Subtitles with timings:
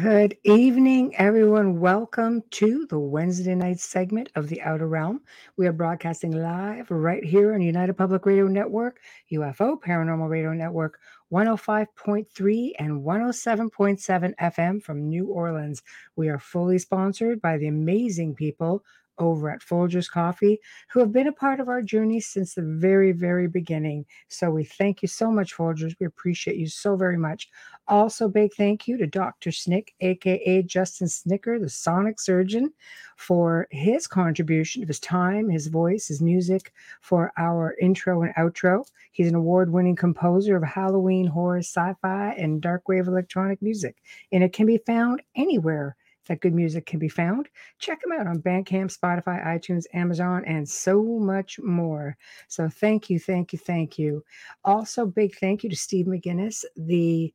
[0.03, 1.81] Good evening, everyone.
[1.81, 5.23] Welcome to the Wednesday night segment of The Outer Realm.
[5.57, 9.01] We are broadcasting live right here on United Public Radio Network,
[9.33, 11.01] UFO Paranormal Radio Network,
[11.33, 15.83] 105.3 and 107.7 FM from New Orleans.
[16.15, 18.85] We are fully sponsored by the amazing people
[19.19, 23.13] over at Folgers Coffee, who have been a part of our journey since the very,
[23.13, 24.07] very beginning.
[24.29, 25.95] So we thank you so much, Folgers.
[26.01, 27.49] We appreciate you so very much.
[27.87, 29.51] Also, big thank you to Dr.
[29.51, 32.73] Snick, aka Justin Snicker, the sonic surgeon,
[33.17, 38.85] for his contribution of his time, his voice, his music for our intro and outro.
[39.13, 43.97] He's an award winning composer of Halloween horror, sci fi, and dark wave electronic music,
[44.33, 45.97] and it can be found anywhere
[46.29, 47.49] that good music can be found.
[47.79, 52.17] Check them out on Bandcamp, Spotify, iTunes, Amazon, and so much more.
[52.47, 54.25] So thank you, thank you, thank you.
[54.65, 57.33] Also, big thank you to Steve McGinnis, the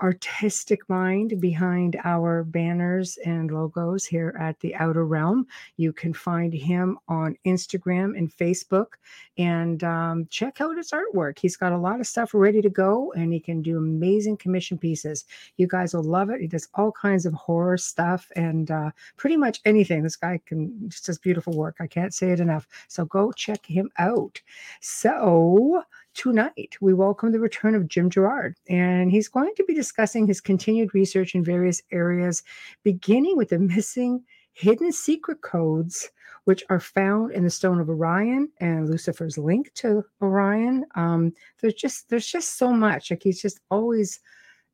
[0.00, 5.46] artistic mind behind our banners and logos here at the Outer Realm.
[5.76, 8.94] You can find him on Instagram and Facebook
[9.38, 11.38] and um, check out his artwork.
[11.38, 14.78] He's got a lot of stuff ready to go and he can do amazing commission
[14.78, 15.24] pieces.
[15.56, 16.40] You guys will love it.
[16.40, 20.02] He does all kinds of horror stuff and uh, pretty much anything.
[20.02, 21.76] This guy can just does beautiful work.
[21.80, 22.66] I can't say it enough.
[22.88, 24.40] So go check him out.
[24.80, 25.82] So,
[26.14, 30.40] tonight we welcome the return of Jim Gerard, and he's going to be discussing his
[30.40, 32.42] continued research in various areas,
[32.84, 34.22] beginning with the missing
[34.52, 36.10] hidden secret codes
[36.44, 41.74] which are found in the stone of orion and lucifer's link to orion um, there's
[41.74, 44.20] just there's just so much like he's just always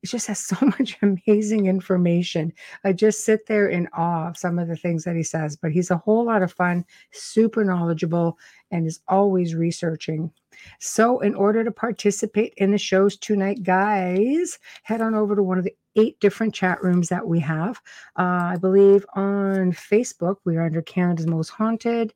[0.02, 2.52] it just has so much amazing information.
[2.84, 5.72] I just sit there in awe of some of the things that he says, but
[5.72, 8.38] he's a whole lot of fun, super knowledgeable,
[8.70, 10.30] and is always researching.
[10.78, 15.58] So, in order to participate in the shows tonight, guys, head on over to one
[15.58, 17.80] of the eight different chat rooms that we have.
[18.18, 22.14] Uh, I believe on Facebook, we are under Canada's Most Haunted.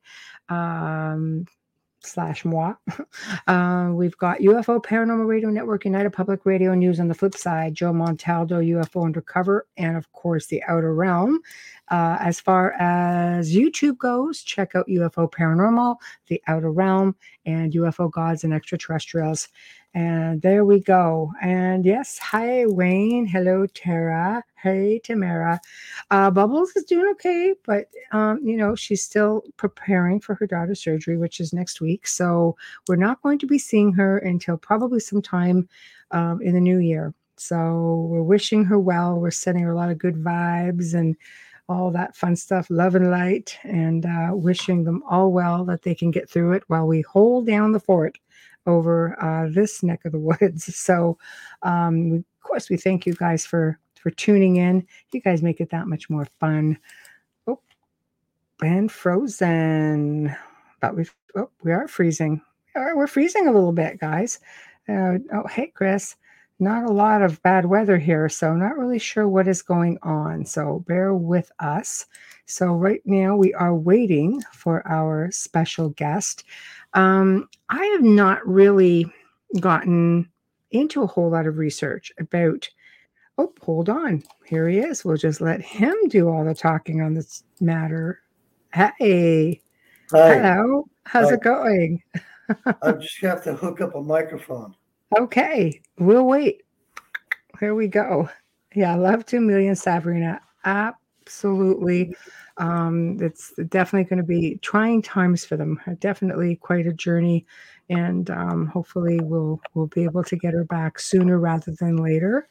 [0.49, 1.45] Um,
[2.05, 2.73] slash moi.
[3.47, 7.73] Uh, we've got UFO Paranormal Radio Network, United Public Radio News on the flip side,
[7.73, 11.39] Joe Montaldo, UFO Undercover, and of course, The Outer Realm.
[11.89, 18.11] Uh, as far as YouTube goes, check out UFO Paranormal, The Outer Realm, and UFO
[18.11, 19.49] Gods and Extraterrestrials.
[19.95, 21.31] And there we go.
[21.41, 23.25] And yes, hi, Wayne.
[23.25, 24.43] Hello, Tara.
[24.61, 25.61] Hey, Tamara.
[26.11, 30.83] Uh, Bubbles is doing okay, but, um, you know, she's still preparing for her daughter's
[30.83, 32.07] surgery, which is next week.
[32.07, 32.57] So
[32.89, 35.69] we're not going to be seeing her until probably sometime
[36.11, 37.13] um, in the new year.
[37.37, 39.15] So we're wishing her well.
[39.15, 41.15] We're sending her a lot of good vibes and
[41.69, 45.95] all that fun stuff, love and light, and uh, wishing them all well that they
[45.95, 48.19] can get through it while we hold down the fort
[48.65, 50.65] over uh, this neck of the woods.
[50.75, 51.17] So,
[51.63, 54.85] um, we, of course, we thank you guys for for tuning in.
[55.11, 56.77] You guys make it that much more fun.
[57.47, 57.59] Oh,
[58.61, 60.35] and frozen.
[60.79, 62.41] But we oh, we are freezing.
[62.75, 64.39] We're freezing a little bit, guys.
[64.87, 66.15] Uh, oh, hey, Chris.
[66.59, 70.45] Not a lot of bad weather here, so not really sure what is going on.
[70.45, 72.05] So bear with us.
[72.45, 76.45] So right now we are waiting for our special guest.
[76.95, 79.05] Um, I have not really
[79.59, 80.29] gotten
[80.71, 82.67] into a whole lot of research about.
[83.37, 84.23] Oh, hold on.
[84.45, 85.03] Here he is.
[85.03, 88.21] We'll just let him do all the talking on this matter.
[88.73, 89.61] Hey.
[90.11, 90.35] Hi.
[90.35, 90.85] Hello.
[91.03, 91.33] How's Hi.
[91.35, 92.01] it going?
[92.81, 94.73] I just have to hook up a microphone.
[95.17, 95.81] Okay.
[95.99, 96.63] We'll wait.
[97.59, 98.29] Here we go.
[98.73, 100.41] Yeah, love to million Sabrina.
[101.25, 102.15] Absolutely.
[102.57, 105.81] Um, it's definitely going to be trying times for them.
[105.99, 107.45] Definitely quite a journey,
[107.89, 112.47] and um, hopefully we'll we'll be able to get her back sooner rather than later.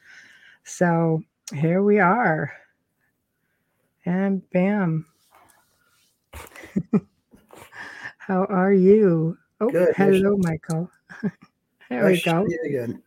[0.65, 1.23] So
[1.53, 2.51] here we are,
[4.05, 5.05] and bam.
[8.17, 9.37] How are you?
[9.61, 9.95] Oh, Good.
[9.95, 10.91] hello, Michael.
[11.89, 12.45] there we go.
[12.65, 13.01] again.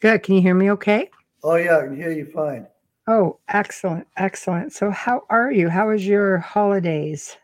[0.00, 0.22] Good.
[0.22, 1.10] Can you hear me okay?
[1.42, 2.66] Oh yeah, I can hear you fine.
[3.08, 4.72] Oh, excellent, excellent.
[4.72, 5.68] So, how are you?
[5.68, 7.36] How was your holidays?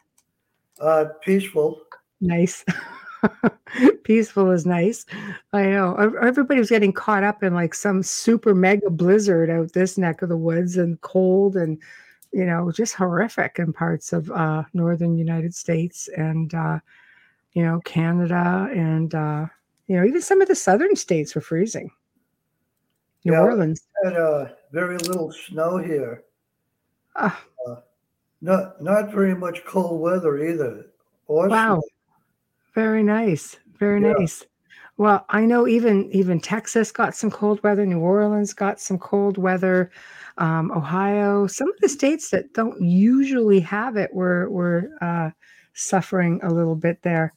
[0.81, 1.83] Uh, peaceful.
[2.21, 2.65] Nice.
[4.05, 5.07] Peaceful is nice.
[5.53, 5.95] I know.
[5.95, 10.23] Ev- Everybody was getting caught up in like some super mega blizzard out this neck
[10.23, 11.79] of the woods and cold and,
[12.33, 16.81] you know, just horrific in parts of uh, northern United States and, uh,
[17.53, 19.47] you know, Canada and, uh,
[19.87, 21.91] you know, even some of the southern states were freezing.
[23.25, 23.41] New Yeah.
[23.41, 23.87] Orleans.
[24.03, 26.25] Had uh, very little snow here.
[27.15, 27.45] Ah,
[28.41, 30.87] Not not very much cold weather either.
[31.27, 31.81] Or wow.
[32.75, 33.57] Very nice.
[33.79, 34.15] Very Yeah.
[34.19, 34.45] nice.
[34.97, 37.87] Well, I know even even Texas got some cold weather.
[37.87, 39.91] New Orleans got some cold weather.
[40.39, 45.31] Um, Ohio, some of the states that don't usually have it were were uh,
[45.75, 47.35] suffering a little bit there.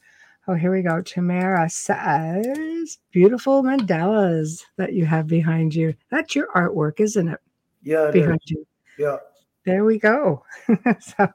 [0.48, 1.02] Oh, here we go.
[1.02, 5.94] Tamara says, "Beautiful mandalas that you have behind you.
[6.10, 7.40] That's your artwork, isn't it?
[7.82, 8.22] Yeah, it is.
[8.22, 8.66] Behind you."
[8.98, 9.16] yeah.
[9.64, 10.44] There we go.
[11.00, 11.28] so,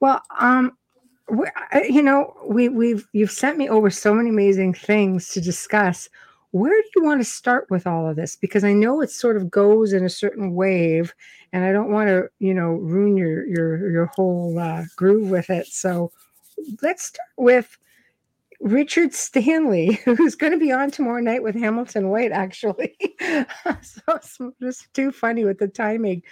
[0.00, 0.76] well, um,
[1.30, 1.46] we,
[1.88, 6.10] you know, we we've you've sent me over so many amazing things to discuss.
[6.50, 8.36] Where do you want to start with all of this?
[8.36, 11.14] Because I know it sort of goes in a certain wave,
[11.52, 15.48] and I don't want to, you know, ruin your your your whole uh, groove with
[15.48, 15.66] it.
[15.68, 16.12] So,
[16.82, 17.78] let's start with
[18.64, 22.96] Richard Stanley, who's going to be on tomorrow night with Hamilton White, actually.
[23.20, 26.22] so it's just too funny with the timing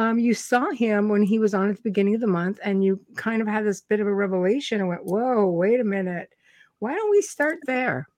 [0.00, 2.82] um, you saw him when he was on at the beginning of the month, and
[2.82, 6.30] you kind of had this bit of a revelation and went, Whoa, wait a minute.
[6.78, 8.08] Why don't we start there?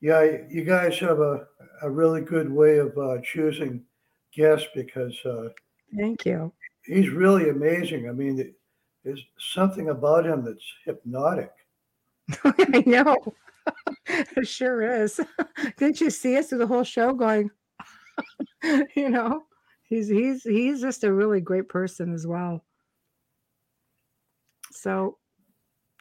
[0.00, 1.46] Yeah, you guys have a,
[1.82, 3.84] a really good way of uh, choosing
[4.34, 5.48] guests because uh,
[5.94, 6.52] Thank you.
[6.84, 8.08] he's really amazing.
[8.08, 8.54] I mean,
[9.04, 11.52] there's something about him that's hypnotic.
[12.44, 13.16] I know.
[14.06, 15.20] it sure is.
[15.76, 17.50] Didn't you see us through the whole show going,
[18.94, 19.44] you know?
[19.82, 22.64] He's he's he's just a really great person as well.
[24.72, 25.18] So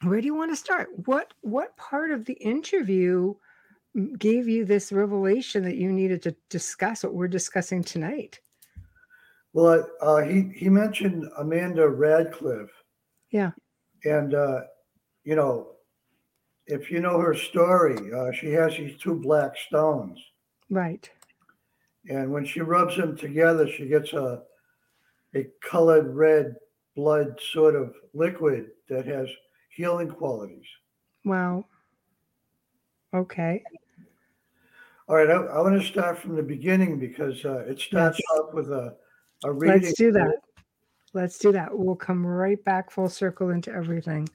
[0.03, 0.87] where do you want to start?
[1.05, 3.35] What what part of the interview
[4.17, 8.39] gave you this revelation that you needed to discuss what we're discussing tonight?
[9.53, 12.73] Well, uh, he he mentioned Amanda Radcliffe,
[13.31, 13.51] Yeah.
[14.03, 14.61] and uh,
[15.23, 15.74] you know,
[16.67, 20.19] if you know her story, uh, she has these two black stones,
[20.69, 21.09] Right.
[22.09, 24.43] and when she rubs them together, she gets a
[25.35, 26.55] a colored red
[26.95, 29.27] blood sort of liquid that has
[29.69, 30.65] healing qualities.
[31.25, 31.65] Wow.
[33.13, 33.63] Okay.
[35.07, 38.39] All right, I, I want to start from the beginning because uh, it starts Yes.
[38.39, 38.95] off with a
[39.43, 39.83] a reading.
[39.83, 40.37] Let's do that.
[41.13, 41.77] Let's do that.
[41.77, 44.27] We'll come right back full circle into everything.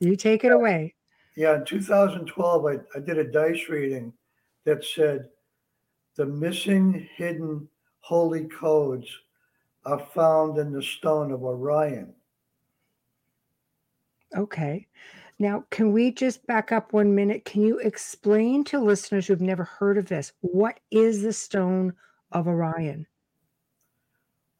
[0.00, 0.94] You take it away.
[1.36, 4.12] Yeah, in 2012, I, I did a dice reading
[4.64, 5.28] that said
[6.16, 7.68] the missing hidden
[8.00, 9.08] holy codes
[9.84, 12.12] are found in the stone of Orion.
[14.36, 14.86] Okay.
[15.38, 17.44] Now, can we just back up one minute?
[17.44, 21.94] Can you explain to listeners who've never heard of this what is the stone
[22.30, 23.06] of Orion?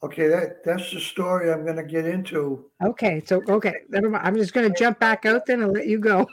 [0.05, 2.67] Okay, that that's the story I'm going to get into.
[2.85, 4.27] Okay, so okay, never mind.
[4.27, 6.27] I'm just going to jump back out then and let you go.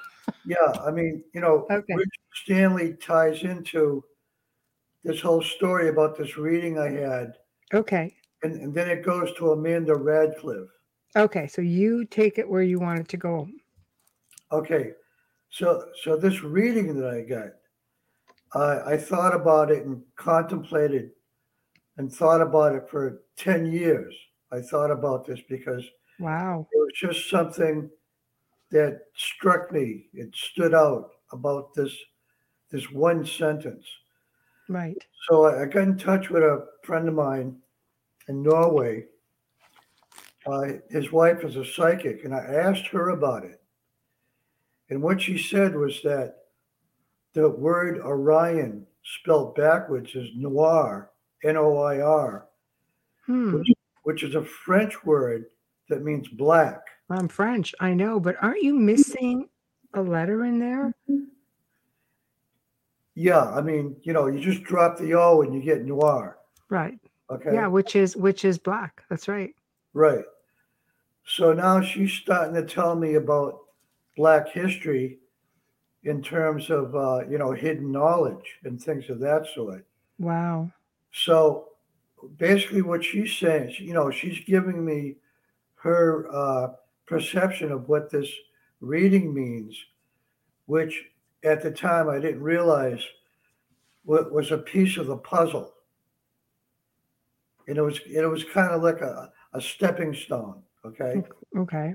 [0.45, 1.93] Yeah, I mean, you know, Okay.
[1.95, 4.03] Richard Stanley ties into
[5.03, 7.33] this whole story about this reading I had,
[7.73, 8.15] Okay.
[8.43, 10.69] and, and then it goes to Amanda Radcliffe.
[11.15, 13.47] Okay, so you take it where you want it to go.
[14.51, 14.91] Okay,
[15.49, 17.49] so so this reading that I got,
[18.53, 21.11] I I thought about it and contemplated,
[21.97, 24.13] and thought about it for ten years.
[24.51, 25.84] I thought about this because
[26.19, 26.67] Wow.
[26.72, 27.89] it was just something
[28.72, 30.08] that struck me.
[30.13, 31.96] It stood out about this
[32.69, 33.86] this one sentence.
[34.67, 35.03] Right.
[35.27, 37.58] So I, I got in touch with a friend of mine
[38.27, 39.05] in Norway.
[40.46, 43.62] Uh, his wife is a psychic, and I asked her about it.
[44.89, 46.36] And what she said was that
[47.34, 51.12] the word Orion, spelled backwards, is noir,
[51.43, 52.49] N O I R,
[53.29, 53.62] Hmm.
[54.03, 55.45] which is a French word
[55.88, 56.81] that means black.
[57.12, 59.48] I'm French, I know, but aren't you missing
[59.93, 60.95] a letter in there?
[63.13, 66.39] Yeah, I mean, you know, you just drop the O and you get noir.
[66.69, 66.98] Right.
[67.29, 67.53] Okay.
[67.53, 69.03] Yeah, which is which is black.
[69.09, 69.53] That's right.
[69.93, 70.25] Right.
[71.25, 73.59] So now she's starting to tell me about
[74.17, 75.19] Black history
[76.03, 79.86] in terms of, uh, you know, hidden knowledge and things of that sort.
[80.17, 80.71] Wow.
[81.12, 81.68] So
[82.38, 85.15] basically, what she's saying, you know, she's giving me
[85.75, 86.73] her uh,
[87.05, 88.29] perception of what this
[88.81, 89.77] reading means,
[90.65, 91.05] which
[91.43, 93.03] at the time I didn't realize
[94.05, 95.73] wa- was a piece of the puzzle.
[97.67, 100.61] and it was it was kind of like a, a stepping stone.
[100.85, 101.23] Okay.
[101.57, 101.93] Okay.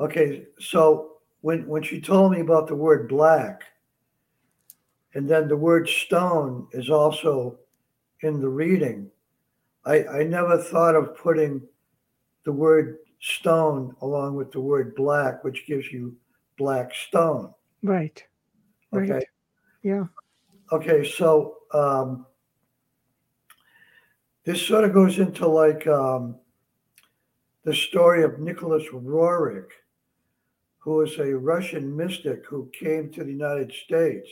[0.00, 0.46] Okay.
[0.60, 3.62] So when when she told me about the word black,
[5.14, 7.58] and then the word stone is also
[8.22, 9.10] in the reading,
[9.84, 11.62] I I never thought of putting
[12.44, 16.16] the word stone along with the word black, which gives you
[16.56, 17.52] black stone.
[17.82, 18.22] Right.
[18.90, 19.10] Right.
[19.10, 19.26] Okay.
[19.82, 20.04] Yeah.
[20.70, 22.26] Okay, so um,
[24.44, 26.36] this sort of goes into like um,
[27.64, 29.70] the story of Nicholas Roerich,
[30.78, 34.28] who was a Russian mystic who came to the United States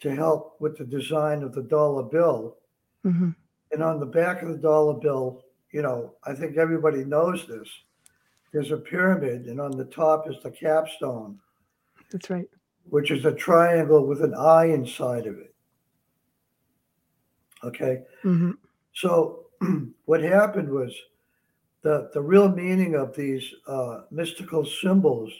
[0.00, 2.56] to help with the design of the dollar bill.
[3.06, 3.30] Hmm
[3.72, 7.68] And on the back of the dollar bill, you know, I think everybody knows this.
[8.52, 11.38] There's a pyramid, and on the top is the capstone,
[12.10, 12.48] That's right.
[12.88, 15.54] which is a triangle with an eye inside of it.
[17.64, 18.02] Okay.
[18.22, 18.52] hmm
[18.94, 19.46] So
[20.06, 20.94] what happened was
[21.82, 25.32] the the real meaning of these uh, mystical symbols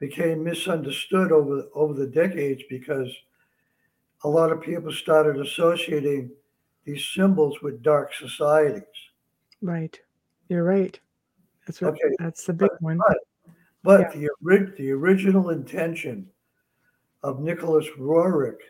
[0.00, 3.10] became misunderstood over over the decades because
[4.24, 6.30] a lot of people started associating
[6.84, 8.82] these symbols with dark societies.
[9.62, 9.98] Right.
[10.48, 10.98] You're right.
[11.66, 11.94] That's what.
[11.94, 12.14] Okay.
[12.18, 13.00] That's the big one.
[13.82, 14.28] But Yeah.
[14.42, 16.28] the the original intention
[17.22, 18.60] of Nicholas Roerich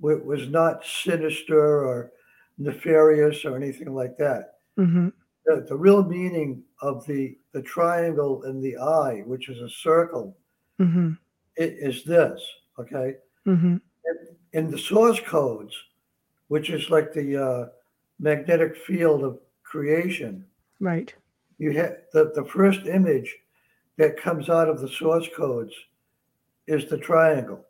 [0.00, 2.12] was not sinister or
[2.58, 4.54] nefarious or anything like that.
[4.76, 5.08] hmm
[5.44, 10.36] the, the real meaning of the the triangle and the eye, which is a circle,
[10.78, 11.12] hmm
[11.58, 12.40] i- is this.
[12.78, 13.76] Okay, hmm
[14.52, 15.74] in the source codes,
[16.52, 17.66] which is like the uh,
[18.20, 20.44] magnetic field of creation,
[20.80, 21.14] Right.
[21.56, 23.30] you have the the first image
[23.96, 25.72] that comes out of the source codes
[26.66, 27.64] is the triangle.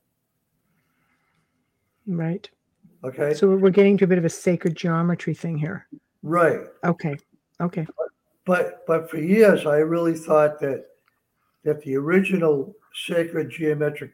[2.08, 2.50] Right.
[3.04, 5.86] Okay, So we're getting to a bit of a sacred geometry thing here.
[6.24, 6.60] right.
[6.84, 7.14] Okay.
[7.60, 7.86] Okay.
[8.44, 10.80] But but for years, I really thought that
[11.64, 12.74] that the original
[13.06, 14.12] sacred geometric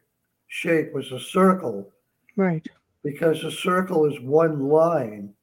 [0.48, 1.90] shape was a circle
[2.37, 2.66] Right.
[3.02, 5.34] Because a circle is one line,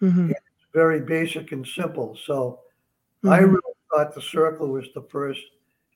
[0.00, 0.32] hmm
[0.72, 2.16] very basic and simple.
[2.24, 2.60] So
[3.24, 3.46] I Mhm.
[3.52, 5.42] really thought the circle was the first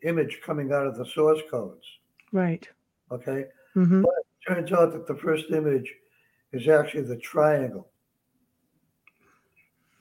[0.02, 1.86] image coming out of the source codes.
[2.32, 2.68] Right.
[3.10, 4.04] Okay, hmm
[4.46, 5.94] turns out that the first image
[6.52, 7.90] is actually the triangle,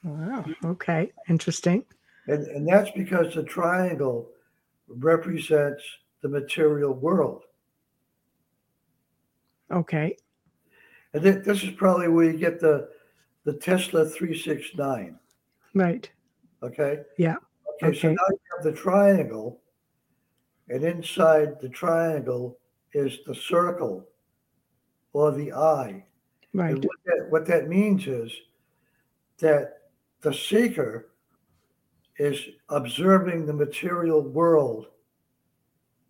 [0.04, 0.46] Wow.
[0.66, 1.12] Okay.
[1.30, 1.86] Interesting.
[2.28, 4.30] and and that's because the triangle
[4.88, 5.84] represents
[6.22, 7.44] the material world.
[9.72, 10.16] Okay.
[11.14, 12.90] And thi- this is probably where you get the
[13.46, 15.20] the Tesla 369.
[15.74, 16.10] Right.
[16.62, 17.02] Okay.
[17.18, 17.36] Yeah.
[17.84, 17.98] Okay.
[17.98, 19.60] So now you have the triangle,
[20.70, 22.58] and inside the triangle
[22.94, 24.08] is the circle
[25.12, 26.06] or the eye.
[26.54, 26.72] Right.
[26.76, 28.32] And what that, what that means is
[29.40, 29.80] that
[30.22, 31.10] the seeker
[32.18, 32.40] is
[32.70, 34.88] observing the material world.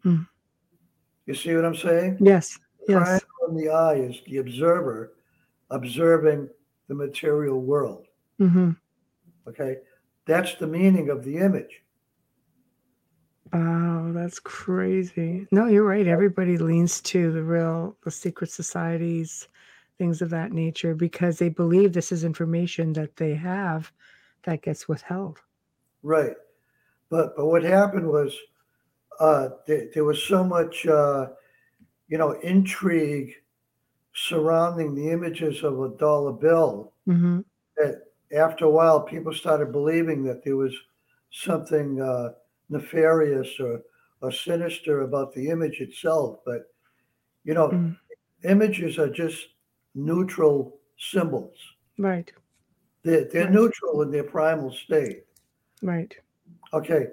[0.03, 0.23] Hmm.
[1.25, 2.17] You see what I'm saying?
[2.19, 2.59] Yes.
[2.87, 3.01] Yes.
[3.01, 5.13] triangle in the eye is the observer
[5.69, 6.49] observing
[6.87, 8.05] the material world.
[8.37, 8.71] hmm
[9.47, 9.77] Okay,
[10.25, 11.81] that's the meaning of the image.
[13.51, 15.47] Wow, that's crazy.
[15.51, 16.07] No, you're right.
[16.07, 19.47] Everybody leans to the real, the secret societies,
[19.97, 23.91] things of that nature, because they believe this is information that they have
[24.43, 25.39] that gets withheld.
[26.03, 26.35] Right,
[27.09, 28.35] but but what happened was
[29.19, 31.27] uh, there, there was so much uh,
[32.07, 33.35] you know intrigue
[34.13, 37.41] surrounding the images of a dollar bill hmm
[37.77, 38.03] that
[38.35, 40.73] after a while people started believing that there was
[41.31, 42.29] something uh,
[42.69, 43.81] nefarious or,
[44.21, 46.39] or sinister about the image itself.
[46.45, 46.71] But
[47.43, 47.97] you know, Mm.
[48.43, 49.47] images are just
[49.95, 51.57] neutral symbols.
[51.97, 52.31] Right.
[53.03, 53.53] They're, they're Right.
[53.53, 55.25] neutral in their primal state.
[55.81, 56.15] Right.
[56.73, 57.07] Okay.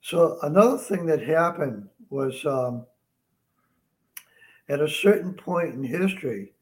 [0.00, 2.86] So another thing that happened was um,
[4.68, 6.52] at a certain point in history,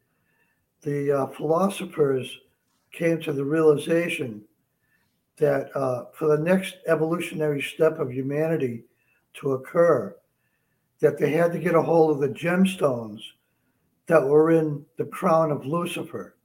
[0.82, 2.38] the uh, philosophers
[2.92, 4.42] came to the realization
[5.36, 8.84] that uh, for the next evolutionary step of humanity
[9.34, 10.16] to occur,
[11.00, 13.20] that they had to get a hold of the gemstones
[14.06, 16.36] that were in the crown of Lucifer.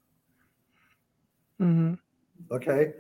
[1.58, 1.94] hmm
[2.52, 2.94] Okay.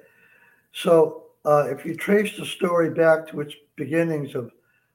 [0.71, 4.51] So uh, if you trace the story back to its beginnings of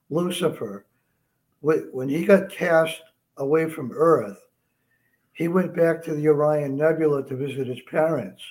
[0.09, 0.87] Lucifer,
[1.61, 3.03] when he got cast
[3.39, 4.39] away from Earth,
[5.33, 8.43] he went back to the Orion Nebula to visit his parents.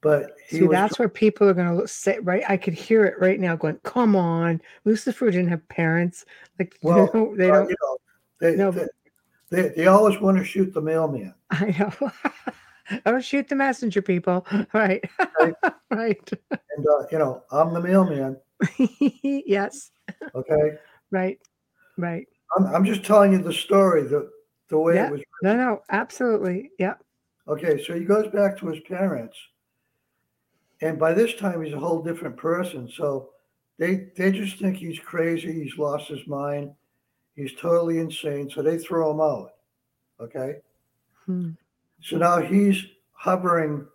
[0.00, 2.44] But he See, that's where people are going to say, right?
[2.48, 4.60] I could hear it right now going, come on.
[4.84, 6.24] Lucifer didn't have parents.
[6.58, 7.96] Like, well, they don't, they uh, don't you know,
[8.40, 8.70] they, No.
[8.70, 8.86] they,
[9.50, 11.34] they, they always want to shoot the mailman.
[11.50, 12.10] I know.
[13.06, 14.46] oh, shoot the messenger, people.
[14.72, 15.04] Right.
[15.40, 15.54] Right.
[15.90, 16.32] right.
[16.50, 18.36] And, uh, you know, I'm the mailman.
[19.22, 19.90] yes.
[20.34, 20.78] Okay.
[21.10, 21.38] Right.
[21.96, 22.28] Right.
[22.56, 24.30] I'm, I'm just telling you the story, the,
[24.68, 25.06] the way Yeah.
[25.06, 25.20] it was.
[25.42, 25.58] Written.
[25.58, 26.70] No, no, absolutely.
[26.78, 26.94] Yeah.
[27.46, 27.82] Okay.
[27.84, 29.36] So he goes back to his parents.
[30.80, 32.88] And by this time, he's a whole different person.
[32.94, 33.30] So
[33.78, 35.52] they, they just think he's crazy.
[35.52, 36.72] He's lost his mind.
[37.34, 38.50] He's totally insane.
[38.50, 39.50] So they throw him out.
[40.20, 40.56] Okay.
[41.26, 41.50] Hmm.
[42.00, 43.86] So now he's hovering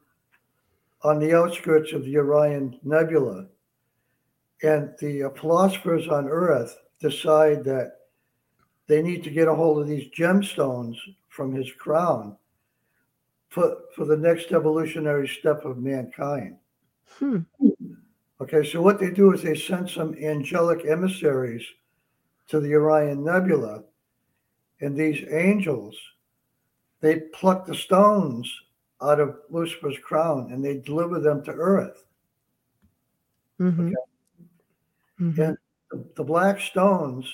[1.03, 3.47] on the outskirts of the Orion Nebula.
[4.61, 7.97] And the uh, philosophers on Earth decide that
[8.87, 10.97] they need to get a hold of these gemstones
[11.29, 12.37] from his crown
[13.49, 16.57] for, for the next evolutionary step of mankind.
[17.19, 17.39] Hmm.
[18.41, 21.63] Okay, so what they do is they send some angelic emissaries
[22.47, 23.83] to the Orion Nebula,
[24.81, 25.95] and these angels,
[26.99, 28.51] they pluck the stones
[29.01, 32.05] out of Lucifer's crown and they deliver them to Earth.
[33.57, 33.91] hmm
[35.19, 35.53] Yeah.
[35.91, 37.31] The, the black stones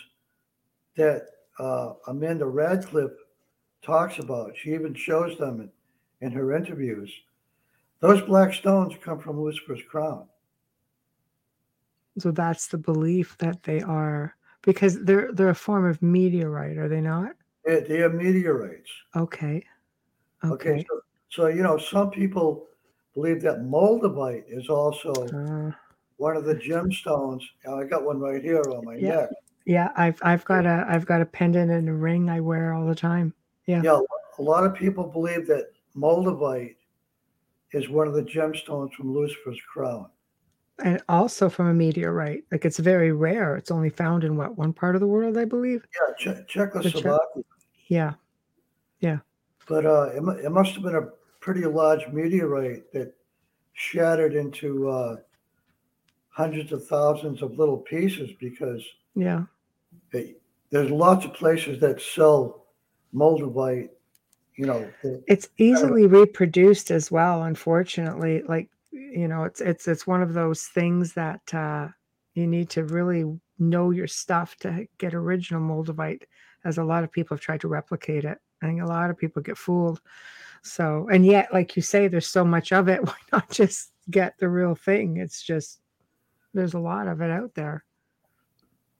[0.96, 1.28] that
[1.60, 3.12] uh, Amanda Radcliffe
[3.82, 7.12] talks about, she even shows them in, in her interviews.
[8.00, 10.28] Those black stones come from Lucifer's crown.
[12.18, 16.90] So that's the belief that they are because they're they're a form of meteorite, are
[16.90, 17.32] they not?
[17.66, 18.90] They, they are meteorites.
[19.16, 19.64] Okay.
[20.44, 20.86] Okay, Okay.
[20.90, 22.68] so, so you know, some people
[23.14, 25.72] believe that moldavite is also Uh,
[26.18, 27.42] one of the gemstones.
[27.70, 29.10] I got one right here on my Yeah.
[29.22, 29.30] neck.
[29.66, 32.86] Yeah, I've I've got a I've got a pendant and a ring I wear all
[32.86, 33.34] the time.
[33.66, 33.82] Yeah.
[33.84, 34.00] Yeah,
[34.38, 36.76] a lot of people believe that moldavite
[37.72, 40.08] is one of the gemstones from Lucifer's crown.
[40.84, 42.46] And also from a meteorite.
[42.52, 43.56] Like it's very rare.
[43.58, 45.86] It's only found in what one part of the world, I believe.
[45.94, 47.20] Yeah, che- Czechoslovakia.
[47.88, 48.14] Yeah.
[49.02, 49.20] Yeah.
[49.68, 51.10] But uh, it, it must have been a
[51.42, 53.14] pretty large meteorite that
[53.74, 55.18] shattered into uh,
[56.30, 58.84] hundreds of thousands of little pieces because
[59.20, 59.44] Yeah.
[60.12, 62.66] it, there's lots of places that sell
[63.14, 63.90] moldavite.
[64.56, 68.44] You know, the- It's easily reproduced as well, unfortunately.
[68.48, 71.88] Like, you know, it's it's it's one of those things that uh
[72.34, 73.26] you need to really
[73.58, 76.24] know your stuff to get original moldavite,
[76.66, 78.38] as a lot of people have tried to replicate it.
[78.62, 80.02] I think a lot of people get fooled.
[80.62, 83.04] So, and yet, like you say, there's so much of it.
[83.06, 85.18] Why not just get the real thing?
[85.18, 85.80] It's just
[86.54, 87.84] there's a lot of it out there.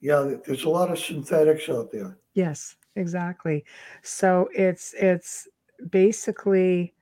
[0.02, 2.18] Yeah, there's a lot of synthetics out there.
[2.34, 3.66] Yes, exactly.
[4.02, 5.48] So it's it's
[5.90, 6.94] basically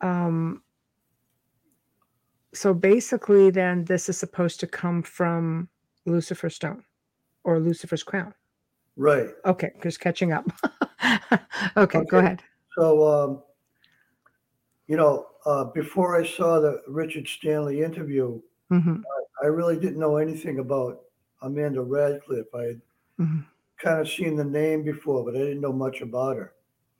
[0.00, 0.62] um
[2.54, 5.68] so basically then this is supposed to come from
[6.06, 6.84] Lucifer's stone
[7.44, 8.34] or Lucifer's crown.
[8.96, 9.30] Right.
[9.46, 10.44] Okay, just catching up.
[11.76, 12.42] okay, go ahead.
[12.76, 13.42] So, um,
[14.86, 18.96] you know, uh, before I saw the Richard Stanley interview, hmm
[19.42, 21.00] I really didn't know anything about
[21.42, 22.54] Amanda Radcliffe.
[22.54, 22.80] I had
[23.18, 23.40] hmm
[23.78, 26.52] kind of seen the name before, but I didn't know much about her.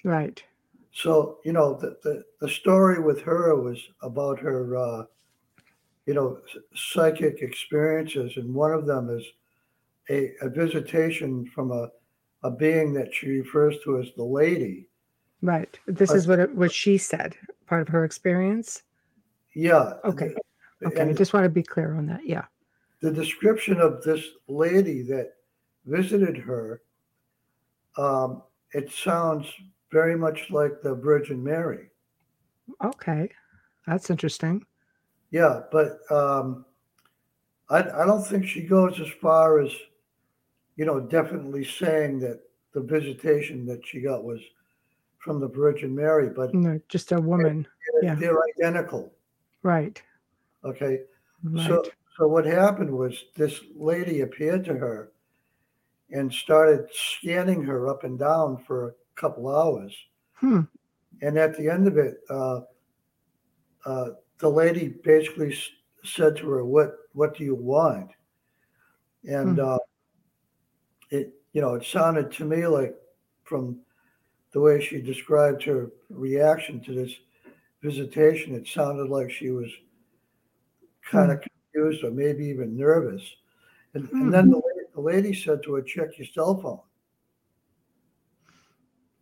[0.02, 0.42] Right.
[0.90, 5.04] So, you know, the, the, the story with her was about her, uh,
[6.06, 6.38] you know,
[6.74, 8.36] psychic experiences.
[8.36, 9.24] And one of them is
[10.10, 11.88] a, a visitation from a,
[12.42, 14.88] a being that she refers to as the lady.
[15.40, 15.78] Right.
[15.86, 18.82] This Uh, is what it, what she said, part of her experience.
[19.54, 19.94] Yeah.
[20.04, 20.34] Okay.
[20.84, 22.26] Okay, I just want to be clear on that.
[22.26, 22.46] Yeah.
[23.02, 25.34] The description of this lady that
[25.84, 26.80] visited her,
[27.98, 29.46] um, it sounds
[29.90, 31.90] very much like the Virgin Mary.
[32.82, 33.28] Okay.
[33.86, 34.64] That's interesting.
[35.32, 36.64] Yeah, but um,
[37.68, 39.72] I, I don't think she goes as far as,
[40.76, 42.40] you know, definitely saying that
[42.72, 44.40] the visitation that she got was
[45.18, 47.66] from the Virgin Mary, but No, just a woman.
[48.00, 48.14] they're, Yeah.
[48.14, 49.12] they're identical.
[49.62, 50.00] Right.
[50.64, 51.00] Okay.
[51.42, 51.66] Right.
[51.66, 51.84] So,
[52.16, 55.12] so what happened was this lady appeared to her
[56.10, 59.94] and started scanning her up and down for a couple hours.
[60.34, 60.62] Hmm.
[61.22, 62.60] And at the end of it, uh,
[63.86, 65.70] uh, the lady basically s-
[66.04, 68.10] said to her, "What What do you want?"
[69.24, 69.64] And Hmm.
[69.64, 69.78] uh,
[71.10, 72.94] it, you know, it sounded to me like,
[73.44, 73.80] from
[74.52, 77.12] the way she described her reaction to this
[77.82, 79.70] visitation, it sounded like she was
[81.10, 81.42] kind of
[81.72, 83.22] confused or maybe even nervous.
[83.94, 84.22] And, Hmm.
[84.22, 84.62] and then the, la-
[84.94, 86.80] the lady said to her, "Check your cell phone."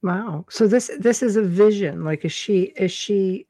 [0.03, 0.47] Wow.
[0.49, 2.05] So this this is a vision.
[2.05, 3.47] Like is she is she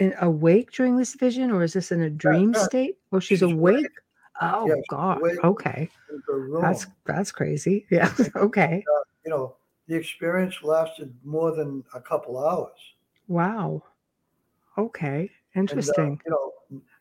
[0.00, 2.62] uh, awake during this vision or is this in a dream yeah.
[2.64, 2.98] state?
[3.12, 3.76] Oh, she's, She's awake.
[3.80, 3.86] awake.
[4.40, 5.18] Oh Yeah, God.
[5.20, 5.44] awake.
[5.44, 5.90] Okay.
[6.10, 6.62] in her room.
[6.62, 7.86] That's that's crazy.
[7.90, 8.10] Yeah.
[8.36, 8.82] okay.
[9.26, 9.56] you know,
[9.88, 12.78] the experience lasted more than a couple hours.
[13.26, 13.82] Wow.
[14.78, 15.30] Okay.
[15.54, 16.20] And uh, Interesting.
[16.24, 16.52] you know,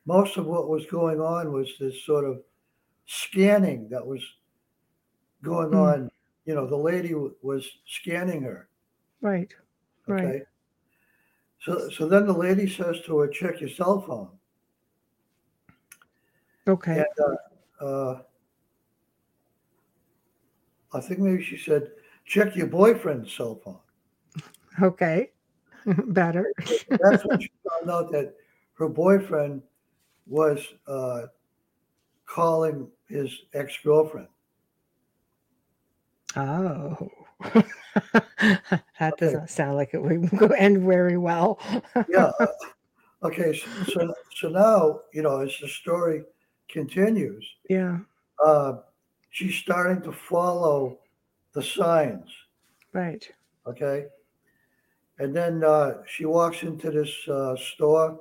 [0.08, 2.42] most of what was going on was this sort of
[3.06, 4.22] scanning that was
[5.44, 6.12] going Mm, on.
[6.46, 8.70] You know, the lady w- was scanning her.
[9.22, 9.54] right.
[10.08, 10.44] Right.
[11.60, 14.30] So so then the lady says to her, check your cell phone.
[16.66, 17.04] Okay.
[17.04, 17.38] And
[17.82, 18.22] uh, uh,
[20.94, 21.92] I think maybe she said,
[22.26, 23.80] check your boyfriend's cell phone.
[24.82, 25.32] Okay.
[26.08, 26.54] Better.
[27.02, 28.36] That's when she found out that
[28.76, 29.62] her boyfriend
[30.28, 31.24] was uh,
[32.26, 34.28] calling his ex girlfriend.
[36.36, 37.10] Oh.
[37.54, 39.34] that does Okay.
[39.34, 41.60] not sound like it would go end very well.
[42.10, 42.32] Yeah.
[42.40, 42.48] uh,
[43.24, 43.58] Okay.
[43.58, 46.22] So, so, so now, you know, as the story
[46.70, 47.98] continues, yeah.
[48.46, 48.74] uh,
[49.32, 51.00] she's starting to follow
[51.54, 52.30] the signs.
[52.94, 53.28] Right.
[53.66, 54.06] Okay.
[55.18, 58.20] And then uh, she walks into this uh, store.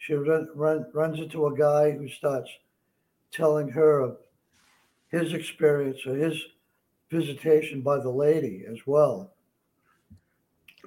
[0.00, 2.50] She run, run, runs into a guy who starts
[3.30, 4.16] telling her of
[5.08, 6.42] his experience or his
[7.10, 9.34] visitation by the lady as well.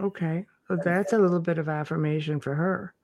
[0.01, 0.45] Okay.
[0.67, 2.95] So that's a little bit of affirmation for her.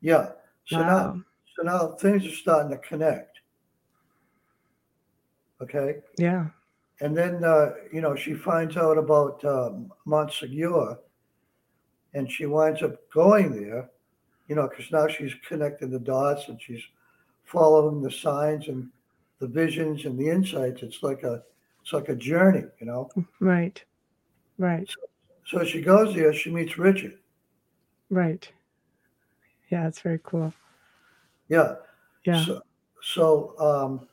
[0.00, 0.30] Yeah.
[0.66, 1.22] So now,
[1.56, 3.40] so now things are starting to connect.
[5.60, 5.96] Okay.
[6.18, 6.46] Yeah.
[7.00, 10.98] And then, uh, you know, she finds out about um, Montsegur
[12.14, 13.90] and she winds up going there,
[14.48, 16.82] you know, because now she's connecting the dots and she's
[17.44, 18.88] following the signs and
[19.38, 20.82] the visions and the insights.
[20.82, 21.42] It's like a,
[21.82, 23.08] it's like a journey, you know.
[23.40, 23.82] Right.
[24.58, 24.88] Right.
[25.46, 27.18] So she goes there, she meets Richard.
[28.10, 28.50] Right.
[29.70, 30.52] Yeah, it's very cool.
[31.48, 31.76] Yeah.
[32.24, 32.44] Yeah.
[32.44, 32.62] So,
[33.02, 34.08] so um,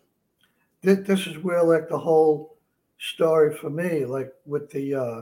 [0.84, 2.58] th- this is where like the whole
[2.98, 5.22] story for me, like with the uh,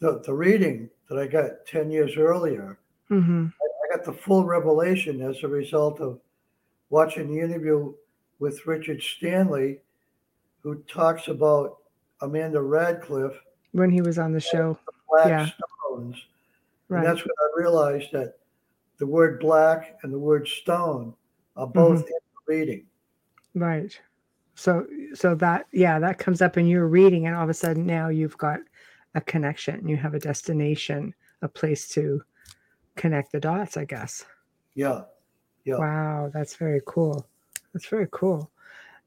[0.00, 2.78] the the reading that I got ten years earlier,
[3.10, 3.46] Mm-hmm.
[3.62, 6.20] I got the full revelation as a result of
[6.90, 7.92] watching the interview
[8.38, 9.80] with Richard Stanley,
[10.62, 11.78] who talks about
[12.20, 13.38] Amanda Radcliffe,
[13.72, 14.78] When he was on the show.
[15.08, 15.48] black Yeah.
[15.86, 16.16] stones,
[16.90, 18.34] and that's when I realized that
[18.98, 21.14] the word black and the word stone
[21.56, 22.86] are both in the reading.
[23.54, 23.98] Right.
[24.54, 27.86] So so that yeah, that comes up in your reading and all of a sudden
[27.86, 28.58] now you've got
[29.14, 29.86] a connection.
[29.88, 32.22] You have a destination, a place to
[32.98, 34.24] connect the dots, I guess.
[34.74, 35.02] Yeah.
[35.64, 35.78] Yeah.
[35.78, 37.26] Wow, that's very cool.
[37.72, 38.50] That's very cool.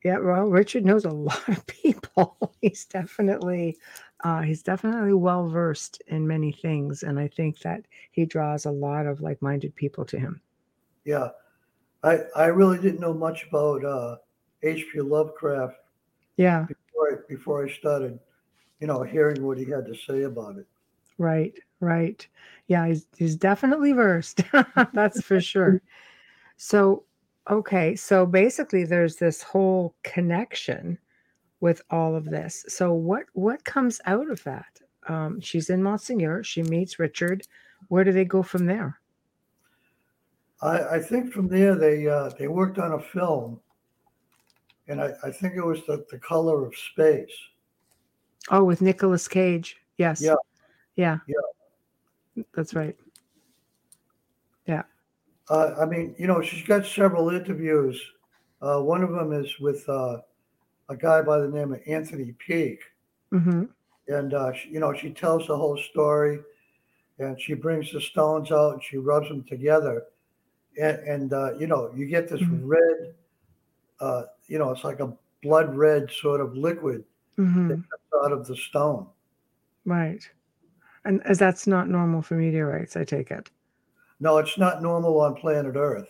[0.04, 2.38] Yeah, well, Richard knows a lot of people.
[2.62, 3.78] he's definitely
[4.24, 8.72] uh, he's definitely well versed in many things, and I think that he draws a
[8.72, 10.42] lot of like-minded people to him.
[11.06, 11.30] Yeah,
[12.04, 14.18] I I really didn't know much about uh,
[14.64, 15.02] H.P.
[15.02, 15.76] Lovecraft
[16.38, 18.20] Yeah, before I, before I started,
[18.80, 20.68] you know, hearing what he had to say about it.
[21.18, 22.26] right, right.
[22.68, 24.42] Yeah, he's he's definitely versed.
[24.94, 25.82] That's for sure.
[26.64, 27.06] So,
[27.50, 31.00] okay, so basically, there's this whole connection
[31.60, 32.64] with all of this.
[32.68, 34.80] So, what what comes out of that?
[35.08, 36.44] Um, she's in Monsignor.
[36.44, 37.48] She meets Richard.
[37.88, 39.00] Where do they go from there?
[40.62, 43.60] I, I think from there they uh, they worked on a film,
[44.88, 47.34] and I, I think it was the, the color of space.
[48.50, 49.78] Oh, with Nicolas Cage.
[49.98, 50.22] Yes.
[50.22, 50.36] Yeah.
[50.96, 51.18] Yeah.
[51.28, 51.36] Yeah.
[52.54, 52.96] That's right.
[54.66, 54.84] Yeah.
[55.50, 58.02] Uh, I mean, you know, she's got several interviews.
[58.62, 60.22] Uh, one of them is with uh,
[60.90, 62.84] a guy by the name of Anthony Peake.
[63.32, 63.64] hmm
[64.08, 66.40] and uh, she, you know she tells the whole story
[67.20, 70.06] and she brings the stones out and she rubs them together
[70.82, 72.62] and, and uh, you know you get this Mhm.
[72.68, 73.16] red
[74.00, 75.14] uh, you know it's like a
[75.44, 77.76] blood red sort of liquid hmm
[78.24, 79.08] out of the stone
[79.86, 80.28] Right.
[81.06, 83.50] And as that's not normal for meteorites, I take it.
[84.20, 86.10] no it's not normal on planet earth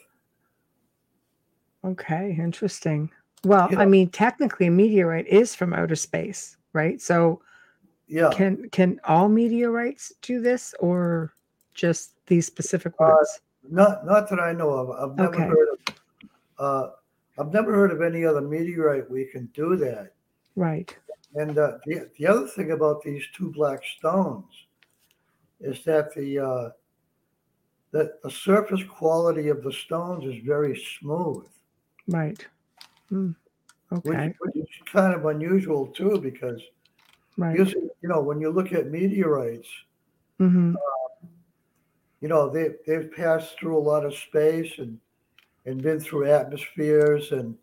[1.83, 3.09] Okay, interesting.
[3.43, 7.01] Well, You I mean, technically, a meteorite is from outer space, right?
[7.01, 7.41] So,
[8.07, 11.33] yeah can can all meteorites do this, or
[11.73, 13.39] just these specific Uh, ones?
[13.69, 15.47] not not that i know of i've never Okay.
[15.47, 15.95] heard of
[16.59, 16.87] uh,
[17.39, 20.13] i've never heard of any other meteorite we can do that
[20.55, 20.95] right.
[21.35, 24.51] And uh, the, the other thing about these two black stones
[25.61, 26.69] is that the uh,
[27.91, 31.45] that the surface quality of the stones is very smooth,
[32.07, 32.45] Right.
[34.03, 34.33] Which, Okay.
[34.39, 36.61] which is kind of unusual too, because
[37.37, 37.57] Right.
[37.57, 39.69] usually, you know, when you look at meteorites,
[40.39, 40.73] hmm
[42.21, 44.99] you know, they they've passed through a lot of space and
[45.65, 47.57] and been through atmospheres and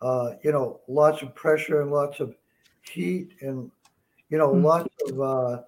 [0.00, 2.34] uh, you know, lots of pressure and lots of
[2.82, 3.70] heat and
[4.30, 4.62] you know, Mm.
[4.62, 5.62] lots of uh,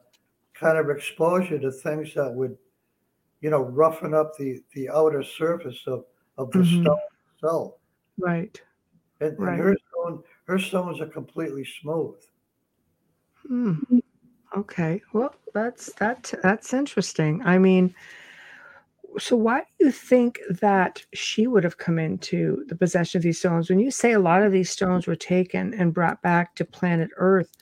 [0.65, 2.57] kind of exposure to things that would
[3.41, 6.07] you know, roughen up the the outer surface of
[6.39, 6.81] of the Mhm.
[6.83, 6.99] stone
[7.35, 7.75] itself.
[8.19, 8.63] Right.
[9.21, 9.59] And, and Right.
[9.59, 12.17] her stone, her stones are completely smooth.
[13.47, 13.75] Hmm.
[14.57, 15.03] Okay.
[15.13, 17.43] Well, that's that that's interesting.
[17.45, 17.95] I mean,
[19.19, 23.39] so why do you think that she would have come into the possession of these
[23.39, 23.69] stones?
[23.69, 27.11] When you say a lot of these stones were taken and brought back to planet
[27.17, 27.53] Earth,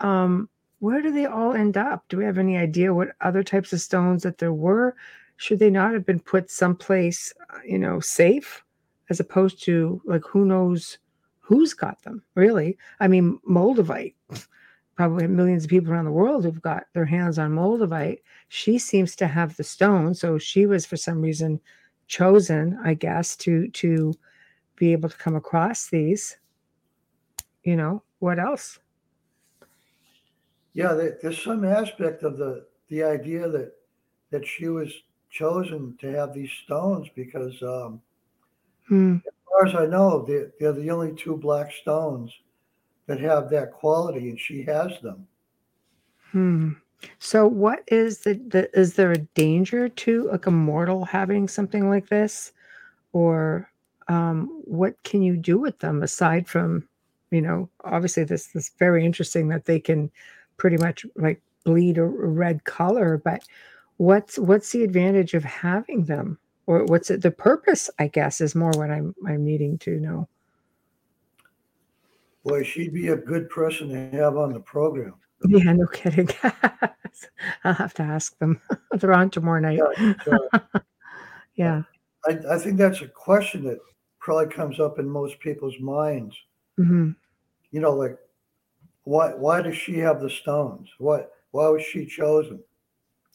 [0.00, 0.48] um,
[0.84, 2.04] where do they all end up?
[2.10, 4.94] Do we have any idea what other types of stones that there were?
[5.38, 8.62] Should they not have been put someplace, uh, you know, safe,
[9.08, 10.98] as opposed to like who knows
[11.40, 12.22] who's got them?
[12.34, 12.76] Really?
[13.00, 14.14] I mean, Moldavite
[14.94, 18.18] probably millions of people around the world who've got their hands on Moldavite.
[18.48, 21.62] She seems to have the stone, so she was for some reason
[22.08, 24.12] chosen, I guess, to to
[24.76, 26.36] be able to come across these.
[27.62, 28.80] You know, what else?
[30.74, 33.72] Yeah, there, there's some aspect of the the idea that
[34.30, 34.92] that she was
[35.30, 38.00] chosen to have these stones because, um,
[38.86, 39.16] Hmm.
[39.26, 42.32] as far as I know, they're, they're the only two black stones
[43.06, 45.26] that have that quality, and she has them.
[46.32, 46.72] Hmm.
[47.18, 51.88] So what is the, the is there a danger to like a mortal having something
[51.88, 52.52] like this?
[53.12, 53.70] Or
[54.08, 56.88] um what can you do with them aside from,
[57.30, 60.10] you know, obviously this this very interesting that they can
[60.56, 63.42] pretty much like bleed a, red color, but
[63.96, 66.38] what's what's the advantage of having them?
[66.66, 70.28] Or what's it the purpose, I guess, is more what I'm I'm needing to know.
[72.44, 75.14] Boy, she'd be a good person to have on the program.
[75.46, 76.28] Yeah, no kidding.
[77.64, 78.60] I'll have to ask them.
[78.92, 79.80] They're on tomorrow night.
[79.98, 80.38] Yeah, so
[81.56, 81.82] Yeah.
[82.26, 83.78] I, I think that's a question that
[84.18, 86.36] probably comes up in most people's minds.
[86.76, 87.10] hmm
[87.70, 88.18] You know, like
[89.04, 90.88] why why does she have the stones?
[90.98, 92.60] What why was she chosen?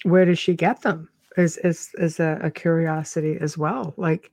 [0.04, 1.10] where does she get them?
[1.38, 3.94] Is is is a, a curiosity as well.
[3.98, 4.32] Like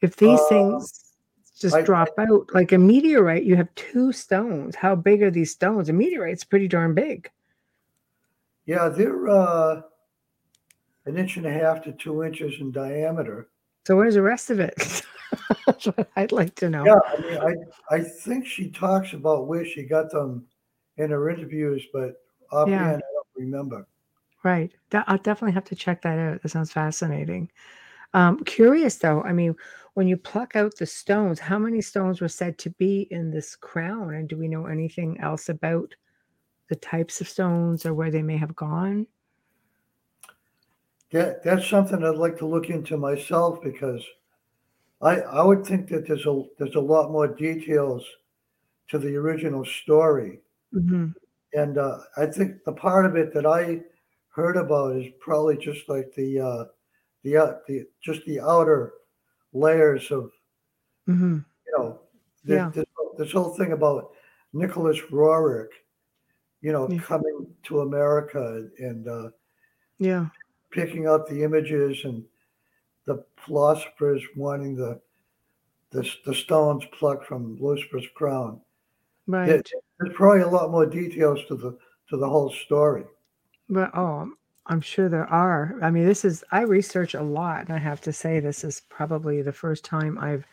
[0.00, 1.12] if these Uh, things
[1.58, 4.74] just I- drop out like a meteorite you have two stones.
[4.76, 5.88] How big are these stones?
[5.88, 7.30] A meteorite's pretty darn big.
[8.66, 9.82] Yeah, they're uh,
[11.06, 13.48] an inch and a half to two inches in diameter.
[13.86, 15.02] so where's the rest of it?
[16.16, 16.84] I'd like to know.
[16.84, 17.38] Yeah, I mean,
[17.90, 20.46] I I think she talks about where she got them
[21.00, 23.86] in her interviews, but offhand I don't remember.
[24.42, 24.72] right.
[24.92, 26.42] I'll definitely have to check that out.
[26.42, 27.50] That sounds fascinating.
[28.12, 29.54] Um curious though i mean
[29.94, 33.56] when you pluck out the stones how many stones were said to be in this
[33.56, 34.14] crown?
[34.14, 35.94] And do we know anything else about
[36.68, 39.06] the types of stones or where they may have gone?
[41.12, 44.04] That that's something I'd like to look into myself because
[45.02, 48.04] I I would think that there's a there's a lot more details
[48.88, 50.40] to the original story,
[50.72, 51.08] hmm
[51.52, 53.80] and uh, I think the part of it that I
[54.28, 56.64] heard about is probably just like the uh,
[57.22, 58.94] the uh, the just the outer
[59.52, 60.30] layers of
[61.06, 62.00] hmm you know
[62.44, 62.70] this, Yeah.
[62.74, 62.84] this,
[63.18, 64.12] this whole thing about
[64.52, 65.72] Nicholas Roerich,
[66.62, 67.00] you know, Yeah.
[67.00, 69.30] coming to America and uh,
[69.98, 70.28] Yeah.
[70.70, 72.24] picking out the images and
[73.06, 75.00] the philosophers wanting the
[75.90, 78.60] the, the stones plucked from Lucifer's crown.
[79.30, 79.70] Right.
[79.98, 83.04] There's probably a lot more details to the to the whole story.
[83.68, 84.32] But oh,
[84.66, 85.76] I'm sure there are.
[85.82, 88.82] I mean, this is I research a lot, and I have to say this is
[88.88, 90.44] probably the first time I've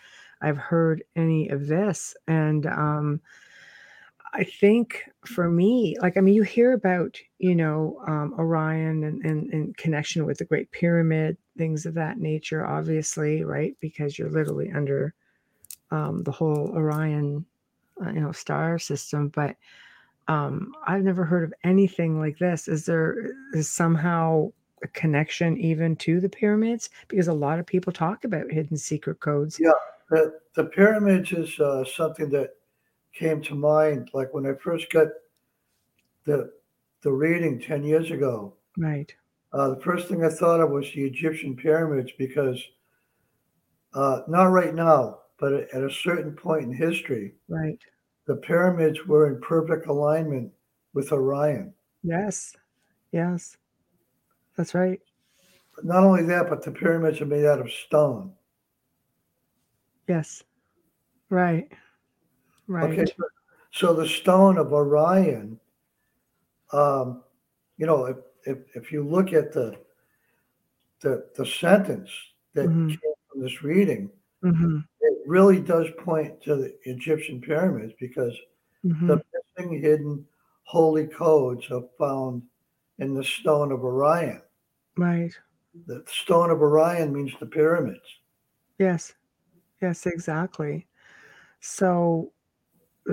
[0.42, 2.16] I've heard any of this.
[2.28, 3.22] And um
[4.34, 9.26] I think for me, like I mean, you hear about, you know, um Orion and,
[9.26, 13.76] and in connection with the Great Pyramid, things of that nature, obviously, right?
[13.80, 15.14] Because you're literally under
[15.92, 17.46] um the whole Orion
[18.14, 19.56] you know star system but
[20.28, 24.50] um i've never heard of anything like this is there is somehow
[24.84, 29.20] a connection even to the pyramids because a lot of people talk about hidden secret
[29.20, 29.72] codes Yeah.
[30.10, 32.52] The the pyramids is uh, something that
[33.14, 35.08] came to mind like when I first got
[36.26, 36.52] the
[37.02, 38.54] the reading ten years ago.
[38.78, 39.14] right
[39.52, 42.62] Uh, the first thing I thought of was the Egyptian pyramids because
[43.94, 47.80] uh, not right now, but at a certain point in history, right.
[48.26, 50.52] the pyramids were in perfect alignment
[50.94, 51.74] with Orion.
[52.04, 52.56] yes.
[53.12, 53.58] Yes.
[54.58, 55.00] That's right.
[55.76, 58.34] But not only that, but the pyramids are made out of stone.
[60.08, 60.44] yes.
[61.30, 61.72] Right.
[62.68, 62.92] Right.
[62.92, 63.24] Okay, so,
[63.72, 65.60] so the stone of Orion,
[66.74, 67.24] um,
[67.78, 69.78] you know, if, if if you look at the
[71.02, 72.10] the the sentence
[72.54, 72.90] that Mhm.
[72.90, 74.10] came from this reading,
[74.42, 78.36] hmm it really does point to the Egyptian pyramids because
[78.84, 79.22] hmm the
[79.58, 80.26] missing hidden
[80.64, 82.42] holy codes are found
[83.00, 84.42] in the stone of Orion.
[84.98, 85.34] right
[85.86, 88.02] the stone of Orion means the pyramids.
[88.80, 89.14] Yes.
[89.82, 90.88] Yes, exactly.
[91.60, 92.32] So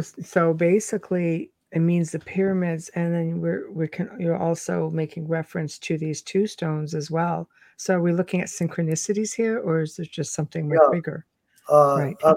[0.02, 5.78] so basically it means the pyramids and then we're we can you're also making reference
[5.80, 7.48] to these two stones as well.
[7.76, 10.78] So are we looking at synchronicities here or is there just something Yeah.
[10.90, 11.26] bigger?
[11.68, 12.16] Uh, Right.
[12.24, 12.34] a,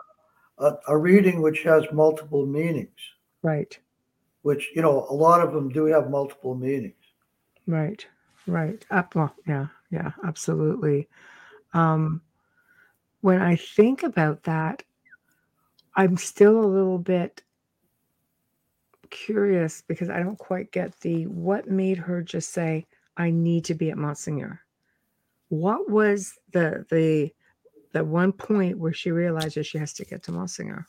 [0.59, 2.99] a, a reading which has multiple meanings,
[3.41, 3.77] Right.
[4.41, 6.95] which, you know, a lot of them do have multiple meanings.
[7.67, 8.05] Right.
[8.47, 8.85] Right.
[8.91, 11.09] Up well, yeah, yeah, absolutely.
[11.73, 12.21] Um
[13.21, 14.83] when I think about that,
[15.95, 17.43] I'm still a little bit
[19.09, 22.85] curious because I don't quite get the what made her just say,
[23.17, 24.61] I need to be at Monsignor.
[25.49, 27.31] What was the the
[27.93, 30.85] the one point where she realizes she has to get to Monsignor?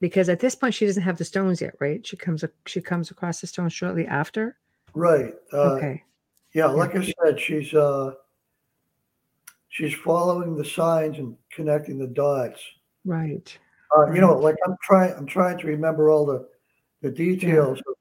[0.00, 2.04] Because at this point she doesn't have the stones yet, right?
[2.06, 4.56] She comes she comes across the stones shortly after.
[4.94, 5.34] Right.
[5.52, 6.02] Uh, Okay.
[6.52, 8.14] Yeah, like I said, she's uh,
[9.68, 12.60] she's following the signs and connecting the dots.
[13.04, 13.58] Right.
[13.96, 16.48] Uh, you know, like I'm trying, I'm trying to remember all the
[17.00, 17.94] the details of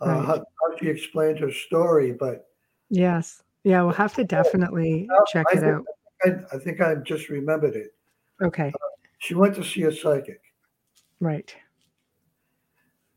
[0.00, 0.24] uh, Right.
[0.24, 2.49] how, how she explained her story, but
[2.90, 3.42] Yes.
[3.64, 5.84] Yeah, we'll have to definitely uh, check I it think, out.
[6.24, 7.94] I, I think I just remembered it.
[8.42, 8.72] Okay.
[9.18, 10.40] She went to see a psychic,
[11.20, 11.54] Right.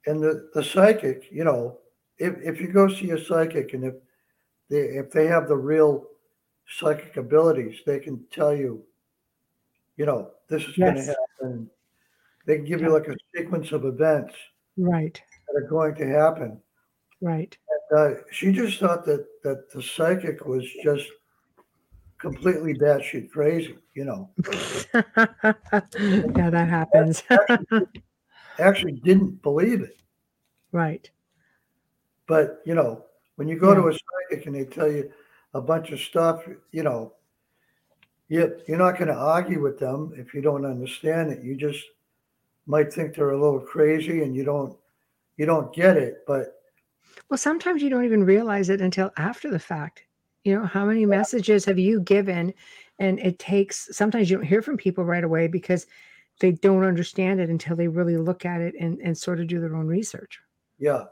[0.05, 1.79] and the the psychic, you know,
[2.17, 3.95] if if you go see a psychic, and if
[4.69, 6.07] they if they have the real
[6.67, 8.83] psychic abilities, they can tell you,
[9.95, 11.01] you know, this is going to
[11.39, 11.69] happen.
[12.45, 14.35] They can give you like a sequence of events
[14.75, 15.21] Right.
[15.47, 16.61] that are going to happen.
[17.21, 17.57] Right.
[17.95, 21.07] Uh, she just thought that that the psychic was just
[22.17, 23.77] completely batshit crazy.
[23.93, 24.29] You know,
[26.35, 27.23] yeah, that happens.
[28.59, 29.97] actually didn't believe it.
[30.71, 31.09] right.
[32.27, 33.03] But you know,
[33.35, 33.81] when you go Yeah.
[33.81, 35.11] to a psychic and they tell you
[35.53, 37.13] a bunch of stuff, you know,
[38.29, 41.43] you you're not going to argue with them if you don't understand it.
[41.43, 41.83] You just
[42.65, 44.75] might think they're a little crazy and you don't
[45.37, 46.23] you don't get it.
[46.25, 46.62] But
[47.29, 50.03] Well, sometimes you don't even realize it until after the fact.
[50.43, 52.53] You know, how many messages have you given?
[52.99, 55.87] And it takes sometimes you don't hear from people right away because
[56.39, 59.59] they don't understand it until they really look at it and, and sort of do
[59.61, 60.39] their own research.
[60.77, 61.05] yeah,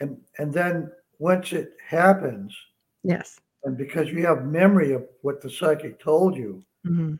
[0.00, 2.54] and and then once it happens,
[3.02, 3.40] Yes.
[3.62, 7.18] and because you have memory of what the psychic told you, hmm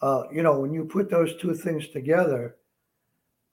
[0.00, 2.56] uh, you know, when you put those two things together,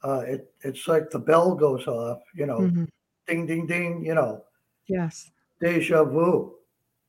[0.03, 2.21] uh, it it's like the bell goes off.
[2.35, 2.85] You know, hmm
[3.27, 4.03] ding ding ding.
[4.05, 4.43] You know,
[4.87, 5.31] Yes.
[5.59, 6.55] deja vu.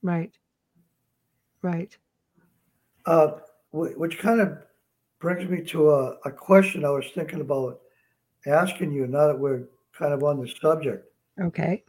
[0.02, 0.36] Right.
[1.62, 1.96] Right.
[3.04, 3.38] Uh,
[3.72, 4.58] which kind of
[5.20, 7.80] brings me to a, a question I was thinking about
[8.46, 9.64] asking you now that we're
[9.96, 11.06] kind of on the subject.
[11.40, 11.84] Okay.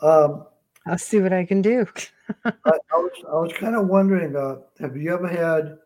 [0.00, 0.46] Um,
[0.86, 1.86] I'll see what I can do.
[2.44, 5.78] I, I was I was kind of wondering, uh, have you ever had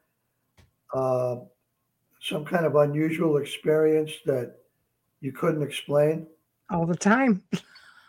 [0.95, 1.37] uh,
[2.21, 4.57] some kind of unusual experience that
[5.21, 6.27] you couldn't explain?
[6.71, 7.43] all the time.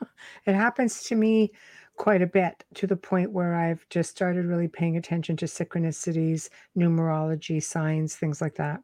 [0.46, 1.52] it happens to me
[1.98, 6.50] quite a bit to the point where I've just started really paying attention to synchronicities,
[6.78, 8.82] numerology, signs, things like that.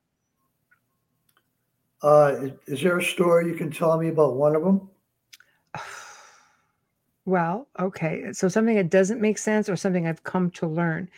[2.02, 4.90] Uh, is, there a story you can tell me about one of them?
[7.26, 8.34] Well, okay.
[8.34, 11.10] So something that doesn't make sense or something I've come to learn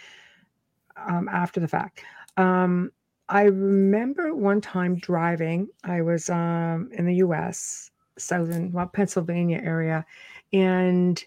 [0.98, 2.04] um, after the fact.
[2.38, 2.92] Um,
[3.28, 5.68] I remember one time driving.
[5.84, 10.06] I was um, in the U.S., southern, well, Pennsylvania area,
[10.54, 11.24] and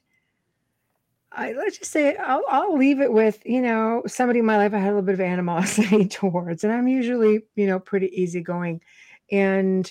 [1.33, 4.73] I let's just say I'll, I'll leave it with you know somebody in my life
[4.73, 8.81] I had a little bit of animosity towards, and I'm usually you know pretty easygoing,
[9.31, 9.91] and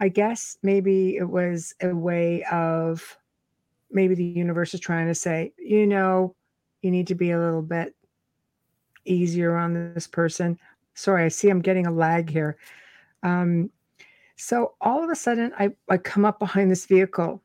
[0.00, 3.18] I guess maybe it was a way of
[3.90, 6.34] maybe the universe is trying to say, you know,
[6.82, 7.94] you need to be a little bit
[9.04, 10.58] easier on this person.
[10.94, 12.56] Sorry, I see I'm getting a lag here.
[13.22, 13.70] Um,
[14.40, 17.42] so all of a sudden, I, I come up behind this vehicle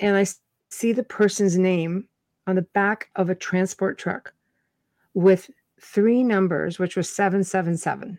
[0.00, 0.26] and I
[0.68, 2.08] see the person's name
[2.48, 4.34] on the back of a transport truck
[5.14, 5.48] with
[5.80, 8.18] three numbers, which was 777.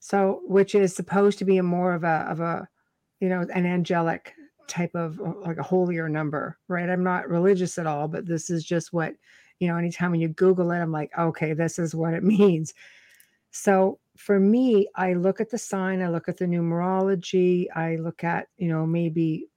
[0.00, 2.68] So, which is supposed to be a more of a, of a,
[3.20, 4.32] you know, an angelic
[4.66, 6.90] type of uh, like a holier number, right?
[6.90, 9.14] I'm not religious at all, but this is just what,
[9.60, 12.74] you know, anytime when you Google it, I'm like, okay, this is what it means.
[13.50, 18.22] So for me, I look at the sign, I look at the numerology, I look
[18.22, 19.48] at, you know, maybe,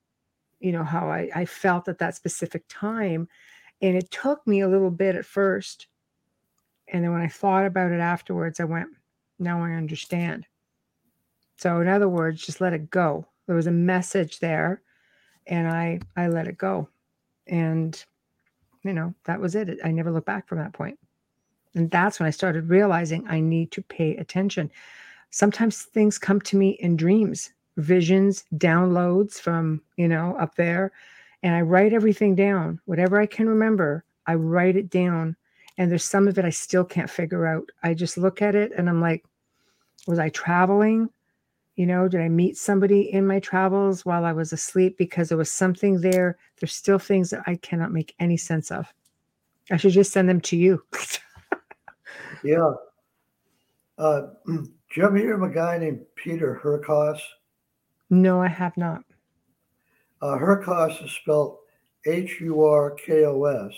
[0.60, 3.28] you know, how I, I felt at that specific time.
[3.82, 5.88] And it took me a little bit at first.
[6.88, 8.90] And then when I thought about it afterwards, I went,
[9.40, 10.48] now I understand.
[11.58, 13.28] So in other words, just let it go.
[13.48, 14.82] There was a message there
[15.48, 16.90] and I I let it go.
[17.48, 18.02] And
[18.84, 19.80] you know, that was it.
[19.84, 21.00] I never looked back from that point.
[21.76, 24.72] And that's when I started realizing I need to pay attention.
[25.32, 30.92] Sometimes things come to me in dreams, visions, downloads from, you know, up there.
[31.42, 32.80] And I write everything down.
[32.86, 35.36] Whatever I can remember, I write it down.
[35.78, 37.70] And there's some of it I still can't figure out.
[37.82, 39.26] I just look at it and I'm like,
[40.08, 41.10] was I traveling?
[41.76, 44.96] You know, did I meet somebody in my travels while I was asleep?
[44.98, 46.38] Because there was something there.
[46.60, 48.94] There's still things that I cannot make any sense of.
[49.72, 50.84] I should just send them to you.
[52.44, 52.74] Yeah.
[53.98, 57.20] Uh, do you ever hear of a guy named Peter Hurkos?
[58.10, 59.04] no, I have not.
[60.22, 61.58] Uh, Hurkos is spelled
[62.06, 63.74] H U R K O S.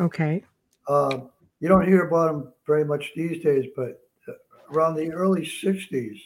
[0.00, 0.42] Okay.
[0.88, 1.20] Uh,
[1.60, 4.00] you don't hear about him very much these days, but
[4.72, 6.18] around the early 60s,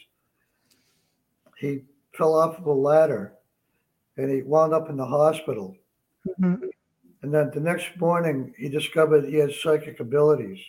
[1.57, 1.81] he
[2.15, 3.33] fell off of a ladder
[4.17, 5.75] and he wound up in the hospital.
[6.39, 6.69] Mhm.
[7.23, 10.59] And then the next morning, he discovered he had psychic abilities.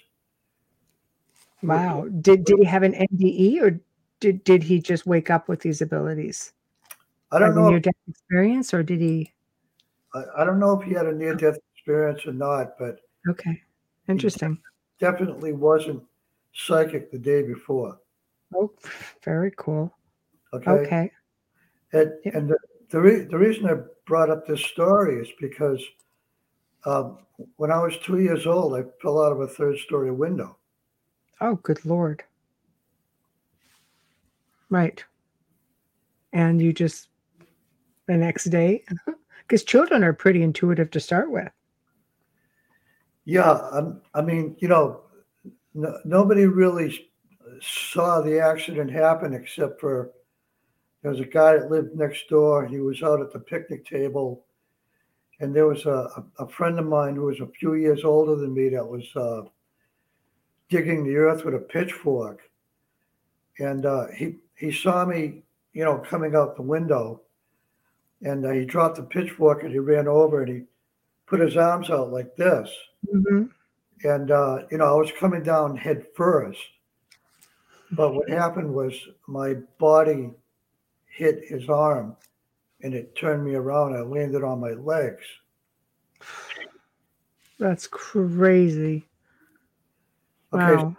[1.69, 2.09] Wow.
[2.21, 3.81] Did did he have an NDE or
[4.21, 6.53] did did he just wake up with these abilities?
[7.33, 7.69] I don't know.
[7.69, 9.33] near death experience or did he
[10.15, 13.61] I, I don't know if he had a near death experience or not, but okay.
[14.09, 14.59] Interesting.
[15.01, 16.03] definitely wasn't
[16.53, 17.99] psychic the day before.
[18.55, 18.71] Oh,
[19.25, 19.93] very cool.
[20.53, 20.71] Okay.
[20.71, 21.11] Okay.
[21.93, 22.35] And, Yep.
[22.35, 22.59] and the,
[22.91, 25.83] the, re- the reason I brought up this story is because
[26.87, 27.19] um,
[27.57, 30.59] when I was two years old, I fell out of a third story window.
[31.41, 32.23] Oh, good lord.
[34.71, 35.05] Right.
[36.33, 37.09] And you just
[38.07, 38.85] the next day
[39.43, 41.51] because children are pretty intuitive to start with.
[43.25, 45.03] Yeah, I'm, I mean, you know,
[45.75, 47.09] no, nobody really
[47.61, 50.11] saw the accident happen except for
[51.03, 52.67] there was a guy that lived next door.
[52.67, 54.45] He was out at the picnic table,
[55.41, 55.91] and there was a,
[56.39, 59.05] a, a friend of mine who was a few years older than me that was
[59.17, 59.43] uh,
[60.75, 62.41] digging the earth with a pitchfork,
[63.61, 67.21] and uh, he he saw me, you know, coming out the window,
[68.23, 70.63] and uh, he dropped the pitchfork and he ran over and he
[71.27, 72.69] put his arms out like this
[73.13, 73.51] Mhm.
[74.05, 76.61] and uh, you know I was coming down head first.
[77.93, 78.95] But what happened was
[79.29, 80.31] my body
[81.07, 82.17] hit his arm,
[82.83, 83.95] and it turned me around.
[83.95, 85.25] I landed on my legs.
[87.61, 89.07] That's crazy.
[90.55, 90.97] Okay, Wow.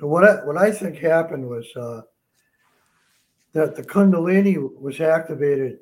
[0.00, 2.02] so what I what I think happened was uh,
[3.52, 5.80] that the Kundalini was activated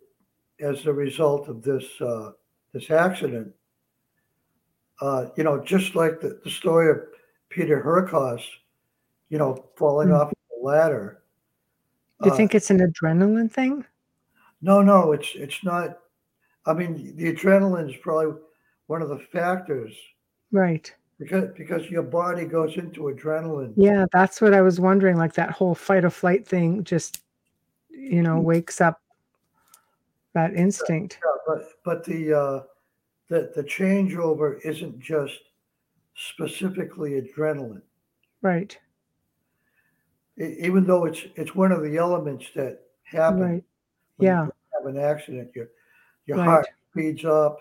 [0.60, 2.32] as a result of this uh,
[2.72, 3.52] this accident.
[5.00, 6.98] Uh, you know, just like the, the story of
[7.48, 8.42] Peter Hurkos,
[9.30, 10.20] you know, falling Mm.
[10.20, 11.22] off the ladder.
[12.20, 13.84] Do you Uh, think it's an adrenaline thing?
[14.60, 15.98] No, no, it's it's not.
[16.66, 18.40] I mean, the adrenaline is probably
[18.86, 19.94] one of the factors
[20.52, 20.92] Right.
[21.22, 23.72] Because because your body goes into adrenaline.
[23.76, 25.16] Yeah, that's what I was wondering.
[25.16, 27.22] Like that whole fight or flight thing just,
[27.90, 29.00] you know, wakes up
[30.34, 31.18] that instinct.
[31.24, 32.62] Yeah, but but the uh,
[33.28, 35.38] the the changeover isn't just
[36.14, 37.82] specifically adrenaline,
[38.42, 38.78] Right.
[40.38, 43.64] E- even though it's it's one of the elements that happen Right.
[44.16, 44.44] when Yeah.
[44.46, 45.50] you have an accident.
[45.54, 45.68] Your
[46.26, 46.44] your Right.
[46.46, 47.58] heart speeds up,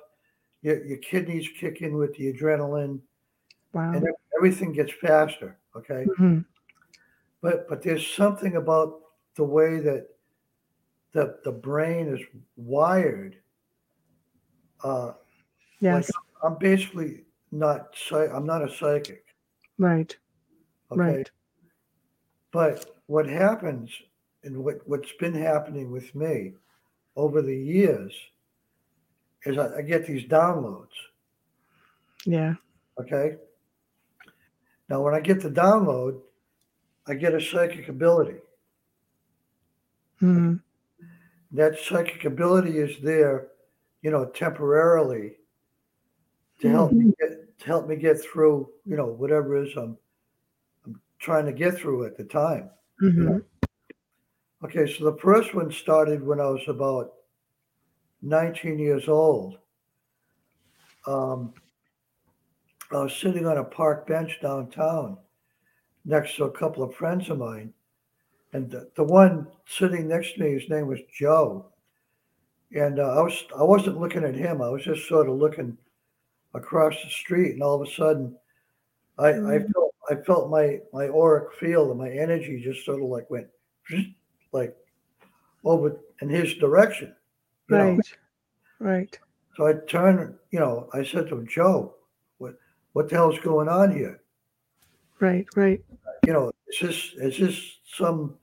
[0.62, 2.99] your your kidneys kick in with the adrenaline,
[3.74, 3.94] Wow.
[3.94, 4.06] and
[4.38, 5.58] everything gets faster.
[5.76, 6.06] Okay.
[6.18, 6.46] Mhm.
[7.42, 9.02] but but there's something about
[9.36, 10.08] the way that
[11.14, 12.22] the the brain is
[12.56, 13.38] wired.
[14.84, 15.14] Uh,
[15.80, 16.12] Yes.
[16.44, 19.26] I'm basically not I'm not a psychic,
[19.78, 20.16] Right.
[20.92, 21.02] okay.
[21.02, 21.32] Right.
[22.52, 23.90] But what happens
[24.44, 26.54] and what what's been happening with me
[27.16, 28.14] over the years
[29.46, 30.94] is I, I get these downloads.
[32.26, 32.56] Yeah.
[33.00, 33.38] Okay.
[34.92, 36.20] Now, when I get the download,
[37.08, 38.39] I get a psychic ability.
[40.22, 40.62] Mhm.
[41.54, 43.48] that psychic ability is there,
[44.02, 45.38] you know, temporarily
[46.60, 49.98] to help me get to help me get through, you know, whatever it is I'm
[50.86, 52.70] I'm trying to get through at the time.
[53.02, 53.44] Mhm.
[54.64, 57.14] Okay, so the first one started when I was about
[58.22, 59.58] 19 years old.
[61.08, 61.54] Um,
[62.94, 65.18] I was sitting on a park bench downtown
[66.06, 67.74] next to a couple of friends of mine.
[68.54, 71.68] And the, the one sitting next to me, his name was Joe.
[72.76, 74.62] And uh, I was I wasn't looking at him.
[74.62, 75.78] I was just sort of looking
[76.54, 78.36] across the street, and all of a sudden,
[79.18, 79.74] I, I Mhm.
[79.74, 83.48] felt I felt my my auric field and my energy just sort of like went
[84.54, 84.76] like
[85.66, 87.14] over in his direction.
[87.70, 87.96] You know?
[87.96, 88.14] Right.
[88.80, 89.20] Right.
[89.56, 91.96] So I turned, you know, I said to him, Joe,
[92.94, 94.22] what, the hell's going on here?
[95.20, 95.84] Right, right.
[96.26, 98.36] You know, is this is this some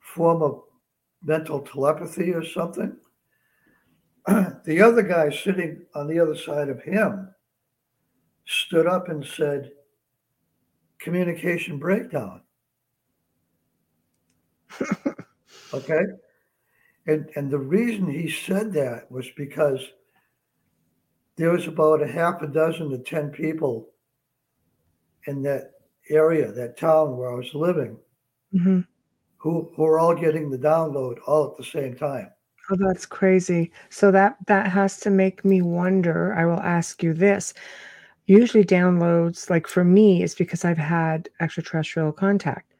[0.00, 0.62] form of
[1.22, 2.96] mental telepathy or something?
[4.26, 7.28] the other guy sitting on the other side of him
[8.46, 9.70] stood up and said,
[10.98, 12.40] communication breakdown.
[15.74, 16.02] okay.
[17.06, 19.80] And and the reason he said that was because
[21.36, 23.90] there was about a half a dozen to ten people
[25.26, 25.72] in that
[26.10, 27.98] area, that town where I was living,
[28.52, 28.80] hmm
[29.36, 32.30] who who were all getting the download all at the same time.
[32.70, 33.72] Oh, that's crazy.
[33.90, 36.34] So that that has to make me wonder.
[36.34, 37.52] I will ask you this.
[38.26, 42.74] Usually downloads, like for me, is because I've had extraterrestrial contact.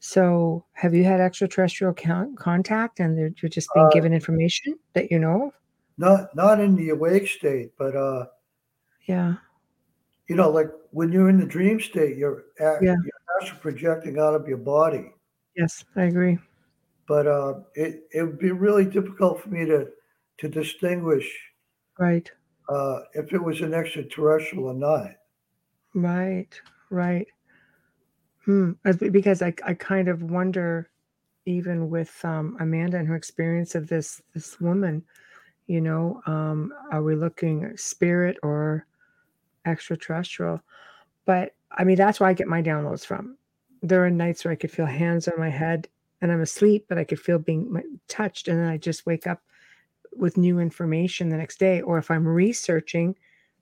[0.00, 5.10] So have you had extraterrestrial con- contact and you're just being Uh, given information that
[5.10, 5.54] you know of?
[5.98, 8.26] Not not in the awake state, but uh,
[9.06, 9.36] Yeah.
[10.28, 12.96] you know, like when you're in the dream state, you're act, Yeah.
[13.02, 15.12] you're actually projecting out of your body.
[15.56, 16.38] Yes, I agree.
[17.08, 19.92] But uh, it it would be really difficult for me to
[20.38, 21.52] to distinguish
[21.98, 22.32] Right.
[22.68, 25.16] uh, if it was an extraterrestrial or not.
[25.94, 26.60] Right.
[26.90, 27.26] Right.
[28.44, 28.72] Hmm.
[29.10, 30.90] Because I, I kind of wonder,
[31.46, 35.04] even with um, Amanda and her experience of this this woman,
[35.66, 38.86] you know, um, are we looking spirit or
[39.64, 40.60] extraterrestrial?
[41.24, 43.36] But I mean, that's where I get my downloads from.
[43.82, 45.88] There are nights where I could feel hands on my head
[46.20, 49.42] and I'm asleep, but I could feel being touched, and then I just wake up
[50.16, 51.82] with new information the next day.
[51.82, 53.14] Or if I'm researching,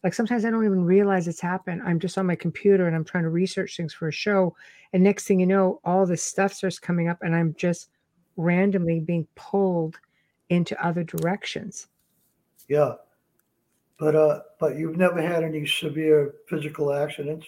[0.05, 1.83] like sometimes I don't even realize it's happened.
[1.85, 4.55] I'm just on my computer and I'm trying to research things for a show.
[4.93, 7.89] And next thing you know, all this stuff starts coming up and I'm just
[8.37, 9.99] randomly being pulled
[10.51, 11.89] into other directions.
[12.69, 12.95] Yeah,
[13.99, 17.47] but uh, but you've never had any severe physical accidents.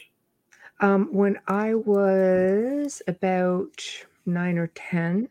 [0.80, 3.82] Um, when I was about
[4.26, 5.28] nine or 10,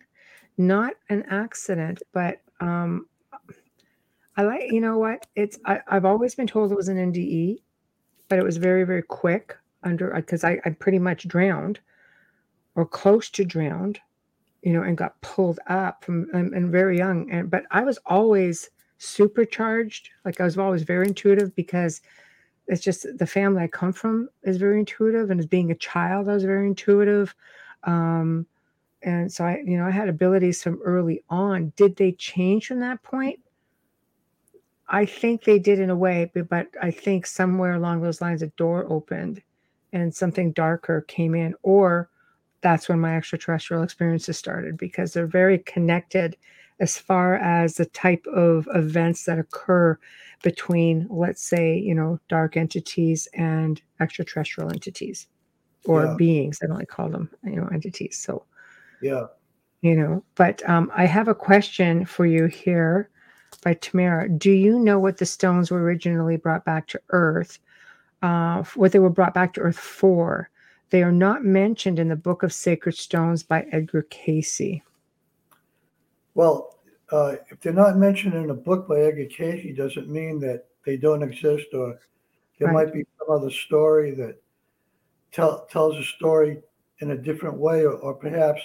[0.57, 3.07] not an accident, but um,
[4.37, 5.27] I like, you know what?
[5.35, 7.59] It's, I, I've always been told it was an NDE,
[8.27, 11.79] but it was very, very quick under, because I, I pretty much drowned
[12.73, 13.99] or close to drowned,
[14.63, 17.29] you know, and got pulled up from, and, and very young.
[17.31, 20.09] And, but I was always supercharged.
[20.23, 22.01] Like I was always very intuitive because
[22.67, 26.27] it's just the family I come from is very intuitive, and as being a child,
[26.27, 27.35] I was very intuitive.
[27.83, 28.47] Um,
[29.03, 31.71] and so I, you know, I had abilities from early on.
[31.75, 33.39] Did they change from that point?
[34.87, 38.47] I think they did in a way, but, I think somewhere along those lines, a
[38.47, 39.41] door opened
[39.93, 42.09] and something darker came in, or
[42.61, 46.35] that's when my extraterrestrial experiences started because they're very connected
[46.79, 49.97] as far as the type of events that occur
[50.43, 55.27] between, let's say, you know, dark entities and extraterrestrial entities
[55.85, 56.15] or Yeah.
[56.17, 56.59] beings.
[56.61, 58.17] I don't like call them, you know, entities.
[58.17, 58.45] So,
[59.01, 59.27] Yeah,
[59.81, 63.09] you know, but um, I have a question for you here
[63.63, 64.27] by Tamara.
[64.29, 67.59] Do you know what the stones were originally brought back to Earth?
[68.21, 70.49] Uh, what they were brought back to Earth for?
[70.89, 74.81] They are not mentioned in the Book of Sacred Stones by Edgar Cayce.
[76.35, 76.77] Well,
[77.11, 80.97] uh, if they're not mentioned in a book by Edgar Cayce, doesn't mean that they
[80.97, 81.99] don't exist, or
[82.59, 82.85] there Right.
[82.85, 84.41] might be some other story that
[85.31, 86.61] tell, tells a story
[86.99, 88.61] in a different way, or, or perhaps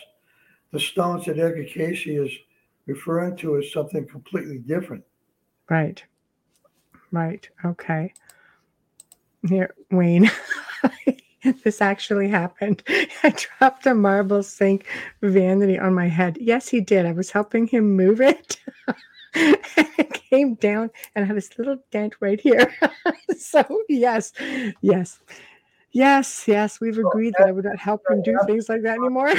[0.73, 2.31] the stones that Edgar Cayce is
[2.87, 5.05] referring to is something completely different.
[5.69, 6.03] Right.
[7.13, 7.49] Right.
[7.65, 8.13] Okay.
[9.49, 10.31] Here, Wayne.
[11.65, 12.83] this actually happened.
[13.23, 14.87] I dropped a marble sink
[15.23, 16.39] vanity on my head.
[16.41, 17.07] Yes, he did.
[17.07, 18.61] I was helping him move it.
[19.35, 22.75] it came down and I have this little dent right here.
[23.39, 24.33] so, yes,
[24.81, 25.21] yes,
[25.93, 26.81] yes, yes.
[26.81, 29.35] We've agreed that I would not help him do things like that anymore.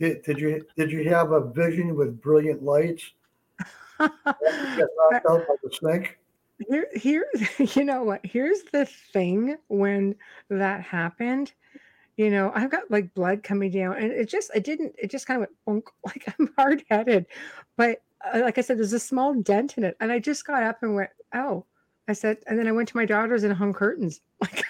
[0.00, 3.12] Did, did you did you have a vision with brilliant lights?
[4.00, 6.18] Out by the snake?
[6.68, 7.26] Here, here,
[7.74, 8.20] you know what?
[8.24, 10.14] Here's the thing when
[10.50, 11.52] that happened.
[12.16, 15.26] You know, I've got like blood coming down, and it just, it didn't, it just
[15.26, 17.26] kind of went bonk, like I'm hard headed.
[17.76, 18.02] But
[18.32, 19.96] uh, like I said, there's a small dent in it.
[20.00, 21.64] And I just got up and went, oh,
[22.08, 24.20] I said, and then I went to my daughter's and hung curtains.
[24.40, 24.64] Like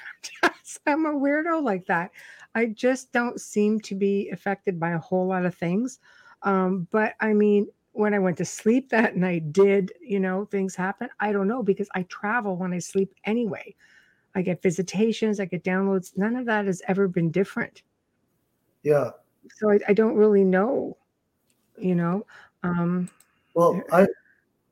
[0.86, 2.11] I'm a weirdo like that.
[2.55, 5.99] I just don't seem to be affected by a whole lot of things.
[6.42, 10.74] Um, but I mean, when I went to sleep that night, did you know things
[10.74, 11.09] happen?
[11.20, 13.74] I don't know because I travel when I sleep anyway.
[14.34, 16.16] I get visitations, I get downloads.
[16.16, 17.82] None of that has ever been different.
[18.82, 19.11] Yeah.
[19.57, 20.97] So I, I don't really know,
[21.78, 22.26] you know.
[22.62, 23.09] Um,
[23.55, 24.07] Well, I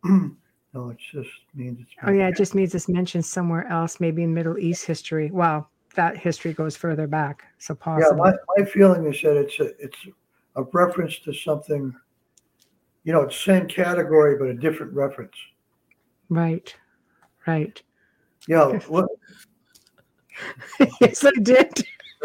[0.75, 1.91] No, it just means it's.
[2.03, 5.31] Oh yeah, it just means it's mentioned somewhere else, maybe in Middle East history.
[5.31, 8.17] Well, that history goes further back, so Yeah, possible.
[8.17, 9.99] my, my feeling is that it's a, it's
[10.57, 11.95] a reference to something,
[13.05, 15.35] you know, it's same category, but a different reference.
[16.29, 16.75] Right,
[17.47, 17.81] right.
[18.49, 19.09] Yeah, what,
[21.01, 21.69] yes, I did.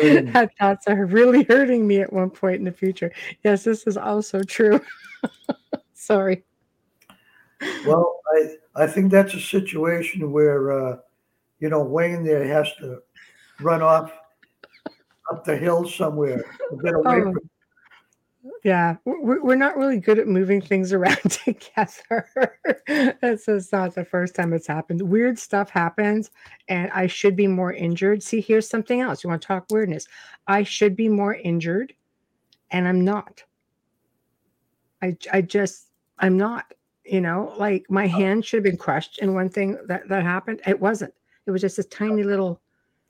[0.02, 3.12] um, That thoughts are really hurting me at one point in the future.
[3.44, 4.80] Yes, this is also true.
[5.94, 6.44] Sorry.
[7.86, 10.98] well, I, I think that's a situation where, uh,
[11.60, 13.00] you know, Wayne there has to
[13.62, 14.12] run off
[15.32, 17.34] up the hill somewhere to get away Oh.
[17.34, 17.50] from.
[18.64, 22.58] Yeah, we're, not really good at moving things around together.
[23.22, 25.02] this is not the first time it's happened.
[25.02, 26.32] Weird stuff happens,
[26.68, 28.24] and I should be more injured.
[28.24, 29.24] See, here's something else.
[29.24, 30.08] You want to talk weirdness?
[30.48, 31.94] I should be more injured,
[32.72, 33.44] and I'm not.
[35.02, 35.88] I, I just,
[36.20, 36.74] I'm not.
[37.06, 38.10] You know, like my oh.
[38.10, 40.60] hand should have been crushed in one thing that, that happened.
[40.68, 41.14] It wasn't.
[41.46, 42.60] It was just this tiny little,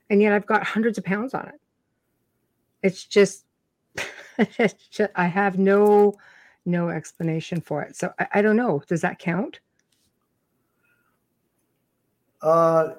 [0.08, 1.60] and yet I've got hundreds of pounds on it.
[2.84, 3.44] It's just
[5.16, 6.14] I have no
[6.64, 7.96] no explanation for it.
[7.96, 8.82] So I, I don't know.
[8.86, 9.60] Does that count?
[12.42, 12.94] Uh,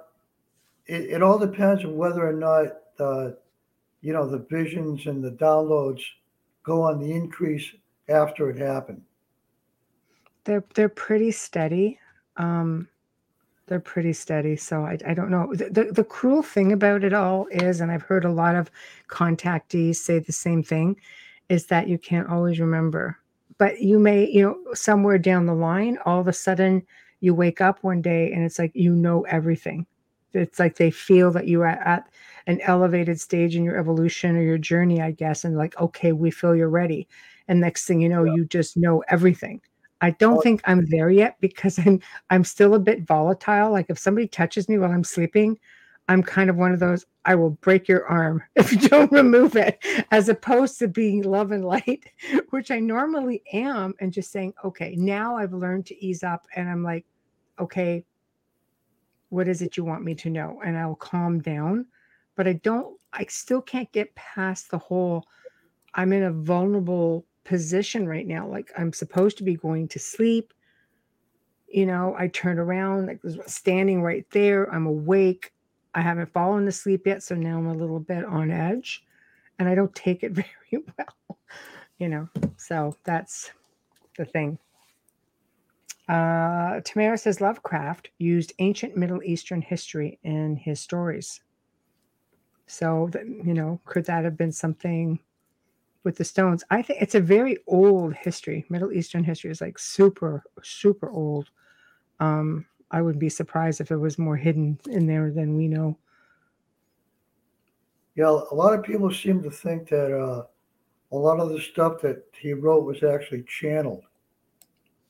[0.88, 2.68] it, it all depends on whether or not,
[3.00, 3.32] uh,
[4.02, 6.02] you know, the visions and the downloads
[6.64, 7.66] go on the increase
[8.10, 9.02] after it happened.
[10.46, 12.00] They're they're pretty steady.
[12.38, 12.88] Um,
[13.68, 14.56] they're pretty steady.
[14.56, 15.54] So I, I don't know.
[15.54, 18.72] The, the the cruel thing about it all is, and I've heard a lot of
[19.08, 20.96] contactees say the same thing,
[21.50, 23.18] is that you can't always remember.
[23.58, 26.86] But you may, you know, somewhere down the line, all of a sudden
[27.20, 29.86] you wake up one day and it's like you know everything.
[30.34, 32.08] It's like they feel that you are at
[32.48, 36.32] an elevated stage in your evolution or your journey, I guess, and like, okay, we
[36.32, 37.08] feel you're ready.
[37.48, 39.60] And next thing you know, you just know everything.
[40.02, 43.72] I don't think I'm there yet because I'm I'm still a bit volatile.
[43.72, 45.60] Like if somebody touches me while I'm sleeping,
[46.10, 49.56] I'm kind of one of those I will break your arm if you don't remove
[49.56, 49.82] it,
[50.12, 52.04] as opposed to being love and light,
[52.50, 56.68] which I normally am, and just saying, okay, now I've learned to ease up and
[56.68, 57.06] I'm like,
[57.60, 58.04] okay,
[59.30, 60.60] what is it you want me to know?
[60.66, 61.86] And I'll calm down.
[62.36, 65.26] But I don't, I still can't get past the whole
[65.94, 68.48] I'm in a vulnerable position right now.
[68.48, 70.54] Like I'm supposed to be going to sleep.
[71.68, 74.74] You know, I turn around, like standing right there.
[74.74, 75.52] I'm awake.
[75.94, 77.24] I haven't fallen asleep yet.
[77.24, 79.04] So now I'm a little bit on edge
[79.58, 81.38] and I don't take it very well,
[81.98, 82.30] you know.
[82.58, 83.52] So that's
[84.18, 84.58] the thing.
[86.08, 91.42] Uh, Tamara says Lovecraft used ancient Middle Eastern history in his stories.
[92.66, 95.20] So, that, you know, could that have been something
[96.04, 96.64] with the stones?
[96.72, 98.66] I think it's a very old history.
[98.70, 101.50] Middle Eastern history is like super, super old.
[102.20, 105.98] Um, I would be surprised if it was more hidden in there than we know.
[108.16, 110.44] Yeah, a lot of people seem to think that uh,
[111.12, 114.04] a lot of the stuff that he wrote was actually channeled.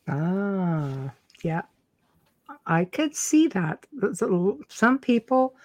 [0.07, 1.11] Ah,
[1.43, 1.61] yeah.
[2.65, 3.85] I could see that.
[3.93, 5.55] There's a l- Some people,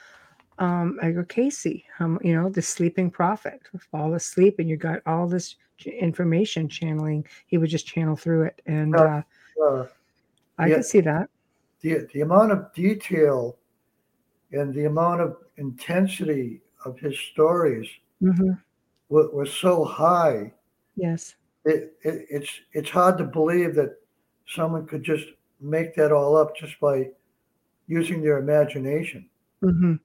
[0.59, 3.61] um, Edgar Cayce, um, you know, the sleeping prophet,
[3.91, 7.27] fall asleep and you got all this information channeling.
[7.47, 8.63] He would just channel through it.
[8.67, 9.23] And uh.
[9.63, 9.87] Uh,
[10.59, 10.77] I Yeah.
[10.77, 11.29] could see that.
[11.85, 13.59] The the amount of detail
[14.53, 17.89] and the amount of intensity of his stories
[18.21, 18.53] hmm
[19.11, 20.53] was, was so high.
[20.97, 21.37] Yes.
[21.67, 23.99] It, it it's it's hard to believe that
[24.47, 25.27] someone could just
[25.61, 27.11] make that all up just by
[27.87, 29.29] using their imagination.
[29.61, 29.97] hmm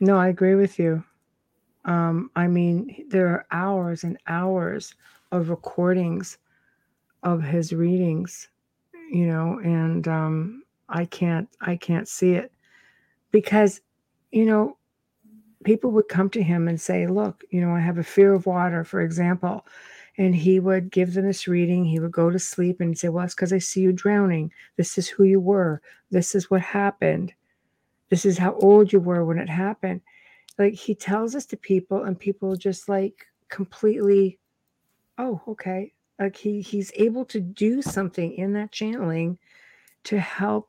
[0.00, 1.02] No, I agree with you.
[1.84, 4.94] Um, I mean, there are hours and hours
[5.32, 6.38] of recordings
[7.24, 8.48] of his readings,
[9.10, 12.52] you know, and um, I can't, I can't see it
[13.30, 13.80] because,
[14.32, 14.76] you know,
[15.64, 18.46] people would come to him and say, "Look, you know, I have a fear of
[18.46, 19.66] water," for example,
[20.16, 21.84] and he would give them this reading.
[21.84, 24.52] He would go to sleep and say, "Well, it's because I see you drowning.
[24.76, 25.82] This is who you were.
[26.10, 27.34] This is what happened."
[28.10, 30.00] this is how old you were when it happened
[30.58, 34.38] like he tells us to people and people just like completely
[35.18, 39.38] oh okay like he he's able to do something in that channeling
[40.04, 40.68] to help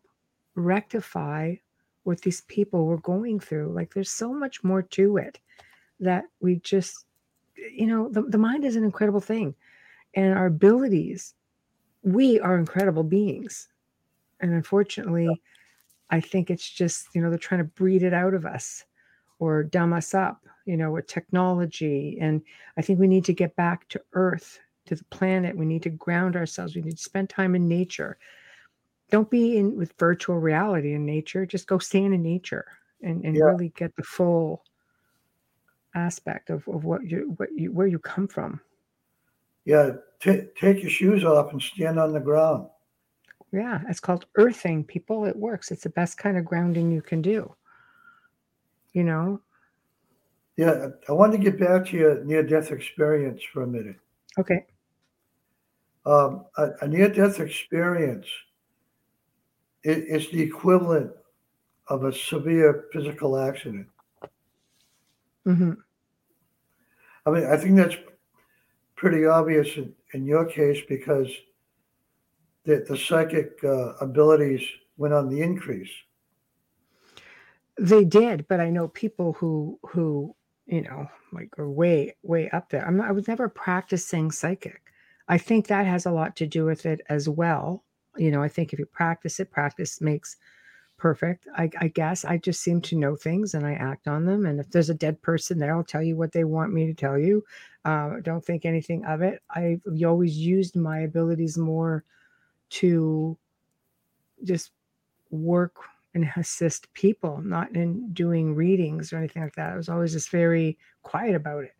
[0.59, 1.55] rectify
[2.03, 5.39] what these people were going through like there's so much more to it
[5.99, 7.05] that we just
[7.55, 9.53] you know the, the mind is an incredible thing
[10.15, 11.33] and our abilities
[12.03, 13.67] we are incredible beings
[14.39, 15.41] and unfortunately
[16.09, 18.83] I think it's just, you know, they're trying to breed it out of us
[19.37, 22.17] or dumb us up, you know, with technology.
[22.19, 22.41] And
[22.77, 25.55] I think we need to get back to Earth, to the planet.
[25.55, 26.75] We need to ground ourselves.
[26.75, 28.17] We need to spend time in nature.
[29.09, 31.45] Don't be in with virtual reality in nature.
[31.45, 32.65] Just go stand in nature
[33.01, 33.45] and, and Yeah.
[33.45, 34.63] really get the full
[35.95, 38.61] aspect of, of what you what you where you come from.
[39.65, 42.69] Yeah, ta take your shoes off and stand on the ground.
[43.51, 45.25] Yeah, it's called earthing, people.
[45.25, 45.71] It works.
[45.71, 47.55] It's the best kind of grounding you can do.
[48.93, 49.41] You know?
[50.55, 53.95] Yeah, I wanted to get back to your near-death experience for a minute.
[54.37, 54.65] Okay.
[56.05, 58.27] Um, a, a near-death experience
[59.85, 61.11] i- is the equivalent
[61.87, 63.87] of a severe physical accident.
[65.45, 65.73] hmm
[67.25, 67.97] I mean, I think that's
[68.95, 71.27] pretty obvious in, in your case because
[72.65, 74.61] the, the psychic uh, abilities
[74.97, 75.89] went on the increase.
[77.77, 82.69] They did, but I know people who who you know like are way way up
[82.69, 82.85] there.
[82.85, 84.81] I'm not, I was never practicing psychic.
[85.27, 87.83] I think that has a lot to do with it as well.
[88.17, 90.37] You know, I think if you practice it, practice makes
[90.97, 91.47] perfect.
[91.55, 94.45] I, I guess I just seem to know things and I act on them.
[94.45, 96.93] And if there's a dead person there, I'll tell you what they want me to
[96.93, 97.43] tell you.
[97.85, 99.41] Uh, don't think anything of it.
[99.49, 102.05] I've always used my abilities more
[102.71, 103.37] to
[104.43, 104.71] just
[105.31, 105.77] work
[106.15, 109.73] and assist people, not in doing readings or anything like that.
[109.73, 111.75] I was always just very quiet about it.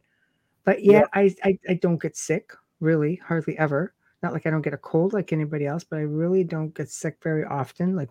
[0.66, 1.04] But Yeah.
[1.04, 3.94] yet I, I, I don't get sick really, hardly ever.
[4.22, 6.90] Not like I don't get a cold like anybody else, but I really don't get
[6.90, 8.10] sick very often, like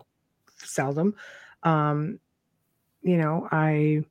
[0.57, 1.15] seldom.
[1.63, 2.19] Um,
[3.01, 4.03] you know, I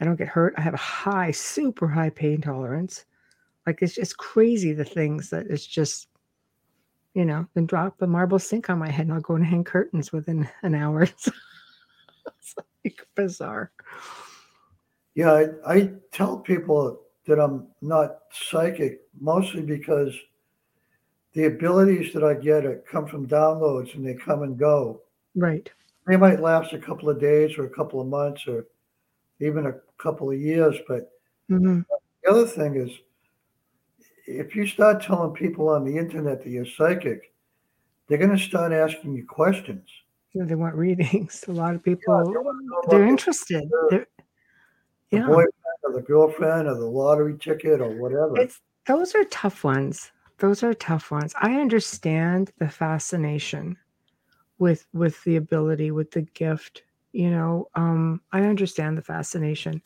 [0.00, 0.54] I don't get hurt.
[0.56, 3.04] I have a high, super high pain tolerance.
[3.66, 6.08] Like it's just crazy the things that it's just,
[7.14, 9.62] you know, then drop a marble sink on my head and I'll go and hang
[9.62, 11.02] curtains within an hour.
[11.02, 11.30] it's
[12.84, 13.70] like bizarre.
[15.14, 20.12] Yeah, I, I tell people that I'm not psychic mostly because
[21.34, 25.00] the abilities that I get are, come from downloads and they come and go.
[25.34, 25.70] Right.
[26.06, 28.66] They might last a couple of days or a couple of months or
[29.40, 30.76] even a couple of years.
[30.86, 31.10] But
[31.48, 31.80] hmm
[32.22, 32.90] the other thing is,
[34.26, 37.32] if you start telling people on the internet that you're psychic,
[38.06, 39.88] they're going to start asking you questions.
[40.34, 41.44] Yeah, they want readings.
[41.48, 43.64] A lot of Yeah, people, they know about they're interested.
[43.90, 44.06] They're,
[45.10, 45.26] The yeah.
[45.26, 45.52] boyfriend
[45.84, 48.38] or the girlfriend or the lottery ticket or whatever.
[48.38, 50.10] It's those are tough ones.
[50.42, 51.34] Those are tough ones.
[51.40, 53.78] I understand the fascination
[54.58, 56.82] with with the ability, with the gift.
[57.12, 59.80] You know, um, I understand the fascination.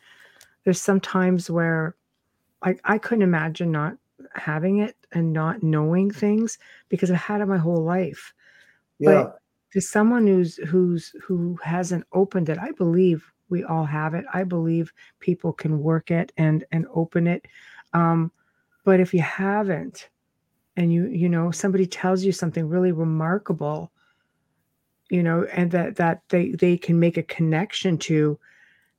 [0.64, 1.96] There's some times where
[2.62, 3.98] I I couldn't imagine not
[4.34, 8.32] having it and not knowing things because I've had it my whole life.
[8.98, 9.32] yeah,
[9.72, 14.24] To someone who's who's who hasn't opened it, I believe we all have it.
[14.32, 17.46] I believe people can work it and and open it.
[17.92, 18.32] Um,
[18.84, 20.08] but if you haven't,
[20.76, 23.90] and you you know somebody tells you something really remarkable,
[25.10, 28.38] you know, and that that they they can make a connection to,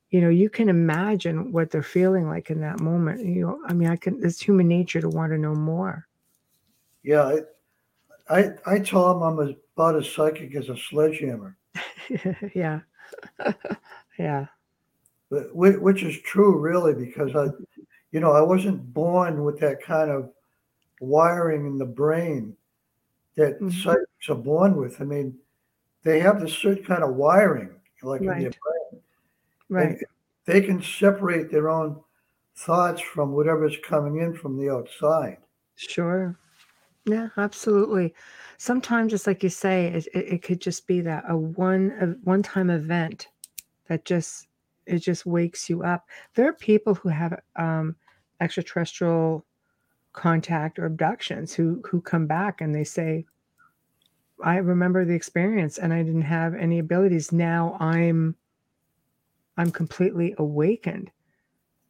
[0.09, 3.25] you know, you can imagine what they're feeling like in that moment.
[3.25, 4.19] You know, I mean, I can.
[4.23, 6.07] It's human nature to want to know more.
[7.03, 7.23] yeah.
[7.23, 7.39] I,
[8.29, 11.57] I, I tell them I'm about as psychic as a sledgehammer,
[12.53, 12.81] yeah,
[14.19, 14.47] yeah,
[15.29, 17.47] but, which is true, really, because I,
[18.11, 20.31] you know, I wasn't born with that kind of
[20.99, 22.55] wiring in the brain
[23.35, 24.99] that psychics are born with.
[24.99, 25.37] I mean,
[26.03, 27.69] they have this certain kind of wiring,
[28.01, 29.01] like in their brain.
[29.69, 29.87] right.
[29.89, 30.03] And
[30.45, 31.99] they can separate their own
[32.55, 35.37] thoughts from whatever's coming in from the outside.
[35.75, 36.35] Sure.
[37.05, 38.13] Yeah, absolutely.
[38.57, 42.07] Sometimes it's like you say, it, it, it could just be that a one a
[42.27, 43.27] one time event
[43.87, 44.47] that just
[44.85, 46.07] it just wakes you up.
[46.33, 47.95] There are people who have um,
[48.41, 49.45] extraterrestrial
[50.17, 53.25] contact or abductions who who come back and they say,
[54.43, 57.31] "I remember the experience and I didn't have any abilities.
[57.31, 58.35] Now I'm
[59.57, 61.11] I'm completely awakened."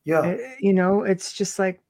[0.05, 1.81] Yeah, Uh, you know, it's just like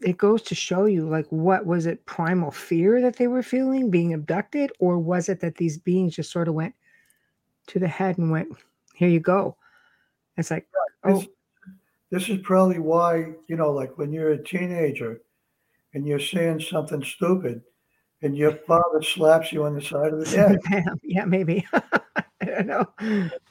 [0.00, 3.90] it goes to show you like what was it primal fear that they were feeling
[3.90, 6.74] being abducted or was it that these beings just sort of went
[7.68, 8.48] to the head and went
[8.94, 9.56] here you go
[10.36, 10.68] it's like
[11.04, 11.28] oh This,
[12.10, 15.22] this is probably why, you know, like when you're a teenager
[15.96, 17.62] and you're saying something stupid
[18.20, 20.84] and your father slaps you on the side of the head.
[21.02, 22.84] yeah maybe i don't know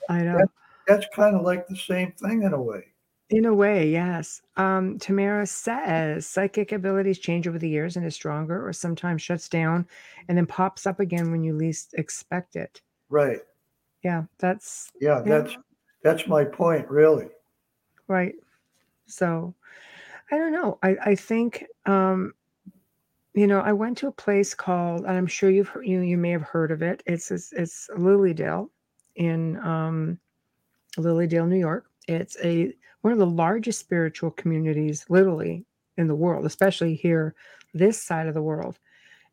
[0.10, 0.40] i know
[0.88, 2.84] That's kind of like the same thing in a way.
[3.32, 8.14] in a way yes um tamara says psychic abilities change over the years and is
[8.14, 9.88] stronger or sometimes shuts down
[10.30, 12.80] and then pops up again when you least expect it
[13.10, 13.40] Right.
[14.04, 15.40] yeah that's Yeah, Yeah.
[15.42, 15.58] that's
[16.04, 17.30] that's my point, really.
[18.08, 18.36] Right.
[19.08, 19.56] So
[20.32, 20.80] I don't know.
[20.84, 22.34] I, I think um
[23.36, 26.18] you know, I went to a place called, and I'm sure you've heard, you you
[26.18, 27.04] may have heard of it.
[27.06, 28.72] It's it's, it's Lily Dale
[29.18, 30.18] in um,
[30.98, 31.88] Lily Dale, New York.
[32.08, 35.66] It's a one of the largest spiritual communities, literally
[35.98, 37.36] in the world, especially here,
[37.74, 38.80] this side of the world.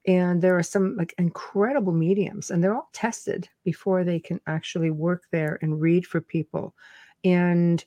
[0.05, 4.91] And there are some like incredible mediums, and they're all tested before they can actually
[4.91, 6.75] work there and read for people.
[7.23, 7.85] And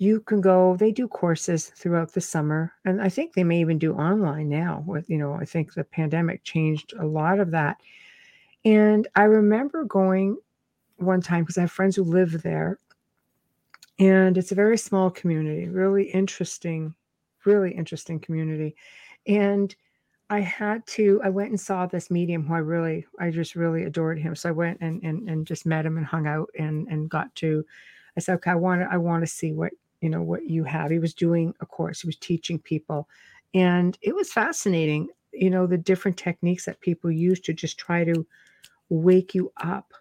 [0.00, 3.78] you can go they do courses throughout the summer and i think they may even
[3.78, 7.76] do online now with you know i think the pandemic changed a lot of that.
[8.64, 10.38] And i remember going
[10.96, 12.78] one time because i have friends who live there
[13.98, 16.94] and it's a very small community really interesting
[17.44, 18.74] really interesting community.
[19.26, 19.74] And
[20.30, 23.84] i had to i went and saw this medium who i really i just really
[23.84, 26.86] adored him so i went and and, and just met him and hung out and
[26.88, 27.64] and got to
[28.16, 30.64] i said okay i want to i want to see what you know what you
[30.64, 30.90] have.
[30.90, 33.08] He was doing a course he was teaching people
[33.54, 38.04] and it was fascinating you know the different techniques that people use to just try
[38.04, 38.26] to
[38.88, 39.92] wake you up.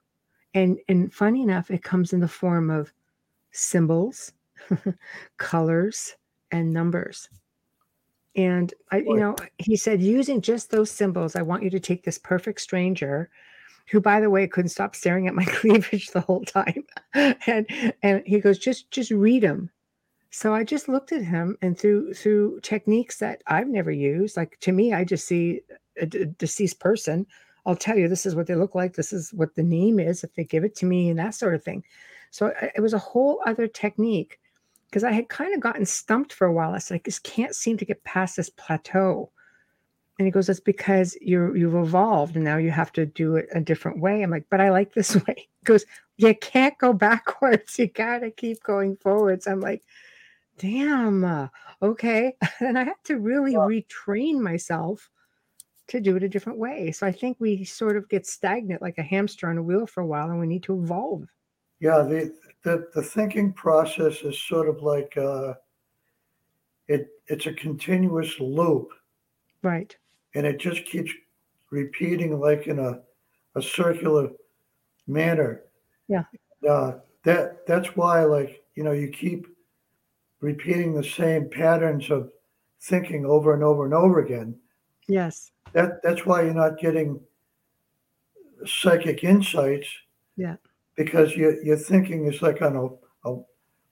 [0.53, 2.91] And and funny enough it comes in the form of
[3.51, 4.31] symbols
[5.37, 6.15] colors
[6.51, 7.29] and numbers.
[8.35, 12.03] And i you know he said using just those symbols i want you to take
[12.03, 13.29] this perfect stranger
[13.89, 16.83] who by the way couldn't stop staring at my cleavage the whole time.
[17.47, 17.65] And
[18.03, 19.71] and he goes just just read them
[20.31, 24.57] so I just looked at him and through through techniques that I've never used, like
[24.61, 25.61] to me, I just see
[25.99, 27.25] a, d- deceased person.
[27.65, 28.93] I'll tell you this is what they look like.
[28.93, 31.55] This is what the name is if they give it to me and that sort
[31.55, 31.83] of thing.
[32.31, 34.39] So I, it was a whole other technique
[34.89, 36.73] because I had kind of gotten stumped for a while.
[36.73, 39.31] I said, I just can't seem to get past this plateau.
[40.19, 43.47] And he goes, That's because you're you've evolved and now you have to do it
[43.53, 44.21] a different way.
[44.21, 45.35] I'm like, but I like this way.
[45.37, 45.85] He goes,
[46.17, 47.79] You can't go backwards.
[47.79, 49.47] You gotta keep going forwards.
[49.47, 49.83] I'm like,
[50.59, 51.47] damn, uh,
[51.81, 52.35] okay.
[52.59, 53.59] And I had to really Yeah.
[53.59, 55.09] retrain myself
[55.87, 56.91] to do it a different way.
[56.91, 60.01] So I think we sort of get stagnant like a hamster on a wheel for
[60.01, 61.27] a while and we need to evolve.
[61.79, 65.53] Yeah, the the, the thinking process is sort of like uh,
[66.87, 67.07] it.
[67.27, 68.89] It's a continuous loop,
[69.63, 69.95] Right.
[70.35, 71.11] and it just keeps
[71.71, 73.01] repeating like in a
[73.55, 74.29] a circular
[75.07, 75.63] manner.
[76.09, 76.25] Yeah.
[76.67, 79.47] Uh, that that's why, like you know, you keep
[80.41, 82.31] repeating the same patterns of
[82.81, 84.55] thinking over and over and over again.
[85.07, 85.51] Yes.
[85.73, 87.19] That that's why you're not getting
[88.65, 89.87] psychic insights.
[90.35, 90.55] Yeah.
[90.95, 93.41] Because your your thinking is like on a, a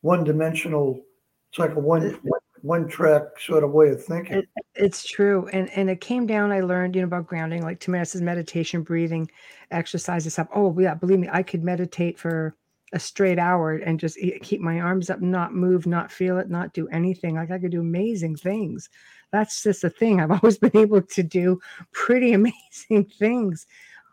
[0.01, 1.01] one dimensional.
[1.49, 2.19] It's like a one
[2.61, 4.37] one track sort of way of thinking.
[4.39, 5.47] It, it's true.
[5.53, 8.81] And and it came down, I learned, you know, about grounding, like Tamara says, meditation,
[8.81, 9.29] breathing,
[9.71, 10.47] exercises stuff.
[10.53, 12.55] Oh, yeah, believe me, I could meditate for
[12.93, 16.73] a straight hour and just keep my arms up, not move, not feel it, not
[16.73, 17.35] do anything.
[17.35, 18.89] Like I could do amazing things.
[19.31, 20.21] That's just a thing.
[20.21, 21.59] I've always been able to do
[21.91, 23.67] pretty amazing things.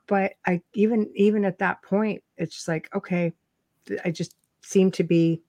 [0.06, 3.32] But I even even at that point, it's just like, okay,
[4.04, 5.40] I just seem to be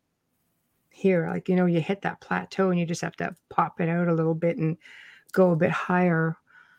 [0.89, 1.28] here.
[1.28, 4.07] Like, you know, you hit that plateau and you just have to pop it out
[4.07, 4.78] a little bit and
[5.34, 6.38] go a bit higher.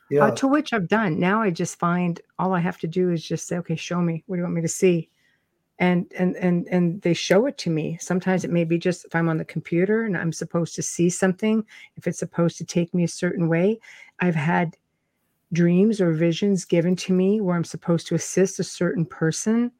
[0.09, 0.27] Yeah.
[0.27, 1.19] Uh, to which I've done.
[1.19, 4.23] Now I just find all I have to do is just say, okay, show me.
[4.27, 5.11] What do you want me to see?
[5.79, 7.99] And and and and they show it to me.
[8.01, 11.11] Sometimes it may be just if I'm on the computer and I'm supposed to see
[11.11, 11.65] something,
[11.97, 13.79] if it's supposed to take me a certain way.
[14.21, 14.77] I've had
[15.53, 19.71] dreams or visions given to me where I'm supposed to assist a certain person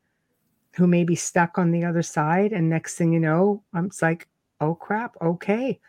[0.75, 2.53] who may be stuck on the other side.
[2.53, 4.29] And next thing you know, I'm it's like,
[4.61, 5.81] oh crap, okay.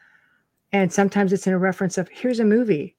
[0.71, 2.95] And sometimes it's in a reference of here's a movie,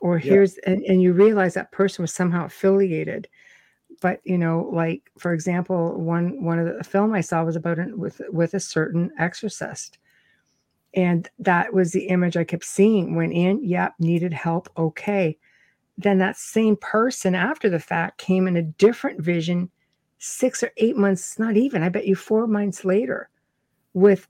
[0.00, 0.36] or Yeah.
[0.36, 3.28] here's and, and you realize that person was somehow affiliated.
[4.02, 7.78] But you know, like for example, one one of the film I saw was about
[7.78, 9.98] it with with a certain exorcist.
[10.94, 13.14] And that was the image I kept seeing.
[13.14, 15.38] Went in, yep, needed help, okay.
[15.96, 19.70] Then that same person after the fact came in a different vision
[20.18, 23.28] six or eight months, not even, I bet you four months later,
[23.94, 24.28] with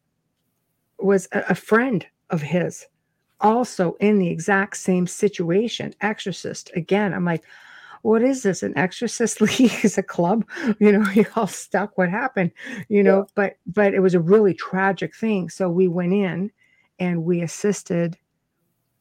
[0.99, 2.87] was a, a friend of his,
[3.41, 6.70] also in the exact same situation, exorcist.
[6.77, 7.45] Again, I'm like,
[8.03, 8.62] what is this?
[8.62, 10.44] An exorcist league is a club?
[10.78, 11.96] You know, you're all stuck.
[11.98, 12.53] What happened?
[12.88, 15.48] You know, but but it was a really tragic thing.
[15.48, 16.50] So we went in
[16.98, 18.16] and we assisted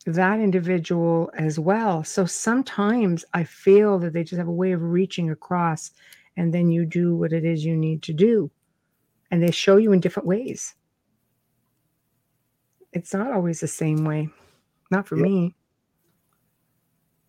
[0.06, 2.04] that individual as well.
[2.04, 5.91] So sometimes I feel that they just have a way of reaching across
[6.38, 8.49] and then you do what it is you need to do.
[9.30, 10.76] And they show you in different ways.
[12.93, 14.30] It's not always the same way.
[14.89, 15.24] Not for Yeah.
[15.24, 15.56] me.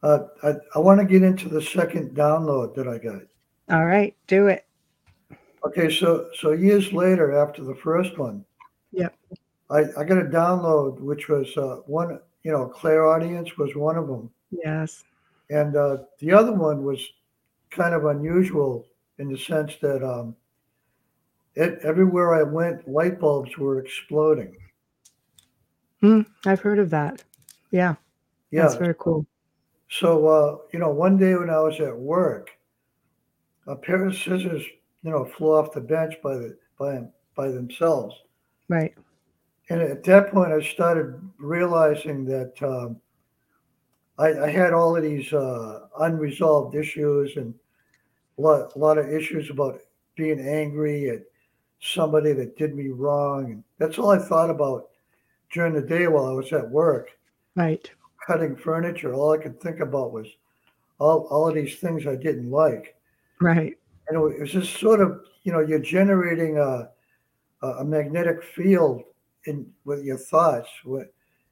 [0.02, 3.22] Uh, I, I want to get into the second download that I got.
[3.70, 4.66] All right, do it.
[5.64, 8.44] Okay, so so years later, after the first one,
[8.90, 9.10] yeah,
[9.70, 14.08] I, I got a download which was uh, one, you know, clairaudience was one of
[14.08, 15.04] them, Yes.
[15.50, 17.00] And uh, the other one was
[17.70, 18.86] kind of unusual
[19.18, 20.34] in the sense that um,
[21.54, 24.56] it, everywhere I went, light bulbs were exploding.
[26.00, 27.22] Hmm, I've heard of that.
[27.70, 27.94] Yeah,
[28.50, 28.62] Yeah.
[28.62, 29.26] that's very cool.
[29.92, 32.50] So, uh, you know, one day when I was at work,
[33.66, 34.64] a pair of scissors,
[35.02, 37.02] you know, flew off the bench by the by
[37.36, 38.14] by themselves.
[38.68, 38.94] Right.
[39.68, 43.00] And at that point, I started realizing that um,
[44.18, 47.54] I, I had all of these uh, unresolved issues and
[48.38, 49.78] a lot, a lot of issues about
[50.16, 51.22] being angry at
[51.80, 53.44] somebody that did me wrong.
[53.52, 54.88] And that's all I thought about
[55.52, 57.10] during the day while I was at work
[57.54, 57.90] Right.
[58.26, 59.14] Cutting furniture.
[59.14, 60.28] All I could think about was
[60.98, 62.96] all, all of these things I didn't like.
[63.40, 63.76] Right.
[64.08, 66.90] And it was just sort of, you know, you're generating a,
[67.62, 69.02] a magnetic field
[69.46, 70.68] in with your thoughts.
[70.84, 71.08] When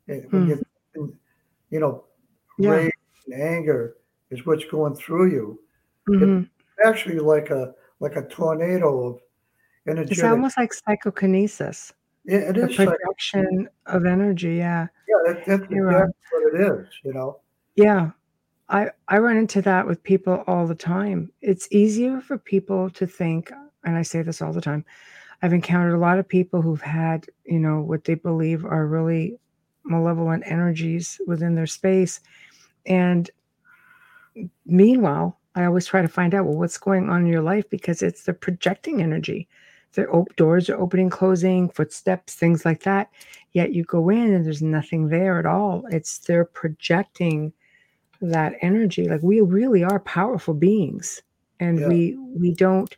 [0.07, 0.49] Hmm.
[0.49, 0.63] you,
[1.71, 2.05] you know,
[2.59, 2.71] Yeah.
[2.71, 2.93] rage
[3.27, 3.97] and anger
[4.31, 5.61] is what's going through you.
[6.07, 6.43] hmm
[6.85, 9.21] Actually, like a like a tornado of
[9.87, 10.13] energetic.
[10.13, 11.93] It's almost like psychokinesis,
[12.25, 12.79] It the is.
[12.79, 14.57] Like, projection of energy.
[14.57, 14.87] Yeah.
[15.09, 16.09] yeah, that, that's You're right.
[16.33, 16.87] what it is.
[17.05, 17.41] You know.
[17.77, 18.11] Yeah.
[18.69, 21.33] I, I run into that with people all the time.
[21.41, 23.51] It's easier for people to think,
[23.85, 24.85] and I say this all the time.
[25.43, 29.41] I've encountered a lot of people who've had, you know, what they believe are really
[29.85, 32.21] malevolent energies within their space.
[32.87, 33.29] And
[34.67, 38.03] meanwhile, I always try to find out, well, what's going on in your life because
[38.03, 39.49] it's the projecting energy.
[39.95, 43.11] The op- doors are opening, closing, footsteps, things like that.
[43.53, 45.85] Yet you go in and there's nothing there at all.
[45.91, 47.53] It's they're projecting
[48.21, 49.09] that energy.
[49.09, 51.23] Like we really are powerful beings,
[51.59, 51.89] and Yeah.
[51.89, 52.95] we we don't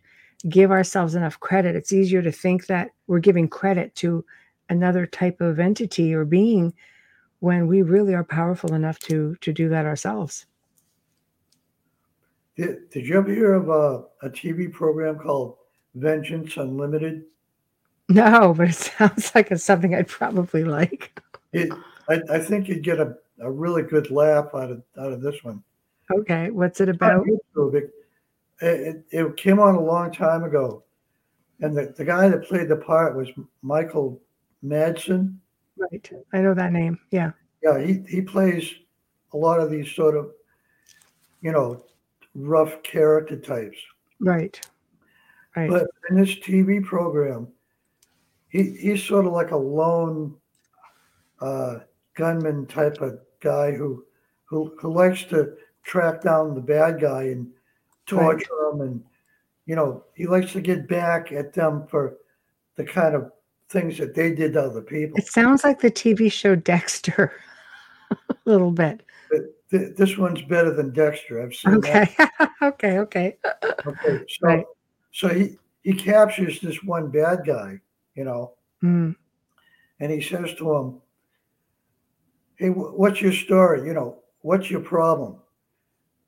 [0.48, 1.76] give ourselves enough credit.
[1.76, 4.24] It's easier to think that we're giving credit to
[4.68, 6.74] another type of entity or being
[7.40, 10.46] when we really are powerful enough to to do that ourselves.
[12.56, 15.56] Did, did you ever hear of a, a TV program called
[15.94, 17.24] Vengeance Unlimited?
[18.08, 21.20] No, but it sounds like it's something I'd probably like.
[21.52, 21.72] It,
[22.08, 25.42] I, I think you'd get a, a really good laugh out of out of this
[25.42, 25.62] one.
[26.10, 27.26] Okay, what's it about?
[27.26, 27.90] It,
[28.60, 30.84] it, it came on a long time ago.
[31.60, 33.28] And the, the guy that played the part was
[33.62, 34.20] Michael
[34.64, 35.36] Madsen.
[35.76, 36.98] Right, I know that name.
[37.10, 37.32] Yeah,
[37.62, 38.74] Yeah, he, he plays
[39.32, 40.32] a lot of these sort of,
[41.40, 41.84] you know,
[42.34, 43.78] rough character types.
[44.20, 44.60] right,
[45.56, 45.70] right.
[45.70, 47.48] But in this TV program,
[48.48, 50.34] he, he's sort of like a lone
[51.40, 51.80] uh,
[52.14, 54.04] gunman type of guy who,
[54.44, 57.50] who who likes to track down the bad guy and
[58.06, 59.04] torture him, and
[59.66, 62.18] you know he likes to get back at them for
[62.76, 63.32] the kind of
[63.68, 65.18] things that they did to other people.
[65.18, 67.32] It sounds like the TV show Dexter,
[68.10, 69.02] a little bit.
[69.70, 71.42] Th- this one's better than Dexter.
[71.42, 72.10] I've seen that.
[72.10, 73.38] Okay, okay, okay.
[73.86, 74.64] Okay, so Right.
[75.12, 77.80] So he he captures this one bad guy,
[78.14, 79.14] you know, Mm,
[80.00, 81.00] and he says to him,
[82.56, 83.86] "Hey, what's your story?
[83.86, 85.36] You know, what's your problem?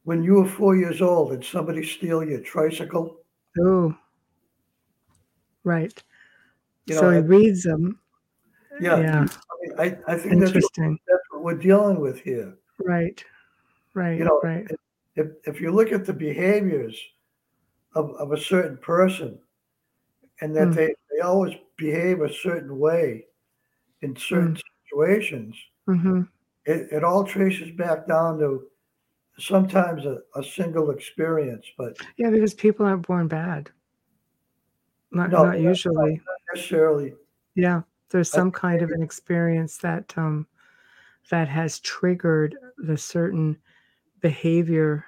[0.05, 3.19] When you were four years old, did somebody steal your tricycle?
[3.59, 3.97] ooh,
[5.65, 5.93] right.
[6.87, 7.99] You so know, he and- reads them.
[8.81, 9.27] Yeah, yeah.
[9.27, 10.65] I, mean, I, I think that's what,
[11.07, 12.57] that's what we're dealing with here.
[12.79, 13.25] Right,
[13.95, 14.67] right, You know, right.
[15.17, 17.01] If if you look at the behaviors
[17.95, 19.39] of, of a certain person,
[20.41, 20.75] and that Mm.
[20.75, 23.27] they, they always behave a certain way
[24.03, 26.23] in certain situations, hmm
[26.67, 28.67] it, it all traces back down to
[29.39, 33.71] sometimes a, a single experience, but Yeah, because people aren't born bad.
[35.11, 36.21] Not, No, not usually.
[36.53, 37.15] necessarily
[37.55, 40.47] Yeah, there's I some kind of an experience that um,
[41.31, 43.57] that has triggered the certain
[44.21, 45.05] behavior,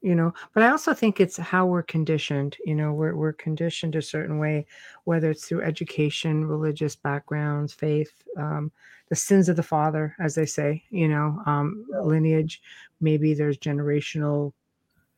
[0.00, 0.32] you know.
[0.54, 2.56] But I also think it's how we're conditioned.
[2.64, 4.66] You know, we're we're conditioned a certain way,
[5.04, 8.72] whether it's through education, religious backgrounds, faith, um,
[9.08, 10.84] the sins of the father, as they say.
[10.90, 12.62] You know, um, lineage.
[13.00, 14.52] Maybe there's generational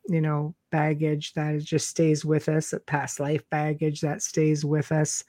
[0.08, 4.92] you know baggage that just stays with us a past life baggage that stays with
[4.92, 5.24] us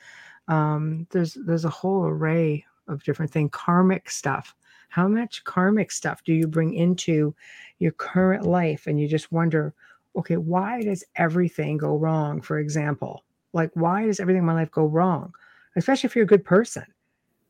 [0.48, 4.56] um there's there's a whole array of different things karmic stuff
[4.92, 7.34] how much karmic stuff do you bring into
[7.80, 8.88] your current life?
[8.88, 9.74] And you just wonder
[10.18, 13.24] okay why does everything go wrong for example?
[13.54, 15.34] Like why does everything in my life go wrong?
[15.78, 16.84] Especially if you're a good person.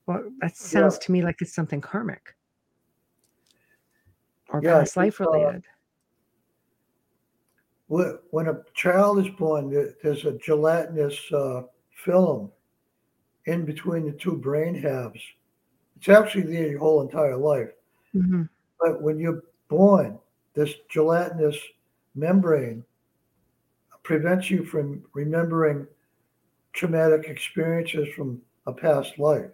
[0.05, 2.35] Well that sounds to me like it's something karmic.
[4.49, 5.63] Or Yeah, past life uh, related.
[7.87, 9.71] when a child is born,
[10.03, 11.63] there's a gelatinous uh,
[12.05, 12.51] film
[13.45, 15.21] in between the two brain halves.
[16.01, 17.69] It's actually there your whole entire life.
[18.15, 18.49] Mhm.
[18.79, 20.17] But when you're born,
[20.55, 21.55] this gelatinous
[22.15, 22.83] membrane
[24.01, 25.85] prevents you from remembering
[26.73, 29.51] traumatic experiences from a past life.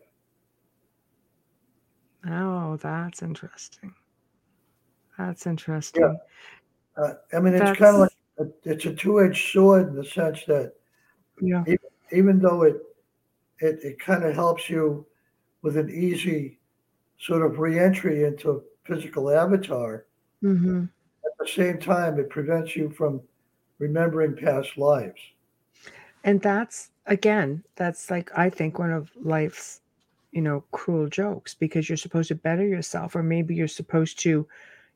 [2.25, 3.93] Oh, that's interesting.
[5.17, 6.17] That's interesting.
[6.95, 10.05] Uh, I mean, it's That's- kind of like a, it's a two-edged sword in the
[10.05, 10.75] sense that
[11.41, 11.65] Yeah.
[12.13, 12.81] even though it
[13.59, 15.05] it, it kind of helps you
[15.61, 16.59] with an easy
[17.19, 20.05] sort of reentry into a physical avatar,
[20.41, 20.85] hmm
[21.25, 23.21] at the same time, it prevents you from
[23.79, 25.19] remembering past lives.
[26.23, 29.81] And that's again, that's like I think one of life's,
[30.31, 34.47] you know, cruel jokes because you're supposed to better yourself, or maybe you're supposed to,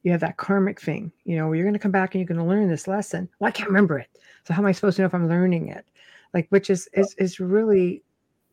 [0.03, 2.27] you have that karmic thing, you know, where you're going to come back and you're
[2.27, 3.29] going to learn this lesson.
[3.39, 4.09] Well, I can't remember it,
[4.45, 5.85] so how am I supposed to know if I'm learning it?
[6.33, 8.03] Like, which is is is really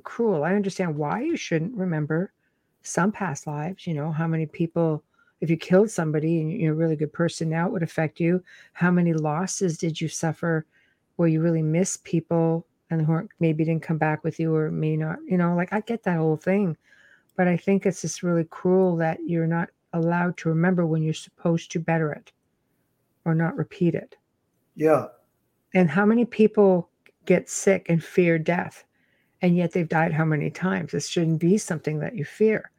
[0.08, 0.42] cruel.
[0.42, 2.32] I understand why you shouldn't remember
[2.82, 3.86] some past lives.
[3.86, 5.04] You know, how many people.
[5.40, 8.42] If you killed somebody and you're a really good person now, it would affect you.
[8.72, 10.66] How many losses did you suffer
[11.14, 14.96] where you really miss people and who maybe didn't come back with you or may
[14.96, 16.76] not, you know, like I get that whole thing.
[17.36, 21.14] But I think it's just really cruel that you're not allowed to remember when you're
[21.14, 22.32] supposed to better it
[23.24, 24.16] or not repeat it.
[24.74, 25.06] Yeah,
[25.74, 26.90] And how many people
[27.26, 28.84] get sick and fear death?
[29.40, 30.92] And yet they've died how many times?
[30.92, 32.70] This shouldn't be something that you fear.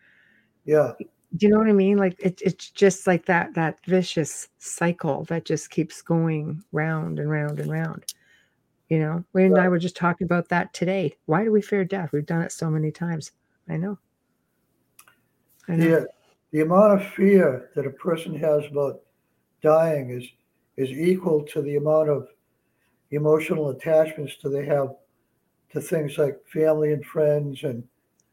[0.65, 1.97] yeah, Do you know what I mean?
[1.97, 7.29] Like it, it's just like that that vicious cycle that just keeps going round and
[7.29, 8.13] round and round.
[8.89, 11.15] You know, Wayne and I were just talking about that today.
[11.27, 12.09] Why do we fear death?
[12.11, 13.31] We've done it so many times.
[13.69, 13.99] I know.
[15.67, 15.87] I know.
[15.87, 15.95] yeah.
[15.97, 16.05] Uh,
[16.51, 19.01] the amount of fear that a person has about
[19.61, 20.25] dying is
[20.77, 22.27] is equal to the amount of
[23.11, 24.95] emotional attachments that they have
[25.71, 27.83] to things like family and friends and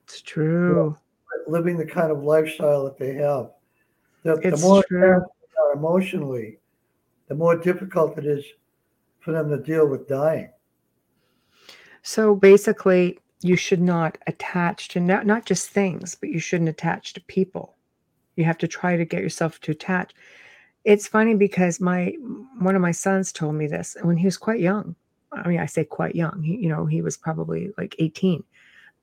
[0.05, 0.97] It's true.
[1.47, 3.51] living the kind of lifestyle that they have.
[4.23, 5.01] The, the more true.
[5.01, 6.59] they are emotionally,
[7.29, 8.45] the more difficult it is
[9.21, 10.51] for them to deal with dying.
[12.03, 17.13] So basically, you should not attach to not, not just things, but you shouldn't attach
[17.15, 17.77] to people.
[18.37, 20.15] You have to try to get yourself to attach.
[20.85, 22.15] It's funny because my
[22.61, 24.95] one of my sons told me this when he was quite young.
[25.45, 26.43] I mean, I say quite young.
[26.43, 28.43] He, you know, he was probably like 18.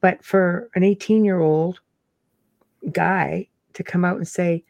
[0.01, 1.79] But for an 18 year old
[2.91, 4.63] guy to come out and say,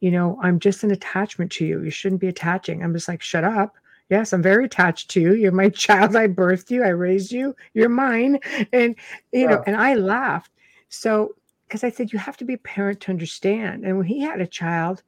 [0.00, 1.82] you know, I'm just an attachment to you.
[1.82, 2.82] You shouldn't be attaching.
[2.82, 3.76] I'm just like, shut up.
[4.10, 5.34] Yes, I'm very attached to you.
[5.34, 6.16] You're my child.
[6.16, 6.84] I birthed you.
[6.84, 7.54] I raised you.
[7.74, 8.38] You're mine.
[8.72, 8.94] And,
[9.32, 10.52] you know, and I laughed.
[10.88, 11.34] So,
[11.66, 13.84] because I said, you have to be a parent to understand.
[13.84, 15.02] And when he had a child,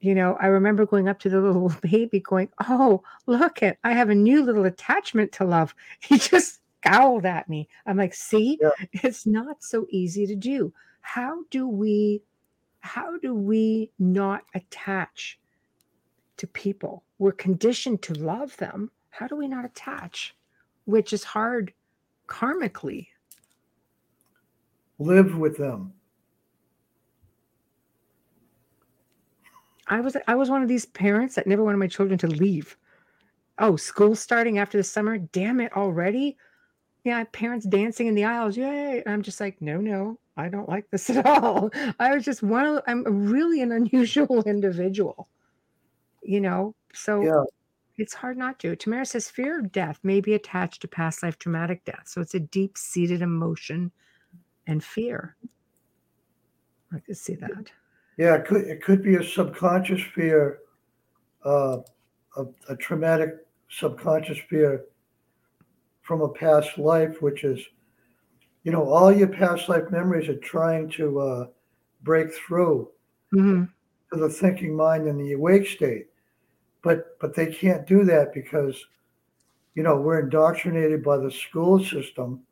[0.00, 3.92] you know, I remember going up to the little baby going, Oh, look at, I
[3.92, 5.74] have a new little attachment to love.
[6.00, 7.68] He just scowled at me.
[7.86, 8.70] I'm like, See, Yeah.
[8.92, 10.72] it's not so easy to do.
[11.02, 12.22] How do we,
[12.80, 15.38] how do we not attach
[16.38, 17.04] to people?
[17.18, 18.90] We're conditioned to love them.
[19.10, 20.34] How do we not attach?
[20.86, 21.72] Which is hard
[22.28, 23.08] karmically.
[24.98, 25.92] Live with them.
[29.90, 32.76] I was I was one of these parents that never wanted my children to leave.
[33.58, 35.18] Oh, school starting after the summer.
[35.18, 36.36] Damn it already.
[37.04, 38.56] Yeah, parents dancing in the aisles.
[38.56, 39.02] Yay.
[39.04, 41.70] And I'm just like, no, no, I don't like this at all.
[41.98, 45.28] I was just one of I'm really an unusual individual.
[46.22, 47.44] You know, so Yeah.
[47.96, 48.76] it's hard not to.
[48.76, 52.04] Tamara says fear of death may be attached to past life traumatic death.
[52.06, 53.90] So it's a deep seated emotion
[54.66, 55.36] and fear.
[56.94, 57.72] I can see that.
[58.20, 60.58] Yeah, it could it could be a subconscious fear,
[61.42, 61.78] uh,
[62.36, 63.30] a, a traumatic
[63.70, 64.84] subconscious fear
[66.02, 67.58] from a past life, which is,
[68.62, 71.46] you know, all your past life memories are trying to uh,
[72.02, 72.90] break through
[73.32, 73.70] Mhm.
[74.12, 76.08] to the thinking mind in the awake state,
[76.82, 78.76] but but they can't do that because,
[79.74, 82.42] you know, we're indoctrinated by the school system.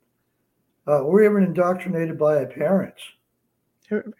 [0.86, 3.02] Uh, we're even indoctrinated by our parents.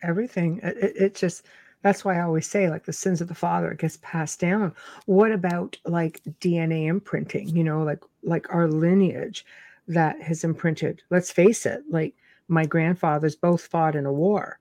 [0.02, 1.46] Everything it, it, just
[1.82, 4.74] that's why i always say like the sins of the father it gets passed down.
[5.06, 9.44] What about like dna imprinting you know like like our lineage
[9.86, 11.02] that has imprinted?
[11.10, 12.14] Let's face it like
[12.48, 14.58] my grandfathers both fought in a war.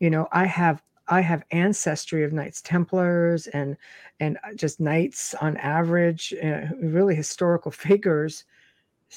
[0.00, 3.76] You know i have i have ancestry of knights templars and
[4.20, 8.44] and just knights on average uh, really historical figures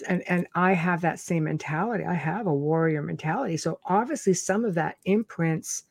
[0.07, 2.05] and and I have that same mentality.
[2.05, 3.57] I have a warrior mentality.
[3.57, 5.83] So obviously some of that imprints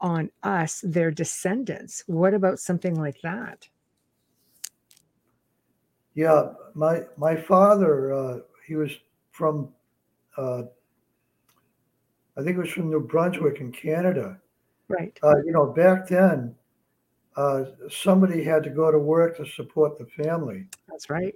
[0.00, 2.02] on us, their descendants.
[2.06, 3.68] What about something like that?
[6.14, 8.90] Yeah, my my father, uh, he was
[9.30, 9.68] from,
[10.36, 10.64] uh,
[12.36, 14.38] I think it was from New Brunswick in Canada.
[14.88, 15.18] Right.
[15.22, 16.54] Uh, you know, back then,
[17.36, 20.66] uh, somebody had to go to work to support the family.
[20.88, 21.34] That's right.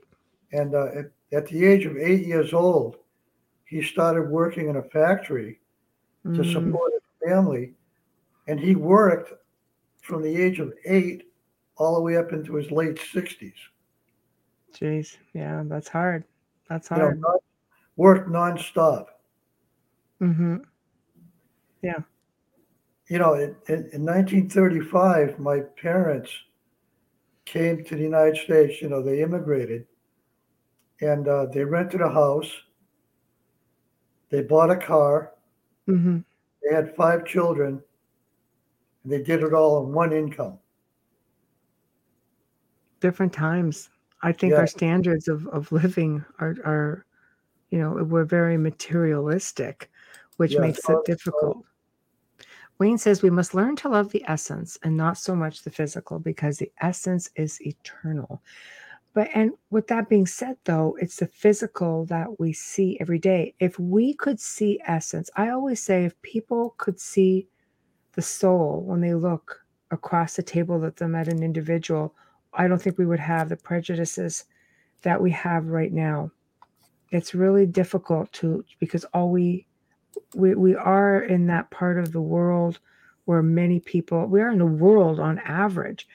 [0.53, 2.97] And uh, at, at the age of eight years old,
[3.65, 5.61] he started working in a factory
[6.25, 7.75] to Mm, support his family.
[8.49, 9.33] And he worked
[10.03, 11.25] from the age of eight
[11.77, 13.55] all the way up into his late 60s.
[14.73, 15.17] Jeez.
[15.35, 16.25] Yeah, that's hard.
[16.69, 17.21] That's You know, hard.
[17.21, 17.39] non-
[17.97, 19.07] worked nonstop.
[20.19, 20.57] hmm
[21.83, 22.01] Yeah.
[23.09, 26.31] You know, in, in, in 1935, my parents
[27.45, 28.83] came to the United States.
[28.83, 29.87] You know, they immigrated
[31.01, 32.51] and uh, they rented a house.
[34.31, 35.33] They bought a car.
[35.87, 36.19] hmm
[36.63, 37.83] They had five children.
[39.05, 40.59] And they did it all on one income.
[43.01, 43.91] Different times.
[44.23, 44.61] I think Yeah.
[44.61, 47.07] our standards of, of living are, are,
[47.71, 49.91] you know, we're very materialistic,
[50.39, 51.65] which Yeah, makes it difficult.
[52.79, 56.19] Wayne says we must learn to love the essence and not so much the physical
[56.19, 58.43] because the essence is eternal.
[59.17, 63.55] But, and with that being said, though, it's the physical that we see every day.
[63.59, 67.49] If we could see essence, I always say if people could see
[68.13, 72.15] the soul when they look across the table at them at an individual,
[72.53, 74.45] I don't think we would have the prejudices
[75.01, 76.31] that we have right now.
[77.11, 79.67] It's really difficult to because all we
[80.35, 82.81] we we are in that part of the world
[83.25, 86.07] where many people we are in the world on average,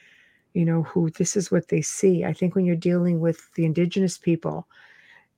[0.54, 2.24] you know, who this is what they see.
[2.24, 4.68] I think when you're dealing with the indigenous people,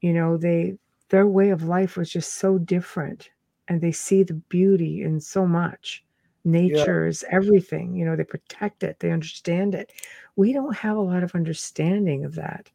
[0.00, 0.78] you know, they
[1.10, 3.30] their way of life was just so different
[3.68, 6.04] and they see the beauty in so much.
[6.44, 9.92] Nature is everything you know they protect it they understand it.
[10.36, 12.70] We don't have a lot of understanding of that.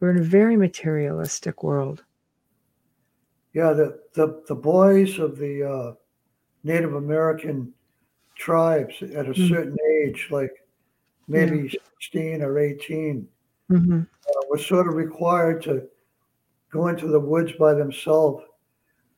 [0.00, 2.04] We're in a very materialistic world.
[3.52, 5.94] Yeah, the, the, the boys of the uh,
[6.64, 7.72] Native American
[8.36, 9.48] tribes at a Mm.
[9.48, 10.52] certain age, like
[11.28, 11.68] maybe
[12.00, 13.28] 16 or 18,
[13.68, 15.86] hmm uh, were sort of required to
[16.70, 18.44] go into the woods by themselves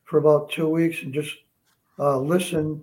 [0.03, 1.35] for about two weeks and just
[1.99, 2.81] uh, listen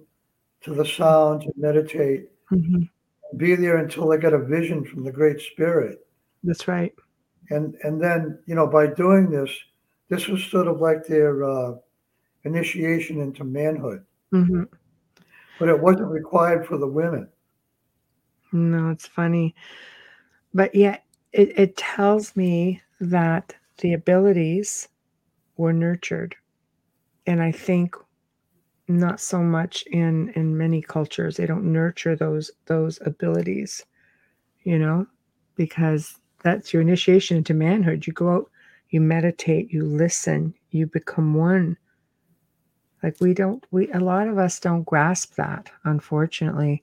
[0.63, 2.31] to the sounds and meditate.
[2.49, 2.83] Hmm
[3.31, 6.07] and be there until they got a vision from the Great Spirit.
[6.45, 6.95] that's right.
[7.51, 9.51] And, and then, you know, by doing this,
[10.09, 11.75] this was sort of like their uh,
[12.45, 14.05] initiation into manhood.
[14.31, 14.65] hmm
[15.59, 17.29] but it wasn't required for the women.
[18.53, 19.55] No it's funny.
[20.55, 24.89] But yet it, it tells me that the abilities
[25.57, 26.35] were nurtured.
[27.27, 27.95] And i think
[28.89, 33.85] not so much in in many cultures they don't nurture those those abilities
[34.62, 35.07] you know
[35.57, 38.07] because that's your initiation into manhood.
[38.07, 38.51] You go out
[38.91, 41.77] you meditate you listen you become one.
[43.03, 46.83] Like we don't we a lot of us don't grasp that unfortunately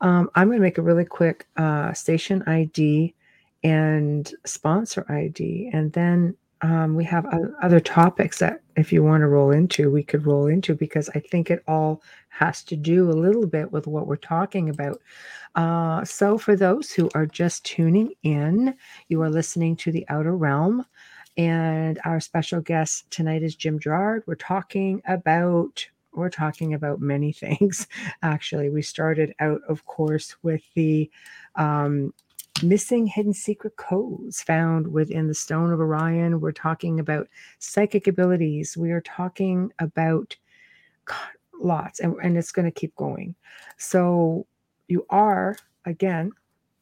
[0.00, 3.14] um, i'm going to make a really quick uh, station id
[3.64, 7.24] and sponsor id and then um, we have
[7.62, 11.20] other topics that if you want to roll into we could roll into because i
[11.20, 12.02] think it all
[12.38, 15.00] has to do a little bit with what we're talking about.
[15.56, 18.74] Uh, so for those who are just tuning in
[19.08, 20.84] you are listening to the outer realm.
[21.36, 24.22] And our special guest tonight is jim gerard.
[24.26, 25.86] We're talking about
[26.18, 27.86] we're talking about many things
[28.22, 28.70] actually.
[28.70, 31.10] We started out of course with the
[31.56, 32.12] um,
[32.62, 36.40] missing hidden secret codes found within the stone of orion.
[36.40, 37.28] We're talking about
[37.58, 38.76] psychic abilities.
[38.76, 40.36] We are talking about
[41.60, 43.34] lots and, and it's going to keep going.
[43.76, 44.46] So
[44.88, 46.32] you are again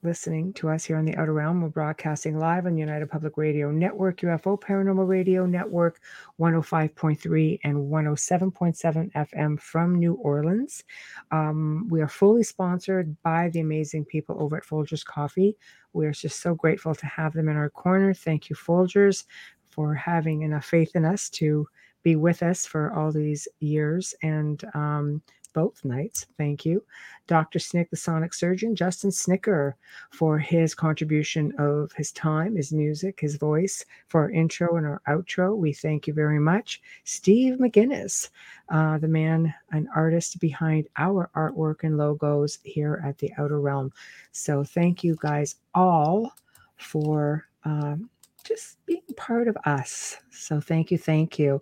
[0.07, 1.61] listening to us here on the outer realm.
[1.61, 5.99] We're broadcasting live on united public radio network ufo paranormal radio network
[6.39, 10.85] 105.3 and 107.7 fm from new orleans.
[11.33, 15.57] Um, we are fully sponsored by the amazing people over at folgers coffee.
[15.93, 18.15] We are just so grateful to have them in our corner.
[18.15, 19.24] Thank you folgers
[19.70, 21.66] for having enough faith in us to
[22.05, 24.15] be with us for all these years.
[24.23, 25.20] And um,
[25.57, 26.27] both nights.
[26.37, 26.85] Thank you.
[27.27, 27.59] Dr.
[27.59, 29.74] Snick, the sonic surgeon, Justin Snicker,
[30.11, 35.01] for his contribution of his time, his music, his voice for our intro and our
[35.09, 35.57] outro.
[35.57, 36.83] We thank you very much.
[37.05, 38.28] Steve McGinnis,
[38.69, 43.91] uh, the man, an artist behind our artwork and logos here at the Outer Realm.
[44.33, 46.35] So thank you guys all
[46.77, 48.11] for um,
[48.45, 50.19] just being part of us.
[50.31, 51.61] So thank you, thank you.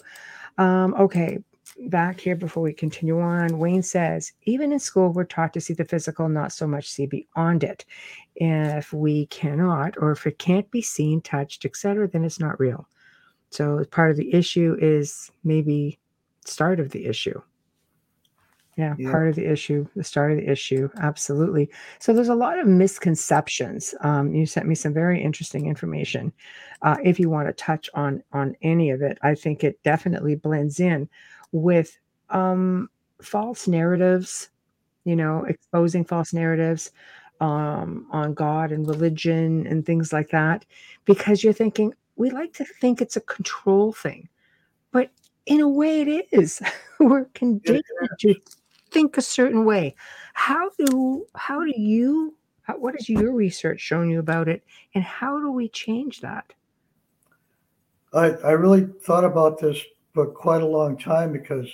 [0.58, 1.38] Um, okay,
[1.88, 3.58] back here before we continue on.
[3.58, 7.06] Wayne says, even in school, we're taught to see the physical, not so much see
[7.06, 7.84] beyond it.
[8.36, 12.88] If we cannot, or if it can't be seen, touched, etc., then it's not real.
[13.50, 15.98] So part of the issue is maybe
[16.44, 17.40] start of the issue.
[18.76, 19.12] Yeah, Yeah.
[19.12, 20.88] part of the issue, the start of the issue.
[21.00, 21.70] Absolutely.
[22.00, 23.94] So there's a lot of misconceptions.
[24.00, 26.32] Um, you sent me some very interesting information.
[26.82, 30.34] Uh, if you want to touch on on any of it, I think it definitely
[30.34, 31.08] blends in
[31.54, 31.98] with
[32.30, 32.90] um,
[33.22, 34.50] false narratives.
[35.04, 36.90] You know, exposing false narratives
[37.40, 40.64] um, on God and religion and things like that,
[41.04, 44.28] because you're thinking we like to think it's a control thing,
[44.92, 45.10] but
[45.46, 46.62] in a way it is.
[47.00, 47.84] We're It conditioned
[48.20, 48.34] to
[48.90, 49.94] think a certain way.
[50.32, 54.62] How do how do you how, what has your research shown you about it,
[54.94, 56.52] and how do we change that?
[58.14, 59.84] I, I really thought about this
[60.14, 61.68] for quite a long time because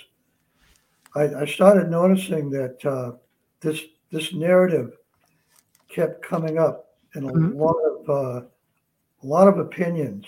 [1.15, 3.13] I, I started noticing that uh,
[3.61, 3.81] this
[4.11, 4.97] this narrative
[5.89, 7.53] kept coming up in a Mhm.
[7.55, 8.45] lot of uh,
[9.23, 10.25] a lot of opinions,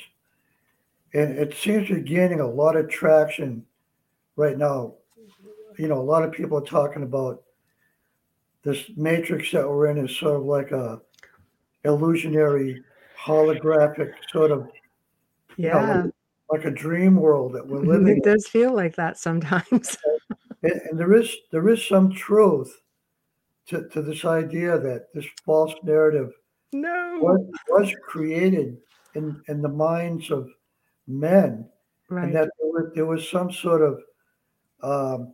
[1.14, 3.66] and it seems to be gaining a lot of traction
[4.36, 4.96] right now.
[5.78, 7.44] You know, a lot of people are talking about
[8.64, 11.02] this matrix that we're in is sort of like a
[11.86, 12.84] illusionary,
[13.20, 14.68] holographic sort of
[15.58, 16.08] you know, Yeah,
[16.54, 19.98] like a dream world that we're living it does feel like that sometimes.
[20.66, 22.74] And, and there is there is some truth
[23.68, 26.32] to, to this idea that this false narrative
[26.72, 28.78] no, was, was created
[29.14, 30.50] in, in the minds of
[31.06, 31.68] men
[32.10, 32.24] right?
[32.24, 34.00] and that there was, there was some sort of
[34.84, 35.34] um,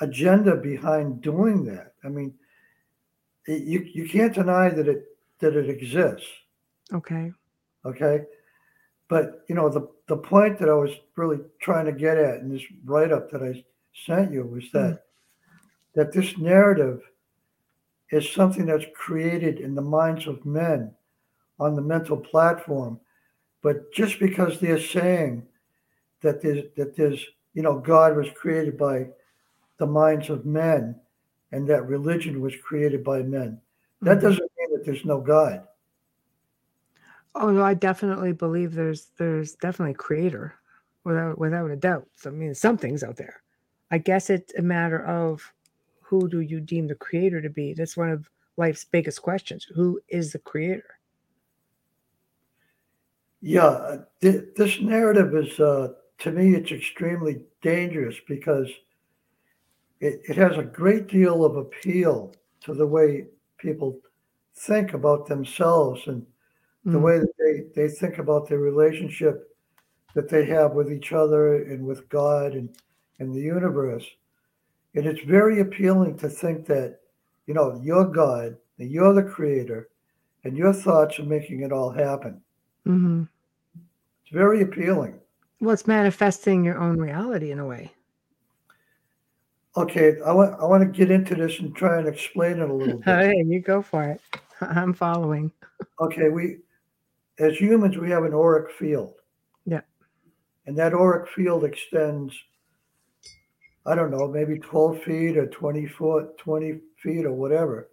[0.00, 1.94] agenda behind doing that.
[2.04, 2.34] I mean,
[3.46, 5.04] it- you, you can't deny that it
[5.40, 6.28] that it exists.
[6.92, 7.32] okay.
[7.86, 8.24] Okay.
[9.08, 12.50] But you know, the the point that I was really trying to get at in
[12.50, 13.64] this write-up that I
[14.06, 15.04] sent you was that
[15.94, 17.02] that this narrative
[18.10, 20.94] is something that's created in the minds of men
[21.60, 22.98] on the mental platform.
[23.62, 25.46] But just because they're saying
[26.22, 27.24] that there's that there's
[27.54, 29.08] you know God was created by
[29.78, 30.98] the minds of men
[31.52, 33.60] and that religion was created by men,
[34.02, 34.22] that Mhm.
[34.22, 35.67] doesn't mean that there's no God.
[37.34, 40.54] Oh no, I definitely believe there's there's definitely a creator,
[41.04, 42.06] without without a doubt.
[42.16, 43.42] So, I mean, something's out there.
[43.90, 45.52] I guess it's a matter of
[46.00, 47.74] who do you deem the creator to be?
[47.74, 49.66] That's one of life's biggest questions.
[49.74, 50.98] Who is the creator?
[53.40, 58.68] Yeah, th- this narrative is, uh, to me, it's extremely dangerous because
[60.00, 63.26] it, it has a great deal of appeal to the way
[63.58, 64.00] people
[64.54, 66.26] think about themselves and
[66.92, 69.54] the Mm, way that they, they think about the relationship
[70.14, 72.74] that they have with each other and with God and,
[73.18, 74.06] and the universe.
[74.94, 77.00] And it's very appealing to think that,
[77.46, 79.88] you know, you're God and you're the creator
[80.44, 82.40] and your thoughts are making it all happen.
[82.86, 83.28] mhm.
[84.24, 85.20] It's very appealing.
[85.60, 87.92] Well, it's manifesting your own reality in a way.
[89.76, 92.72] Okay, I want I want to get into this and try and explain it a
[92.74, 93.04] little bit.
[93.04, 94.20] Hey, you go for it.
[94.60, 95.52] I'm following.
[96.00, 96.58] Okay, we
[97.38, 99.14] as humans we have an auric field.
[99.64, 99.82] Yeah.
[100.66, 102.34] And that auric field extends
[103.88, 107.88] I don't know, maybe 12 feet or 20 foot, 20 feet or whatever.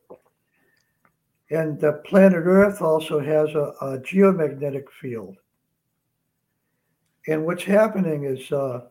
[1.50, 5.38] And the planet Earth also has a, a geomagnetic field.
[7.28, 8.88] And what's happening is uh,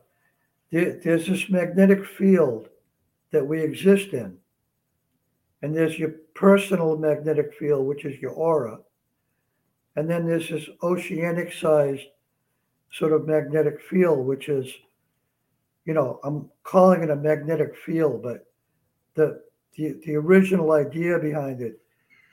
[0.73, 2.71] there, there's this magnetic field
[3.33, 4.39] that we exist in.
[5.61, 8.79] And there's your personal magnetic field, which is your aura.
[9.97, 12.07] And then there's this oceanic sized
[12.93, 14.73] sort of magnetic field, which is,
[15.85, 18.47] you know, I'm calling it a magnetic field, but
[19.15, 19.43] the
[19.77, 21.81] the, the original idea behind it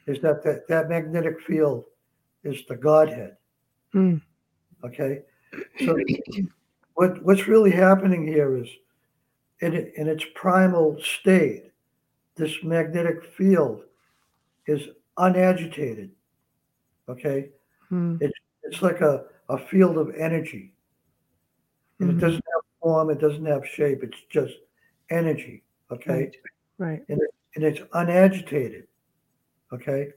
[0.06, 1.86] is that, that that magnetic field
[2.44, 3.38] is the Godhead.
[3.94, 4.22] Mm.
[4.84, 5.22] Okay.
[5.84, 5.98] So
[6.96, 8.68] what what's really happening here is
[9.62, 11.72] in in its primal state,
[12.36, 13.84] this magnetic field
[14.68, 16.12] is unagitated.
[17.12, 17.50] Okay.
[17.92, 18.22] Mm,
[18.64, 20.74] It's like a, a field of energy.
[22.00, 22.18] And mhm.
[22.18, 24.54] it doesn't have form, it doesn't have shape, it's just
[25.10, 25.64] energy.
[25.92, 26.32] Okay.
[26.78, 27.04] Right.
[27.10, 27.20] And
[27.56, 28.88] And it's unagitated.
[29.74, 30.14] Okay.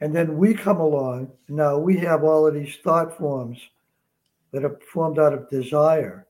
[0.00, 1.30] And then we come along.
[1.48, 3.58] Now we have all of these thought forms
[4.52, 6.26] that are formed out of desire.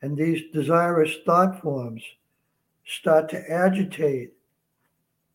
[0.00, 2.02] And these desirous thought forms
[2.86, 4.32] start to agitate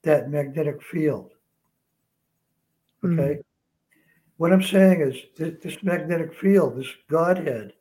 [0.03, 1.31] that magnetic field.
[3.03, 3.19] Mm.
[3.19, 3.41] Okay.
[4.37, 7.73] What I'm saying is this, this magnetic field, this Godhead,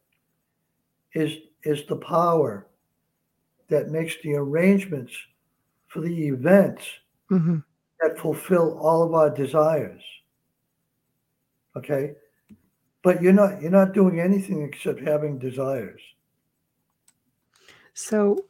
[1.14, 2.66] is is the power
[3.68, 5.12] that makes the arrangements
[5.88, 6.84] for the events
[7.30, 7.64] Mhm.
[8.00, 10.02] that fulfill all of our desires.
[11.76, 12.14] Okay.
[13.02, 16.00] But you're not you're not doing anything except having desires.
[17.94, 18.44] So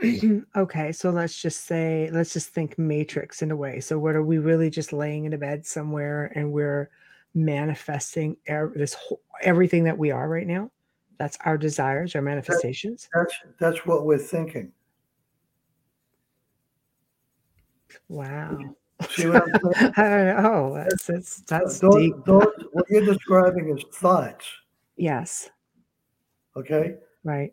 [0.56, 3.80] okay, so let's just say, let's just think matrix in a way.
[3.80, 6.90] So, what are we really just laying in a bed somewhere and we're
[7.34, 10.70] manifesting er- this whole, everything that we are right now?
[11.18, 13.08] That's our desires, our manifestations.
[13.14, 14.72] That's that's what we're thinking.
[18.08, 18.58] Wow.
[19.10, 19.92] See what I'm saying?
[19.96, 20.74] I don't know.
[20.74, 22.14] That's that's that's those, deep.
[22.24, 24.46] those, what you're describing is thoughts.
[24.96, 25.50] Yes.
[26.56, 26.94] Okay.
[27.22, 27.52] Right.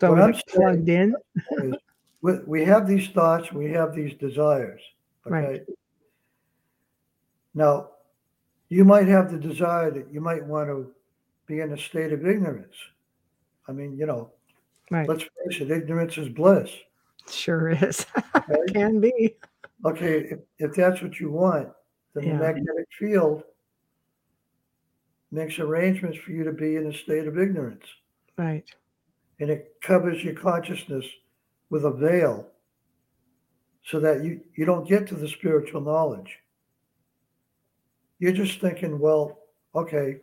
[0.00, 1.14] So What I'm plugged in.
[1.62, 1.74] is
[2.22, 4.80] we, we have these thoughts, we have these desires.
[5.26, 5.34] Okay.
[5.34, 5.62] Right.
[7.54, 7.90] Now,
[8.68, 10.92] you might have the desire that you might want to
[11.46, 12.74] be in a state of ignorance.
[13.68, 14.30] I mean, you know,
[14.90, 15.08] Right.
[15.08, 16.70] let's face it, ignorance is bliss.
[17.30, 18.06] Sure is.
[18.36, 18.72] Okay.
[18.72, 19.34] Can be.
[19.84, 21.68] Okay, if, if that's what you want,
[22.14, 22.34] then Yeah.
[22.34, 23.42] the magnetic field
[25.32, 27.82] makes arrangements for you to be in a state of ignorance.
[28.38, 28.64] Right.
[29.40, 31.04] And it covers your consciousness
[31.70, 32.46] with a veil
[33.84, 36.38] so that you, you don't get to the spiritual knowledge.
[38.18, 39.38] You're just thinking, well,
[39.74, 40.18] okay,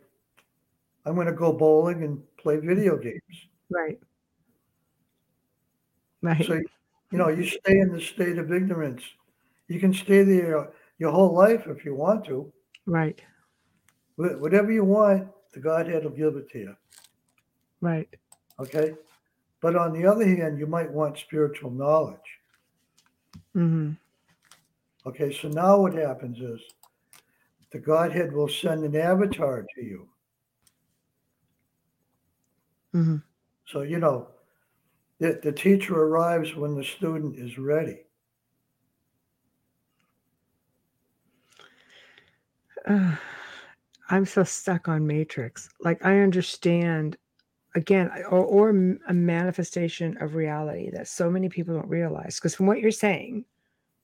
[1.06, 3.48] I'm going to go bowling and play video games.
[3.70, 3.98] Right.
[6.22, 6.44] Right.
[6.44, 9.02] So, you know, you stay in the state of ignorance.
[9.68, 12.52] You can stay there your whole life if you want to.
[12.86, 13.20] right.
[14.16, 16.76] Whatever you want, the Godhead will give it to you.
[17.80, 18.08] Right.
[18.60, 18.94] Okay.
[19.60, 22.18] But on the other hand, you might want spiritual knowledge.
[23.54, 23.92] hmm
[25.06, 26.60] Okay, so now what happens is
[27.72, 30.08] the Godhead will send an avatar to you.
[32.92, 33.16] hmm
[33.66, 34.28] So, you know,
[35.18, 38.00] the, the teacher arrives when the student is ready.
[42.86, 43.16] Uh,
[44.10, 45.70] I'm so stuck on Matrix.
[45.80, 47.16] Like I understand,
[47.74, 52.36] again, or, or a manifestation of reality that so many people don't realize.
[52.36, 53.44] Because from what you're saying,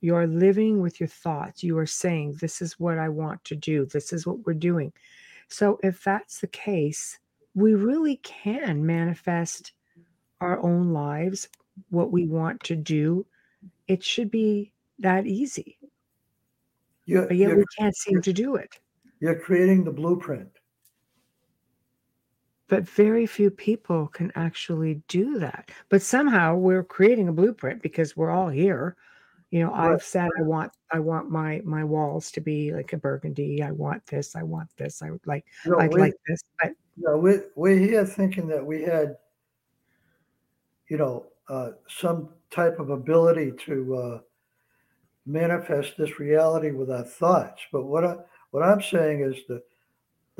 [0.00, 1.62] you are living with your thoughts.
[1.62, 3.86] You are saying, "This is what I want to do.
[3.86, 4.92] This is what we're doing."
[5.48, 7.18] So if that's the case,
[7.54, 9.72] we really can manifest
[10.40, 11.48] our own lives,
[11.90, 13.26] what we want to do.
[13.88, 15.78] It should be that easy,
[17.06, 18.80] You're, but yet we can't seem to do it.
[19.20, 20.59] you're creating the blueprint.
[22.70, 28.16] But very few people can actually do that but somehow we're creating a blueprint because
[28.16, 28.96] we're all here
[29.50, 29.92] you know Right.
[29.92, 33.70] i've said i want i want my my walls to be like a burgundy i
[33.70, 37.16] want this i want this i would like know, i'd we, like this but know,
[37.16, 39.16] we, we're here thinking that we had,
[40.88, 44.18] you know, uh, some type of ability to uh,
[45.26, 47.62] manifest this reality with our thoughts.
[47.72, 48.16] But what I,
[48.50, 49.62] what I'm saying is that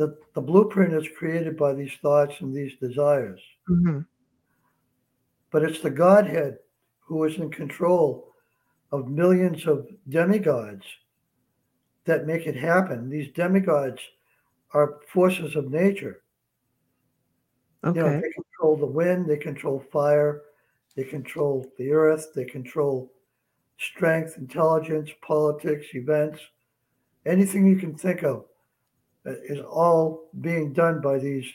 [0.00, 3.40] the, the blueprint is created by these thoughts and these desires.
[3.68, 4.04] mhm,
[5.52, 6.58] but it's the Godhead
[6.98, 8.32] who is in control
[8.92, 10.84] of millions of demigods
[12.04, 13.08] that make it happen.
[13.08, 14.00] These demigods
[14.72, 16.22] are forces of nature.
[17.92, 20.42] You know, okay they control the wind, they control fire,
[20.96, 23.12] they control the earth, they control
[23.78, 26.40] strength, intelligence, politics, events,
[27.26, 28.46] anything you can think of
[29.24, 31.46] is all being done by these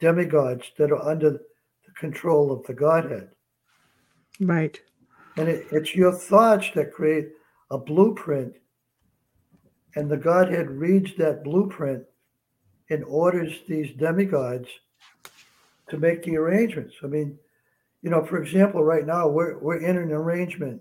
[0.00, 3.30] demigods that are under the control of the Godhead.
[4.40, 4.80] right
[5.36, 7.28] And it, it's your thoughts that create
[7.70, 8.54] a blueprint,
[9.94, 12.04] and the Godhead reads that blueprint
[12.90, 14.68] and orders these demigods
[15.88, 16.94] to make the arrangements.
[17.02, 17.38] I mean,
[18.02, 20.80] you know, for example, right now we're we're in an arrangement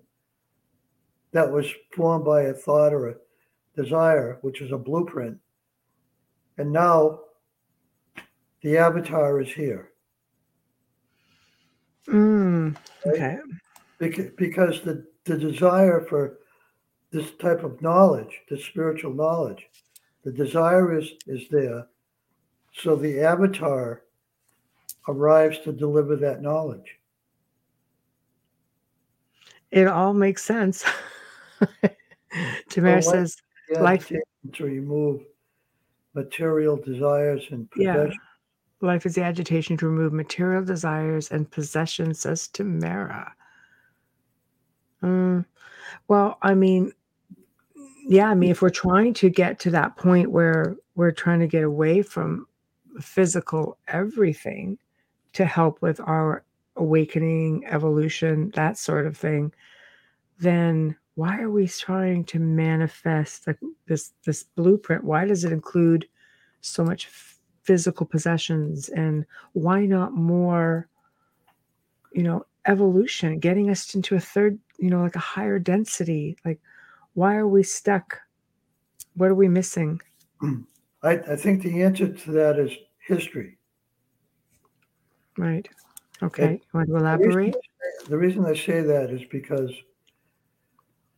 [1.31, 1.65] that was
[1.95, 3.15] formed by a thought or a
[3.75, 5.37] desire, which is a blueprint.
[6.57, 7.19] And now
[8.61, 9.91] the avatar is here.
[12.07, 12.75] mm,
[13.07, 13.37] okay
[13.97, 16.37] because, because the, the desire for
[17.11, 19.65] this type of knowledge, the spiritual knowledge,
[20.23, 21.87] the desire is, is there.
[22.73, 24.03] So the avatar
[25.07, 26.99] arrives to deliver that knowledge.
[29.71, 30.83] it all makes sense
[32.69, 33.37] Tamara what- says
[33.79, 34.21] Life- agitation
[34.53, 35.21] to remove
[36.15, 38.15] material desires and possessions.
[38.81, 38.87] Yeah.
[38.87, 43.31] life is the agitation to remove material desires and possessions says tamara
[45.05, 45.45] Mm,
[46.07, 46.91] well, I mean,
[48.07, 51.47] yeah, I mean, if we're trying to get to that point where we're trying to
[51.47, 52.47] get away from
[52.99, 54.77] physical everything
[55.33, 56.43] to help with our
[56.75, 59.51] awakening, evolution, that sort of thing,
[60.39, 65.03] then why are we trying to manifest the, this this blueprint?
[65.03, 66.07] Why does it include
[66.61, 67.07] so much
[67.63, 70.87] physical possessions, and why not more?
[72.13, 76.37] You know, evolution, getting us into a third, you know, like a higher density.
[76.45, 76.59] Like,
[77.13, 78.19] why are we stuck?
[79.15, 80.01] What are we missing?
[81.03, 83.57] I, I think the answer to that is history.
[85.37, 85.67] Right.
[86.23, 86.53] Okay.
[86.53, 87.55] You want to The reason, elaborate?
[88.07, 89.71] the reason I say that is because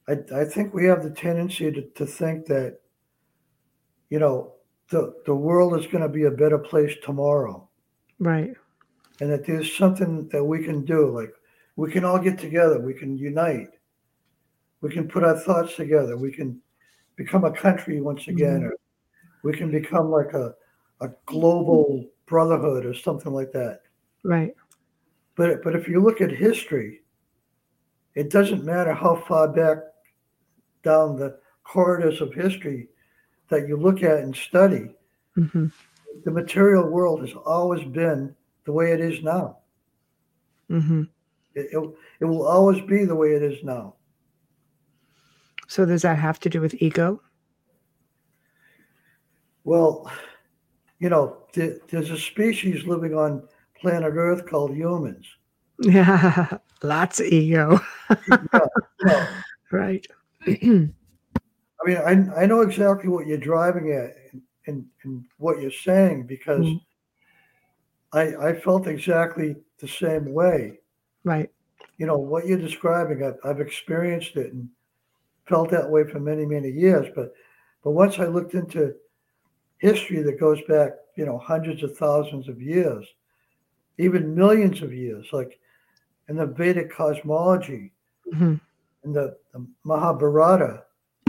[0.08, 2.80] I, I think we have the tendency to, to think that,
[4.10, 4.54] you know,
[4.90, 7.68] the, the world is going to be a better place tomorrow
[8.20, 8.54] Right.
[9.20, 11.10] and that there's something that we can do.
[11.14, 11.34] Like
[11.76, 13.70] we can all get together, we can unite,
[14.82, 16.62] we can put our thoughts together, we can
[17.16, 18.32] become a country once mm-hmm.
[18.32, 18.74] again, or
[19.44, 20.54] we can become like a,
[21.02, 23.82] a global brotherhood or something like that.
[24.24, 24.56] Right.
[25.36, 27.02] But but if you look at history,
[28.16, 29.78] it doesn't matter how far back
[30.88, 32.88] down the corridors of history
[33.50, 34.96] that you look at and study,
[35.36, 35.68] hmm
[36.26, 38.36] the material world has always been
[38.66, 39.58] the way it is now.
[40.70, 41.04] Mm-hmm.
[41.54, 41.90] It, it,
[42.22, 43.96] it will always be the way it is now.
[45.68, 47.22] So does that have to do with ego?
[49.64, 50.12] Well,
[51.00, 53.48] you know, th- there's a species living on
[53.80, 55.26] planet Earth called humans.
[55.80, 56.58] Yeah.
[56.82, 57.80] Lots of ego.
[58.28, 58.66] Yeah,
[59.04, 59.28] know,
[59.72, 60.08] right.
[61.82, 65.72] I mean, I, I know exactly what you're driving at and, and, and what you're
[65.72, 66.82] saying because Mm.
[68.14, 70.80] I, I felt exactly the same way.
[71.24, 71.50] right.
[71.98, 74.70] You know, what you're describing, I've, I've experienced it and
[75.48, 77.08] felt that way for many, many years.
[77.16, 77.34] But,
[77.84, 78.94] but once I looked into
[79.80, 83.06] history that goes back, you know, hundreds of thousands of years,
[83.98, 85.60] even millions of years, like
[86.30, 87.92] in the Vedic cosmology,
[88.34, 88.56] hmm
[89.08, 90.84] and the, the Mahabharata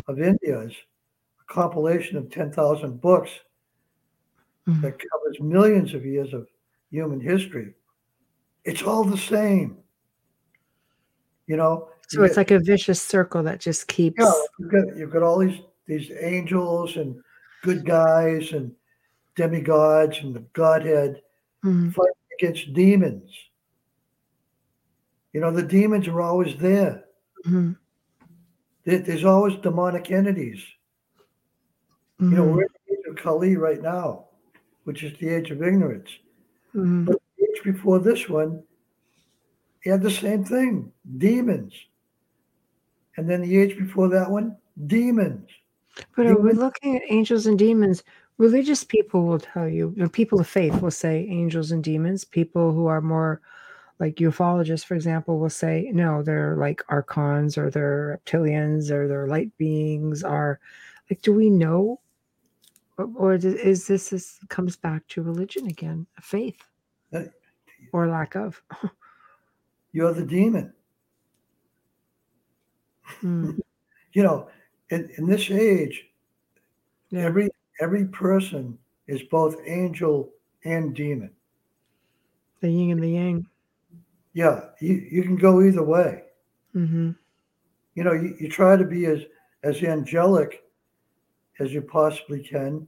[0.08, 3.30] of India is a compilation of 10,000 books
[4.66, 4.82] Mhm.
[4.82, 6.46] that covers millions of years of
[6.90, 7.74] human history.
[8.64, 9.78] It's all the same.
[11.46, 14.18] You know, So it's like a vicious circle that just keeps.
[14.18, 17.22] yeah, you've got, you've got all these, these angels and
[17.62, 18.74] good guys and
[19.36, 21.22] demigods and the Godhead
[21.64, 21.94] Mhm.
[21.94, 23.30] fighting against demons.
[25.32, 27.04] You know, the demons are always there.
[27.46, 27.76] Mhm.
[28.84, 30.64] There's always demonic entities.
[32.20, 34.24] You know, we're in the age of Kali right now,
[34.84, 36.10] which is the age of ignorance.
[36.74, 37.04] Mhm.
[37.06, 38.62] But the age before this one,
[39.84, 41.72] you had the same thing demons.
[43.16, 44.56] And then the age before that one,
[44.86, 45.48] demons.
[46.16, 48.02] But are we demons- looking at angels and demons?
[48.38, 52.24] Religious people will tell you, you know, people of faith will say angels and demons.
[52.24, 53.40] People who are more
[54.00, 59.26] like ufologists, for example, will say no, they're like archons or they're reptilians or they're
[59.26, 60.22] light beings.
[60.24, 60.60] Are
[61.10, 62.00] like, do we know,
[62.96, 66.62] or, or is is this this comes back to religion again, faith,
[67.12, 67.24] Uh,
[67.92, 68.62] or lack of?
[69.92, 70.72] You're the demon.
[73.22, 73.58] Mm,
[74.12, 74.48] You know,
[74.90, 76.06] in, in this age,
[77.10, 77.50] yeah, every
[77.80, 80.32] every person is both angel
[80.64, 81.30] and demon.
[82.60, 83.46] the yin and the yang.
[84.38, 86.22] Yeah, you, you can go either way.
[86.72, 87.10] hmm
[87.96, 89.20] You know, you, you try to be as
[89.64, 90.62] as angelic
[91.58, 92.86] as you possibly can,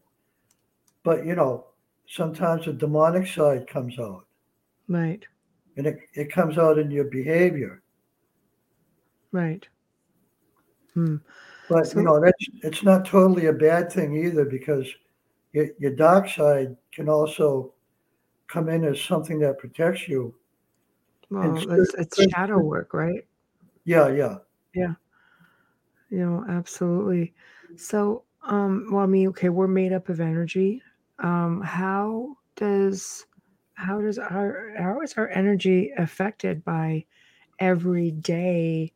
[1.03, 1.67] but you know,
[2.07, 4.27] sometimes the demonic side comes out.
[4.87, 5.27] Right,
[5.77, 7.83] and it, it comes out in your behavior.
[9.33, 9.67] right.
[10.95, 11.17] Hmm.
[11.69, 14.87] But So- you know that's it's not totally a bad thing either because
[15.53, 17.75] your, your dark side can also
[18.47, 20.35] come in as something that protects you.
[21.31, 23.25] Well, it's, it's shadow work, right?
[23.85, 24.39] Yeah, yeah,
[24.75, 24.95] yeah.
[26.11, 27.35] You know, absolutely.
[27.77, 30.83] So, um, well, I mean, okay, we're made up of energy.
[31.19, 33.27] Um, how does
[33.75, 37.07] how does our how is our energy affected by
[37.59, 38.93] everyday?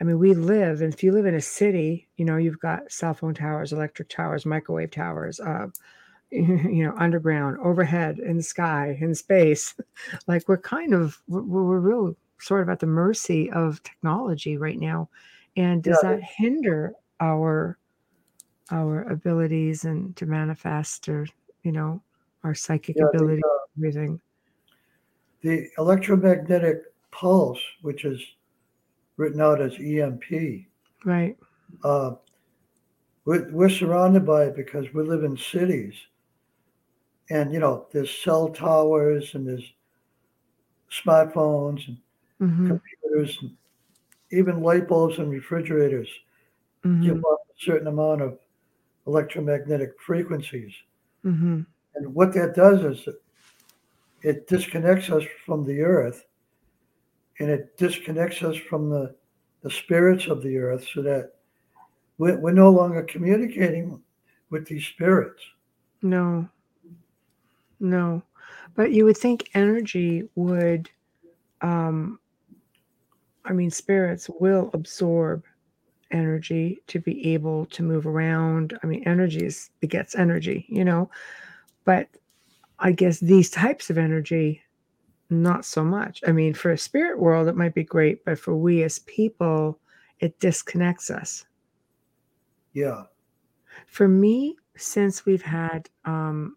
[0.00, 2.90] I mean, we live, and if you live in a city, you know, you've got
[2.90, 5.66] cell phone towers, electric towers, microwave towers, uh,
[6.30, 9.74] you know, underground, overhead, in the sky, in space.
[10.26, 14.78] like we're kind of we're, we're real sort of at the mercy of technology right
[14.78, 15.08] now.
[15.56, 16.10] And does Yeah.
[16.12, 17.78] that hinder our
[18.70, 21.26] our abilities and to manifest or
[21.62, 22.02] you know
[22.44, 24.20] our psychic Yeah, the, ability uh, everything
[25.40, 28.20] the electromagnetic pulse, which is
[29.16, 30.66] written out as EMP,
[31.04, 31.36] right
[31.84, 32.12] uh,
[33.24, 35.94] we're, we're surrounded by it because we live in cities.
[37.30, 39.72] And, you know, there's cell towers and there's
[40.90, 41.98] smartphones and
[42.38, 43.50] hmm computers, and
[44.30, 46.08] even light bulbs and refrigerators
[46.82, 48.38] hmm give off a certain amount of
[49.06, 50.72] electromagnetic frequencies.
[51.22, 51.60] hmm
[51.94, 53.22] And what that does is it-
[54.22, 56.26] it disconnects us from the earth
[57.38, 59.14] and it disconnects us from the,
[59.62, 61.34] the spirits of the earth so that
[62.18, 64.02] we're, we're no longer communicating
[64.50, 65.42] with these spirits.
[66.02, 66.48] No.
[67.80, 68.22] No.
[68.74, 70.90] But you would think energy would
[71.60, 72.18] um
[73.44, 75.44] I mean spirits will absorb
[76.10, 78.78] energy to be able to move around.
[78.82, 81.10] I mean energy is begets energy, you know.
[81.84, 82.08] But
[82.78, 84.62] I guess these types of energy
[85.30, 86.22] not so much.
[86.26, 89.78] I mean for a spirit world it might be great, but for we as people
[90.20, 91.44] it disconnects us.
[92.72, 93.04] Yeah.
[93.86, 96.56] For me, since we've had um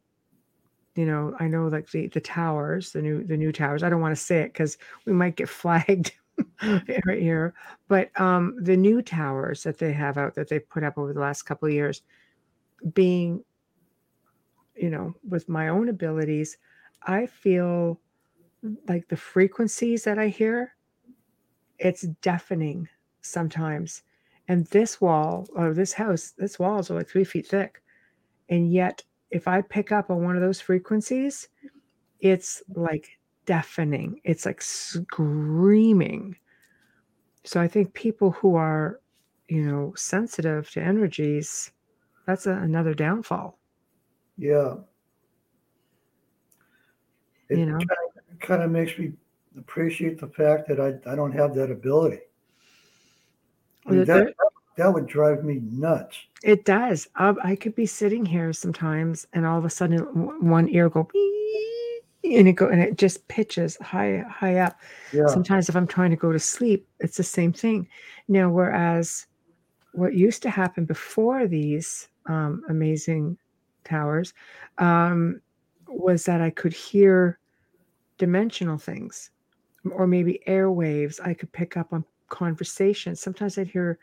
[0.95, 3.83] you know, I know like the the towers, the new the new towers.
[3.83, 6.11] I don't want to say it because we might get flagged
[7.05, 7.53] right here.
[7.87, 11.19] But um, the new towers that they have out that they've put up over the
[11.19, 12.01] last couple of years,
[12.93, 13.43] being,
[14.75, 16.57] you know, with my own abilities,
[17.03, 17.99] I feel
[18.87, 20.75] like the frequencies that I hear,
[21.79, 22.87] it's deafening
[23.21, 24.03] sometimes.
[24.47, 27.81] And this wall or this house, this walls are like three feet thick,
[28.49, 31.47] and yet if I pick up on one of those frequencies,
[32.19, 34.21] it's like deafening.
[34.23, 36.35] It's like screaming.
[37.43, 38.99] So I think people who are,
[39.47, 41.71] you know, sensitive to energies,
[42.27, 43.57] that's a, another downfall.
[44.37, 44.75] Yeah.
[47.49, 47.77] It You know?
[47.77, 49.13] kind of, kind of makes me
[49.57, 52.19] appreciate the fact that I, I don't have that ability.
[53.85, 54.35] I mean, There- that,
[54.77, 56.17] that would drive me nuts.
[56.43, 57.07] It does.
[57.15, 61.07] Um, I could be sitting here sometimes, and all of a sudden, one ear go,
[62.23, 64.79] and it go, and it just pitches high, high up.
[65.11, 65.27] Yeah.
[65.27, 67.87] Sometimes, if I'm trying to go to sleep, it's the same thing.
[68.27, 69.27] Now, whereas
[69.93, 73.37] what used to happen before these um, amazing
[73.83, 74.33] towers
[74.77, 75.41] um,
[75.87, 77.39] was that I could hear
[78.17, 79.31] dimensional things,
[79.91, 81.19] or maybe airwaves.
[81.23, 83.19] I could pick up on conversations.
[83.19, 83.99] Sometimes I'd hear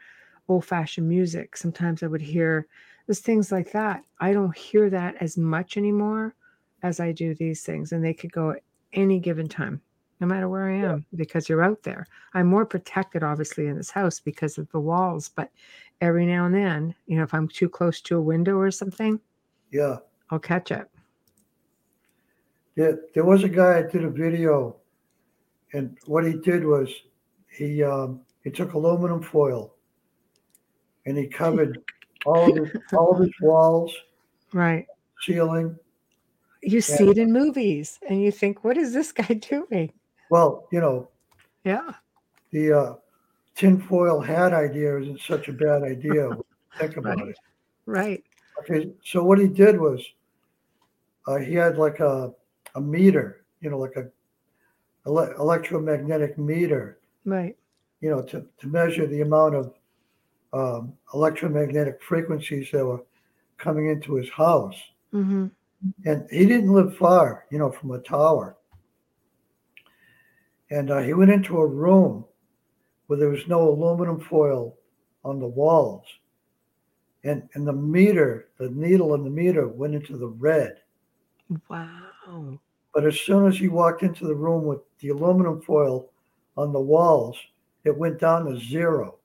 [0.48, 1.56] old fashioned music.
[1.56, 2.66] Sometimes I would hear
[3.06, 4.02] there's things like that.
[4.20, 6.34] I don't hear that as much anymore
[6.82, 7.92] as I do these things.
[7.92, 8.62] And they could go at
[8.92, 9.80] any given time,
[10.20, 12.06] no matter where I am, because you're out there.
[12.34, 15.28] I'm more protected, obviously, in this house because of the walls.
[15.28, 15.50] But
[16.00, 19.20] every now and then, you know, if I'm too close to a window or something,
[19.70, 19.98] Yeah.
[20.30, 20.86] I'll catch it.
[22.76, 24.76] There, there was a guy that did a video,
[25.72, 26.88] and what he did was
[27.50, 29.74] he um, he took aluminum foil
[31.08, 31.80] and he covered
[32.26, 33.92] all of his, all of his walls,
[34.52, 34.86] Right.
[35.22, 35.76] ceiling.
[36.62, 39.92] You see it in movies and you think, what is this guy doing?
[40.30, 41.08] Well, you know,
[41.64, 41.92] Yeah.
[42.50, 42.94] the uh,
[43.54, 46.28] tinfoil hat idea isn't such a bad idea.
[46.78, 47.28] Think about Right.
[47.28, 47.38] it.
[47.86, 48.24] Right.
[48.60, 50.04] Okay, so what he did was
[51.26, 52.34] uh, he had like a,
[52.74, 54.08] a meter, you know, like a
[55.06, 57.56] ele- electromagnetic meter, Right.
[58.00, 59.72] you know, to, to measure the amount of
[60.52, 63.04] um, electromagnetic frequencies that were
[63.58, 64.76] coming into his house.
[65.12, 65.46] Mm-hmm.
[66.04, 68.56] And he didn't live far, you know, from a tower.
[70.70, 72.24] And uh, he went into a room
[73.06, 74.76] where there was no aluminum foil
[75.24, 76.04] on the walls.
[77.24, 80.78] And, and the meter, the needle in the meter went into the red.
[81.68, 82.58] Wow.
[82.94, 86.10] But as soon as he walked into the room with the aluminum foil
[86.56, 87.36] on the walls,
[87.84, 89.17] it went down to zero.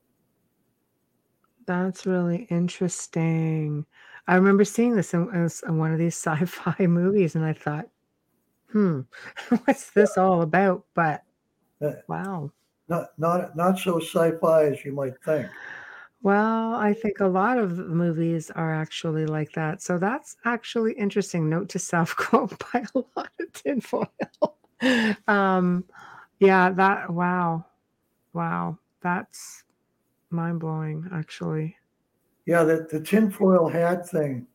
[1.66, 3.86] That's really interesting.
[4.26, 5.28] I remember seeing this in,
[5.66, 7.88] in one of these sci-fi movies, and I thought,
[8.72, 9.02] "Hmm,
[9.64, 11.24] what's this all about?" But
[11.82, 12.52] Uh, wow.
[12.88, 15.48] Not not not so sci-fi as you might think.
[16.22, 19.82] Well, I think a lot of the movies are actually like that.
[19.82, 21.48] So that's actually interesting.
[21.50, 24.08] Note to self: go buy a lot of tinfoil.
[25.28, 25.84] um,
[26.40, 26.70] yeah.
[26.70, 27.10] That.
[27.10, 27.66] Wow.
[28.34, 28.78] Wow.
[29.02, 29.63] That's
[30.34, 31.08] mind blowing.
[31.12, 31.76] Actually.
[32.46, 34.46] Yeah, the, the tinfoil hat thing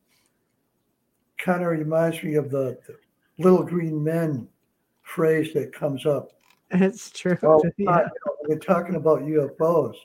[1.39, 2.95] kind of reminds me of the, the
[3.39, 4.47] little green men
[5.01, 6.31] phrase that comes up.
[6.71, 7.37] It's true.
[7.41, 8.07] Well, yeah.
[8.43, 9.95] we're talking about UFOs.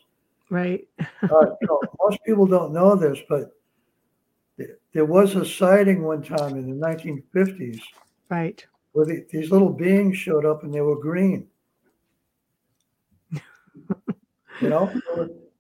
[0.49, 0.87] Right.
[1.23, 3.51] Uh, you know, most people don't know this, but
[4.57, 7.81] th- there was a sighting one time in the 1950s
[8.31, 8.65] Right.
[8.93, 11.49] where the, these little beings showed up and they were green.
[14.61, 14.91] you know,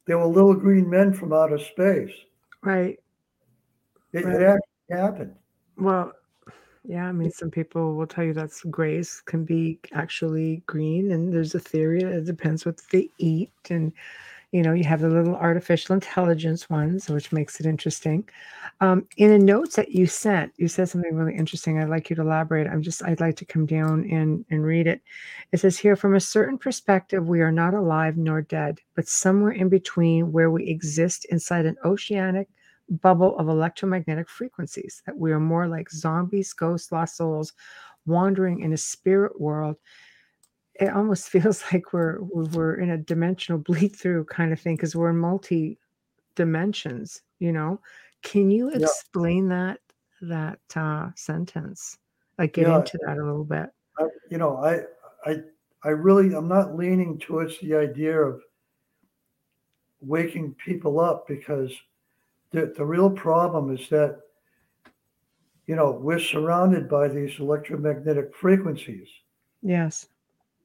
[0.06, 2.12] they were, little green men from outer space.
[2.62, 2.98] Right.
[4.12, 4.40] It, Right.
[4.40, 5.34] it actually happened.
[5.76, 6.12] Well,
[6.84, 11.32] yeah, I mean, some people will tell you that's grays can be actually green, and
[11.32, 13.92] there's a theory that it depends what they eat, and
[14.54, 18.28] You know, you have the little artificial intelligence ones, which makes it interesting.
[18.80, 21.76] Um, in the notes that you sent, you said something really interesting.
[21.76, 22.68] I'd like you to elaborate.
[22.68, 25.02] I'm just, I'd like to come down and, and read it.
[25.50, 29.50] It says here, from a certain perspective, we are not alive nor dead, but somewhere
[29.50, 32.48] in between where we exist inside an oceanic
[32.88, 37.54] bubble of electromagnetic frequencies, that we are more like zombies, ghosts, lost souls,
[38.06, 39.74] wandering in a spirit world
[40.80, 44.96] it almost feels like we're we're in a dimensional bleed through kind of thing because
[44.96, 45.78] we're in multi
[46.36, 47.80] dimensions you know
[48.22, 48.76] can you Yeah.
[48.78, 49.80] explain that
[50.20, 51.98] that uh sentence
[52.38, 52.78] like get Yeah.
[52.78, 54.80] into that a little bit I, you know, I,
[55.24, 55.36] I,
[55.84, 58.42] I really, I'm not leaning towards the idea of
[60.00, 61.72] waking people up because
[62.50, 64.20] the, the real problem is that,
[65.66, 69.08] you know, we're surrounded by these electromagnetic frequencies.
[69.62, 70.08] yes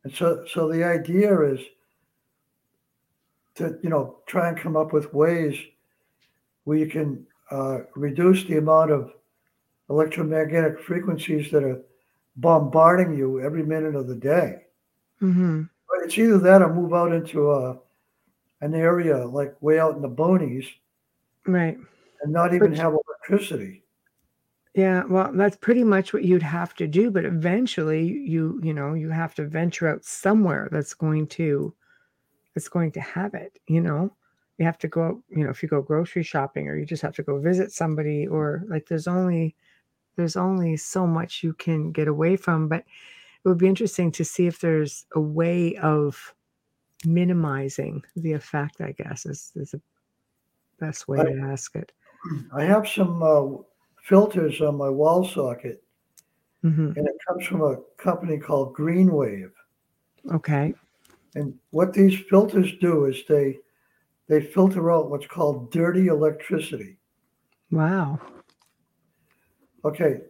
[0.04, 1.60] And so, so the idea is
[3.56, 5.58] to, you know, try and come up with ways
[6.64, 9.12] where you can uh, reduce the amount of
[9.90, 11.82] electromagnetic frequencies that are
[12.38, 14.62] bombarding you every minute of the day.
[15.22, 15.64] mm-hmm.
[15.90, 17.78] But It's either that or move out into a,
[18.62, 20.66] an area like way out in the boonies
[21.48, 21.78] right
[22.22, 23.84] and not even But- have electricity.
[24.80, 28.94] Yeah well that's pretty much what you'd have to do but eventually you you know
[28.94, 31.74] you have to venture out somewhere that's going to
[32.54, 34.16] that's going to have it you know
[34.58, 37.16] you have to go you know if you go grocery shopping or you just have
[37.16, 39.56] to go visit somebody or like there's only
[40.16, 42.86] there's only so much you can get away from but
[43.44, 46.36] it would be interesting to see if there's a way of
[47.06, 49.82] minimizing the effect i guess is, is the
[50.80, 51.28] best way Right.
[51.28, 51.92] to ask it
[52.54, 53.46] I have some uh,
[54.04, 55.84] filters on my wall socket,
[56.62, 59.52] hmm and it comes from a company called Greenwave.
[60.34, 60.74] okay
[61.36, 63.60] And what these filters do is they
[64.28, 66.98] they filter out what's called dirty electricity.
[67.72, 68.20] wow
[69.86, 70.22] Okay,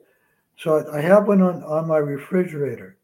[0.58, 2.98] so I have one on, on my refrigerator.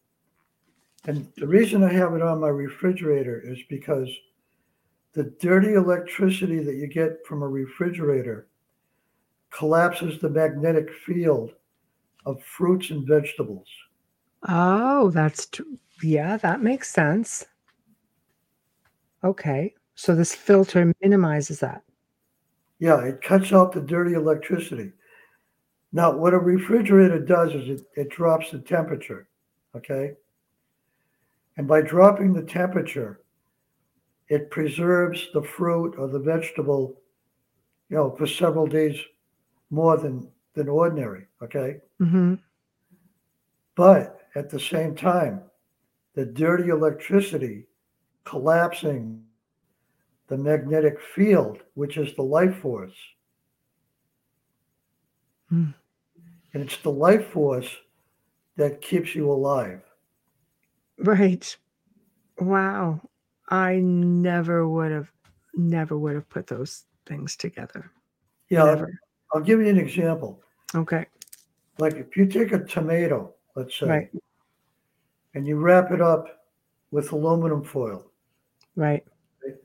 [1.08, 4.10] And the reason I have it on my refrigerator is because
[5.14, 8.48] the dirty electricity that you get from a refrigerator
[9.56, 11.52] collapses the magnetic field
[12.26, 13.68] of fruits and vegetables.
[14.50, 15.64] oh that's tr-
[16.04, 17.46] yeah that makes sense
[19.24, 21.82] okay so this filter minimizes that
[22.80, 24.92] Yeah, it cuts out the dirty electricity.
[25.94, 29.30] Now, what a refrigerator does is it, it drops the temperature,
[29.74, 30.12] okay?
[31.56, 33.22] And by dropping the temperature,
[34.28, 37.00] it preserves the fruit or the vegetable,
[37.90, 38.98] you know, for several days
[39.70, 41.78] more than, than ordinary, okay?
[42.00, 42.36] hmm
[43.76, 45.42] But at the same time,
[46.14, 47.68] the dirty electricity
[48.24, 49.22] collapsing
[50.28, 52.96] the magnetic field, which is the life force.
[55.50, 55.72] Hmm.
[56.54, 57.70] And it's the life force
[58.56, 59.82] that keeps you alive.
[60.98, 61.56] Right.
[62.40, 63.02] Wow.
[63.50, 65.12] I never would have,
[65.54, 67.92] never would have put those things together.
[68.50, 69.00] Yeah, Never.
[69.34, 70.42] I'll give you an example.
[70.74, 71.06] Okay.
[71.78, 74.12] Like if you take a tomato, let's say, Right.
[75.34, 76.46] and you wrap it up
[76.92, 78.06] with aluminum foil
[78.76, 79.06] Right.
[79.44, 79.58] and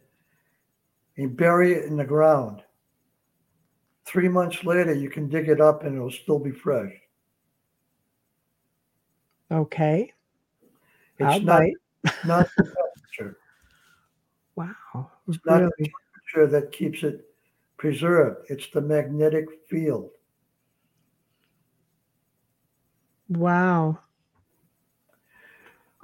[1.17, 2.63] you bury it in the ground,
[4.07, 6.93] three months later, you can dig it up and it'll still be fresh.
[9.51, 10.13] Okay.
[11.19, 11.75] It's I'll not, bite.
[12.27, 13.37] not the temperature.
[14.57, 15.11] Wow.
[15.29, 15.93] It's not- Really?
[16.35, 17.30] temperature that keeps it
[17.81, 18.45] preserved.
[18.51, 20.11] It's the magnetic field.
[23.31, 23.99] Wow.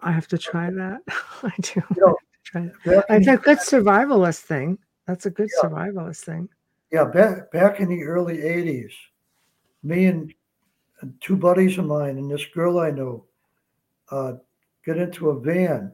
[0.00, 1.02] I have to try that.
[1.42, 1.82] I do.
[1.94, 3.04] You know, try that.
[3.10, 4.78] It's a good survivalist thing.
[5.06, 5.68] That's a good Yeah.
[5.68, 6.48] survivalist thing.
[6.92, 8.92] yeah, back, back in the early 80s,
[9.82, 10.32] me and
[11.02, 13.26] and two buddies of mine and this girl I know
[14.10, 14.32] uh,
[14.86, 15.92] got into a van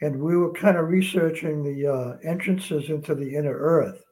[0.00, 4.02] and we were kind of researching the uh, entrances into the inner earth.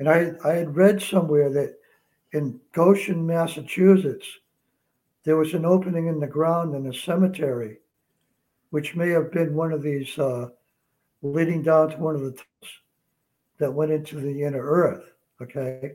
[0.00, 1.76] And I, I had read somewhere that
[2.32, 4.26] in Goshen, Massachusetts,
[5.24, 7.76] there was an opening in the ground in a cemetery,
[8.70, 10.48] which may have been one of these uh,
[11.20, 12.78] leading down to one of the tunnels
[13.58, 15.04] that went into the inner earth.
[15.42, 15.92] Okay.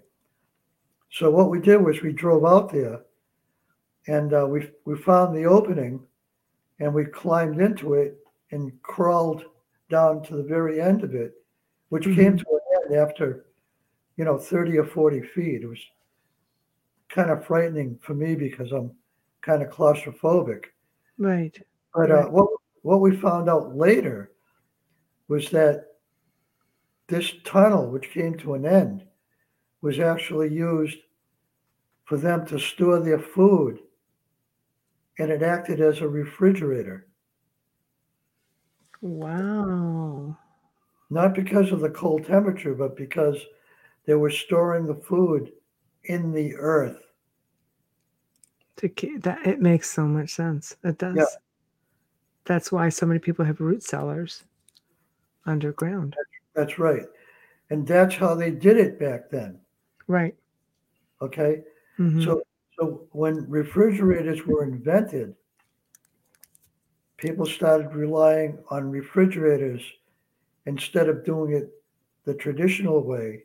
[1.10, 3.02] So what we did was we drove out there
[4.07, 5.99] and uh, we, we found the opening
[6.80, 8.18] and we climbed into it
[8.52, 9.45] and crawled
[9.90, 11.34] down to the very end of it,
[11.90, 13.44] which came to an end after,
[14.18, 15.62] you know, 30 or 40 feet.
[15.64, 15.80] It was
[17.10, 18.92] kind of frightening for me because I'm
[19.42, 20.66] kind of claustrophobic.
[21.18, 21.58] Right.
[21.94, 22.50] But uh, what
[22.82, 24.32] what we found out later
[25.28, 25.86] was that
[27.08, 29.04] this tunnel, which came to an end,
[29.82, 30.98] was actually used
[32.04, 33.80] for them to store their food,
[35.18, 37.08] and it acted as a refrigerator.
[39.02, 40.38] Wow.
[41.10, 43.38] Not because of the cold temperature, but because
[44.06, 45.52] they were storing the food
[46.06, 47.02] in the earth.
[48.77, 50.76] To keep that it makes so much sense.
[50.84, 51.38] It does.
[52.44, 54.44] That's why so many people have root cellars
[55.45, 56.15] underground.
[56.53, 57.06] That's right.
[57.69, 59.60] And that's how they did it back then.
[60.07, 60.36] Right.
[61.22, 61.64] Okay.
[61.98, 62.23] Mhm.
[62.23, 62.44] So
[62.77, 65.36] so when refrigerators were invented,
[67.18, 69.82] people started relying on refrigerators
[70.65, 71.72] instead of doing it
[72.26, 73.44] the traditional way.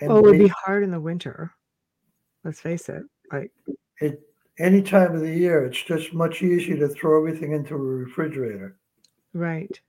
[0.00, 1.52] And well, it would be hard in the winter.
[2.44, 3.02] Let's face it.
[3.32, 3.50] Like
[4.00, 4.22] it
[4.58, 8.76] any time of the year, it's just much easier to throw everything into a refrigerator.
[9.32, 9.80] right.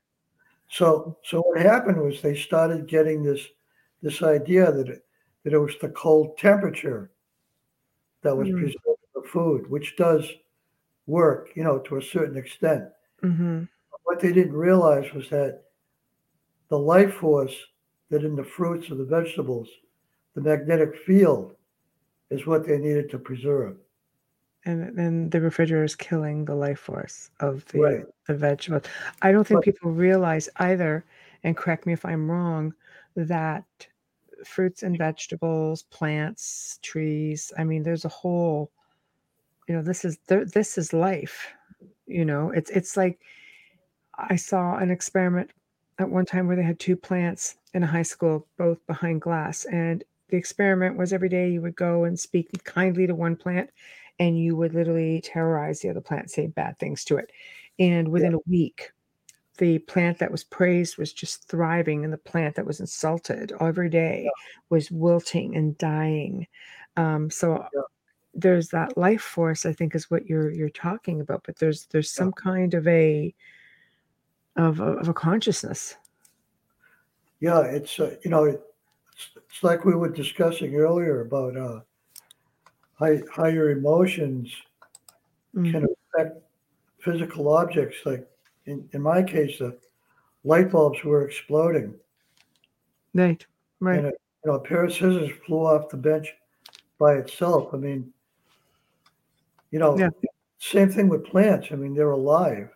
[0.69, 3.47] So so what happened was they started getting this
[4.01, 5.05] this idea that it,
[5.43, 7.11] that it was the cold temperature
[8.21, 8.57] that was Mm.
[8.57, 10.29] preserving the food, which does
[11.07, 12.89] work, you know, to a certain extent.
[13.21, 13.63] hmm
[14.03, 15.63] What they didn't realize was that
[16.69, 17.55] the life force
[18.09, 19.69] that in the fruits or the vegetables,
[20.39, 21.55] the magnetic field,
[22.29, 23.77] is what they needed to preserve.
[24.65, 28.05] And then the refrigerator is killing the life force of the Right.
[28.27, 28.81] the vegetable.
[29.21, 29.65] I don't think Right.
[29.65, 31.05] people realize either,
[31.43, 32.73] and correct me if I'm wrong,
[33.15, 33.65] that
[34.45, 38.71] fruits and vegetables, plants, trees, I mean, there's a whole,
[39.67, 41.47] you know, this is this is life.
[42.05, 43.19] You know, it's it's like
[44.15, 45.51] I saw an experiment
[45.99, 49.65] at one time where they had two plants in a high school, both behind glass.
[49.65, 53.69] And the experiment was every day you would go and speak kindly to one plant
[54.19, 57.31] and you would literally terrorize the other plant, say bad things to it.
[57.79, 58.91] And within a week,
[59.57, 63.89] the plant that was praised was just thriving, and the plant that was insulted every
[63.89, 64.29] day
[64.69, 66.47] was wilting and dying.
[66.97, 67.81] Um, so Yeah.
[68.33, 71.43] there's that life force, I think, is what you're you're talking about.
[71.45, 73.33] But there's there's some kind of a
[74.55, 75.95] of a, of a consciousness.
[77.39, 78.59] Yeah, it's uh, you know,
[79.35, 81.81] it's, like we were discussing earlier about uh,
[82.99, 84.53] how how your emotions
[85.55, 85.71] Mm.
[85.71, 86.37] can affect
[86.99, 87.97] physical objects.
[88.05, 88.29] Like
[88.67, 89.79] in, in my case, the
[90.43, 91.95] light bulbs were exploding,
[93.15, 93.43] Right,
[93.79, 93.97] right.
[93.97, 96.35] and a, you know, a pair of scissors flew off the bench
[96.99, 97.73] by itself.
[97.73, 98.13] I mean,
[99.71, 100.09] you know, Yeah.
[100.59, 101.69] same thing with plants.
[101.71, 102.69] I mean, they're alive,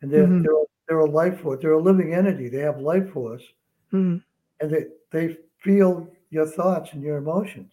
[0.00, 0.42] and they're Mhm.
[0.42, 1.60] they're they're a life force.
[1.60, 2.48] They're a living entity.
[2.48, 3.44] They have life force,
[3.92, 4.22] Mhm.
[4.60, 7.72] and they they feel your thoughts and your emotions.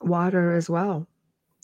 [0.00, 1.06] Water as well.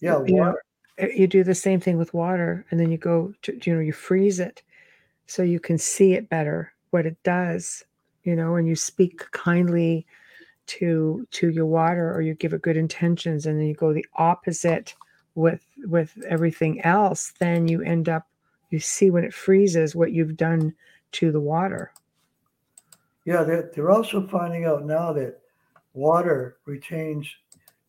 [0.01, 0.39] Yeah, Yeah.
[0.39, 0.63] water.
[1.01, 3.81] Uh, You do the same thing with water, and then you go to you know
[3.81, 4.63] you freeze it,
[5.27, 7.85] so you can see it better what it does.
[8.25, 10.07] You know, and you speak kindly
[10.67, 14.07] to to your water, or you give it good intentions, and then you go the
[14.15, 14.95] opposite
[15.35, 17.33] with with everything else.
[17.39, 18.27] Then you end up
[18.71, 20.75] you see when it freezes what you've done
[21.13, 21.93] to the water.
[23.25, 25.41] Yeah, they're, they're also finding out now that
[25.95, 27.27] water retains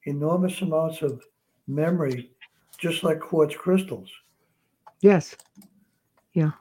[0.04, 1.24] enormous amounts of
[1.68, 2.32] memory,
[2.78, 4.10] just like quartz crystals.
[5.02, 5.36] Yes.
[6.34, 6.52] Yeah.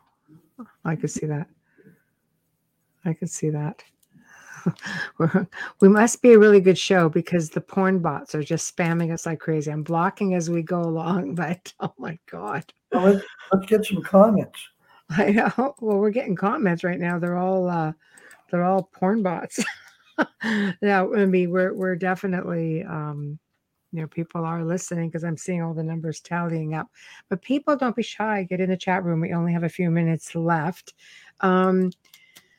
[0.84, 1.46] I could see that.
[3.04, 3.82] I could see that.
[5.80, 9.26] We must be a really good show because the porn bots are just spamming us
[9.26, 9.70] like crazy.
[9.70, 12.64] I'm blocking as we go along, but oh my God.
[12.92, 14.58] Well, let's, let's get some comments.
[15.10, 15.74] I know.
[15.80, 17.18] Well, we're getting comments right now.
[17.18, 17.92] They're all uh
[18.54, 19.58] they're all porn bots.
[20.80, 23.36] yeah, I mean we're we're definitely um
[23.90, 26.86] you know people are listening because I'm seeing all the numbers tallying up.
[27.28, 28.44] But people don't be shy.
[28.44, 29.20] Get in the chat room.
[29.20, 30.94] We only have a few minutes left.
[31.40, 31.90] Um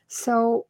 [0.08, 0.66] so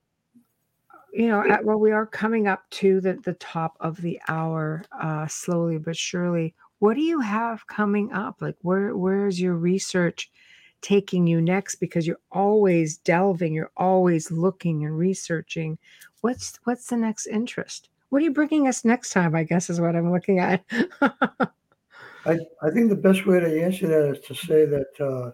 [1.13, 4.85] you know, at, well, we are coming up to the, the top of the hour,
[5.01, 6.55] uh, slowly but surely.
[6.79, 8.37] What do you have coming up?
[8.41, 10.31] Like, where where's your research
[10.87, 11.77] taking you next?
[11.77, 15.79] Because you're always delving, you're always looking and researching.
[16.21, 17.89] What's what's the next interest?
[18.11, 19.35] What are you bringing us next time?
[19.35, 20.65] I guess is what I'm looking at.
[21.01, 25.31] I, I think the best way to answer that is to say that, uh,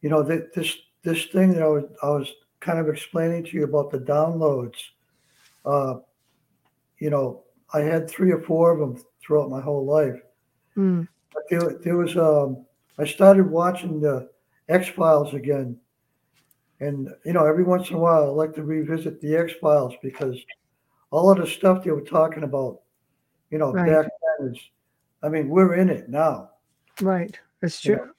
[0.00, 3.50] you know, that this this thing that I was, I was kind of explaining to
[3.56, 4.76] you about the downloads,
[5.64, 5.96] uh,
[6.98, 10.20] you know, I had three or four of them throughout my whole life.
[10.76, 12.65] Mm, But there, there was um,
[12.98, 14.30] I started watching the
[14.68, 15.76] X Files again,
[16.80, 19.94] and you know, every once in a while, I like to revisit the X Files
[20.02, 20.36] because
[21.10, 22.80] all of the stuff they were talking about,
[23.50, 23.86] you know, Right.
[23.86, 24.58] back then is,
[25.22, 26.50] I mean, we're in it now.
[27.00, 27.38] right.
[27.60, 28.10] That's true.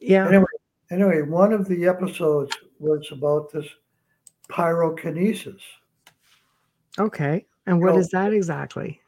[0.00, 0.28] Yeah.
[0.28, 0.44] Anyway,
[0.90, 3.66] anyway, one of the episodes was about this
[4.48, 5.60] pyrokinesis.
[6.98, 7.46] Okay.
[7.66, 9.00] And what know- is that exactly?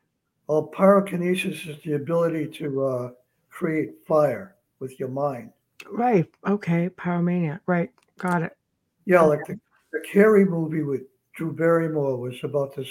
[0.46, 3.10] Well, pyrokinesis is the ability to uh,
[3.50, 5.52] create fire with your mind.
[5.90, 6.26] Right.
[6.46, 6.88] Okay.
[6.90, 7.60] Pyromania.
[7.66, 7.90] Right.
[8.18, 8.56] Got it.
[9.06, 9.58] Yeah, like the,
[9.92, 11.02] the Carrie movie with
[11.34, 12.88] Drew Barrymore was about this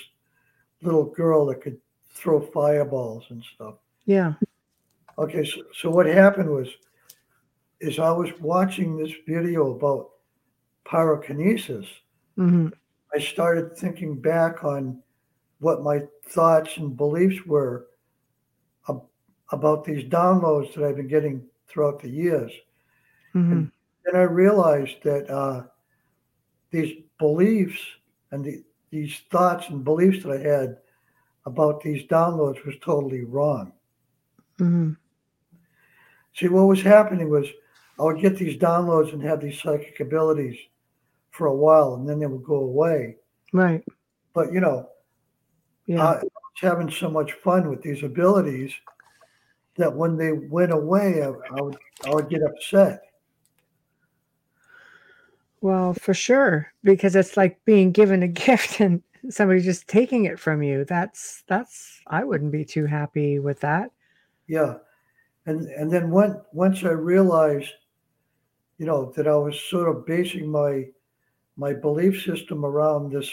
[0.82, 1.78] little girl that could
[2.10, 3.76] throw fireballs and stuff.
[4.06, 4.34] Yeah.
[5.18, 6.70] Okay, so, so what happened was,
[7.80, 10.10] is I was watching this video about
[10.86, 11.88] pyrokinesis.
[12.36, 12.70] hmm
[13.14, 15.02] I started thinking back on
[15.60, 17.88] what my thoughts and beliefs were
[19.52, 22.52] about these downloads that I've been getting throughout the years.
[23.34, 23.66] hmm
[24.06, 25.64] Then I realized that uh,
[26.72, 27.80] these beliefs
[28.32, 30.78] and the, these thoughts and beliefs that I had
[31.46, 33.74] about these downloads was totally wrong.
[34.58, 34.92] hmm
[36.36, 37.48] See, what was happening was
[38.00, 40.58] I would get these downloads and have these psychic abilities
[41.32, 43.16] for a while, and then they would go away.
[43.54, 43.84] Right.
[44.34, 44.90] But you know,
[45.88, 46.04] Yeah.
[46.04, 48.72] I was having so much fun with these abilities
[49.78, 53.02] that when they went away, I, I would I would get upset.
[55.62, 60.40] Well, for sure, because it's like being given a gift and somebody just taking it
[60.40, 60.86] from you.
[60.86, 63.92] That's that's I wouldn't be too happy with that.
[64.48, 64.76] Yeah,
[65.46, 67.72] and and then when once I realized,
[68.78, 70.86] you know, that I was sort of basing my
[71.56, 73.30] my belief system around this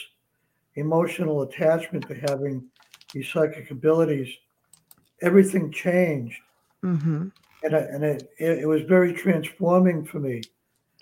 [0.77, 2.67] emotional attachment to having
[3.13, 4.29] these psychic abilities,
[5.25, 6.39] everything changed,
[6.83, 7.29] hmm
[7.65, 10.43] and I, and it, it it was very transforming for me.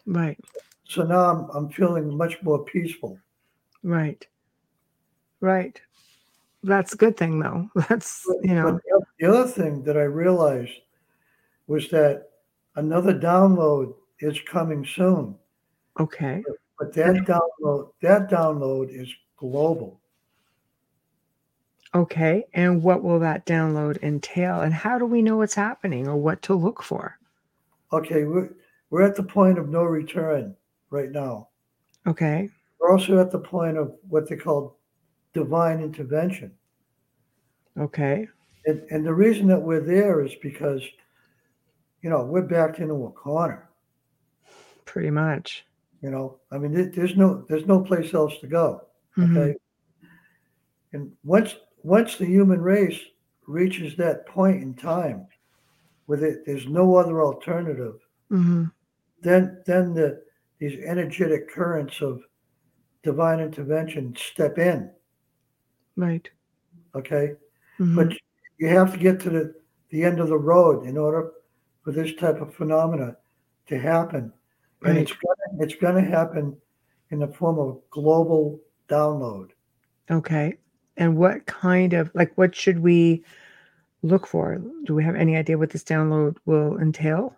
[0.06, 0.38] Right.
[0.84, 3.18] So now I'm I'm feeling much more peaceful.
[3.82, 4.26] Right.
[5.40, 5.80] Right.
[6.62, 7.68] That's a good thing though.
[7.88, 8.72] That's you know.
[8.72, 10.72] But the other thing that I realized
[11.66, 12.28] was that
[12.76, 15.36] another download is coming soon.
[15.98, 16.44] Okay.
[16.78, 20.00] But that download, that download is global.
[21.94, 22.44] Okay.
[22.54, 24.60] And what will that download entail?
[24.60, 27.18] And how do we know what's happening or what to look for?
[27.92, 28.50] Okay, we're,
[28.90, 30.56] we're at the point of no return
[30.90, 31.48] right now.
[32.06, 32.48] Okay.
[32.80, 34.78] We're also at the point of what they call
[35.34, 36.52] divine intervention.
[37.78, 38.26] Okay.
[38.66, 40.82] And, and the reason that we're there is because,
[42.00, 43.68] you know, we're backed into a corner.
[44.84, 45.64] Pretty much.
[46.02, 48.82] You know, I mean, there's no there's no place else to go.
[49.16, 49.26] Okay.
[49.28, 50.06] Mm-hmm.
[50.92, 52.98] And once once the human race
[53.46, 55.26] reaches that point in time
[56.06, 58.00] where it, there's no other alternative,
[58.30, 58.72] Mhm.
[59.20, 60.22] then then the
[60.58, 62.22] these energetic currents of
[63.02, 64.90] divine intervention step in.
[65.96, 66.28] Right.
[66.94, 67.34] Okay.
[67.78, 67.96] Mhm.
[67.96, 68.16] But
[68.58, 69.54] you have to get to the,
[69.90, 71.32] the end of the road in order
[71.82, 73.16] for this type of phenomena
[73.66, 74.32] to happen.
[74.84, 76.56] And it's gonna, it's going to happen
[77.10, 79.50] in the form of global download.
[80.10, 80.58] Okay.
[80.96, 83.24] And what kind of like what should we
[84.02, 84.60] look for?
[84.84, 87.36] Do we have any idea what this download will entail?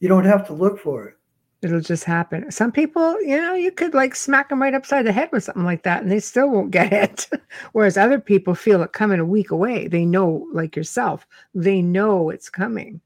[0.00, 1.16] You don't have to look for it.
[1.62, 2.50] It'll just happen.
[2.50, 5.64] Some people, you know, you could like smack them right upside the head with something
[5.64, 7.28] like that and they still won't get it.
[7.72, 9.86] Whereas other people feel it coming a week away.
[9.86, 11.24] They know, like yourself,
[11.54, 13.00] they know it's coming.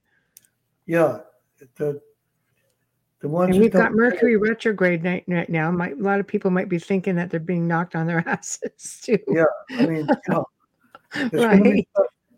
[0.86, 1.20] Yeah.
[1.76, 2.00] The
[3.20, 5.70] the ones And we've got Mercury retrograde night right now.
[5.70, 9.00] Might, a lot of people might be thinking that they're being knocked on their asses
[9.02, 9.18] too.
[9.28, 9.44] Yeah.
[9.70, 10.44] I mean, you know,
[11.14, 11.86] there's going to right.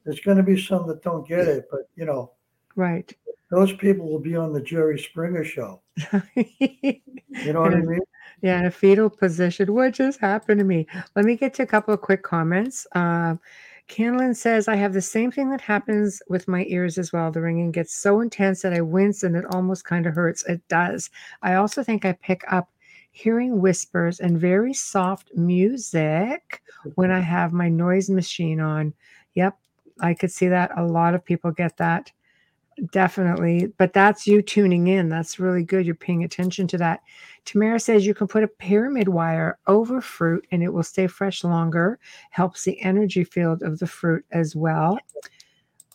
[0.07, 2.33] be going to be some that don't get it, but you know,
[2.77, 3.13] Right.
[3.51, 5.83] those people will be on the Jerry Springer show.
[7.45, 8.01] You know what I mean?
[8.43, 9.73] Yeah, in a fetal position.
[9.73, 10.87] What just happened to me?
[11.15, 12.87] Let me get to a couple of quick comments.
[12.93, 13.39] Um,
[13.89, 17.33] Canlin says, I have the same thing that happens with my ears as well.
[17.33, 20.45] The ringing gets so intense that I wince and it almost kind of hurts.
[20.45, 21.11] It does.
[21.43, 22.71] I also think I pick up
[23.13, 26.63] hearing whispers and very soft music
[26.95, 28.93] when I have my noise machine on.
[29.35, 29.59] Yep,
[30.01, 30.71] I could see that.
[30.77, 32.13] A lot of people get that.
[32.93, 33.73] Definitely.
[33.77, 35.09] But that's you tuning in.
[35.09, 35.85] That's really good.
[35.85, 37.01] You're paying attention to that.
[37.45, 41.43] Tamara says you can put a pyramid wire over fruit and it will stay fresh
[41.45, 41.99] longer.
[42.31, 44.99] Helps the energy field of the fruit as well.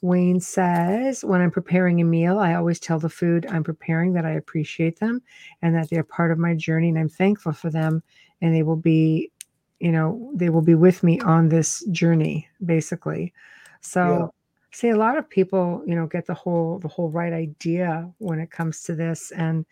[0.02, 4.26] Wayne says, when I'm preparing a meal, I always tell the food I'm preparing that
[4.26, 5.22] I appreciate them
[5.62, 8.04] and that they're part of my journey and I'm thankful for them
[8.42, 9.32] and they will be,
[9.80, 13.34] you know, they will be with me on this journey, basically.
[13.80, 14.34] So.
[14.74, 18.40] See a lot of people, you know, get the whole the whole right idea when
[18.40, 19.32] it comes to this.
[19.32, 19.66] And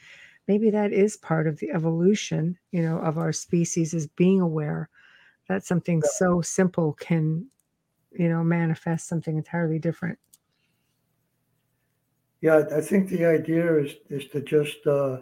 [0.48, 4.90] maybe that is part of the evolution, you know, of our species is being aware
[5.50, 7.48] that something so simple can,
[8.12, 10.20] you know, manifest something entirely different.
[12.42, 15.22] Yeah, I think the idea is is to just uh,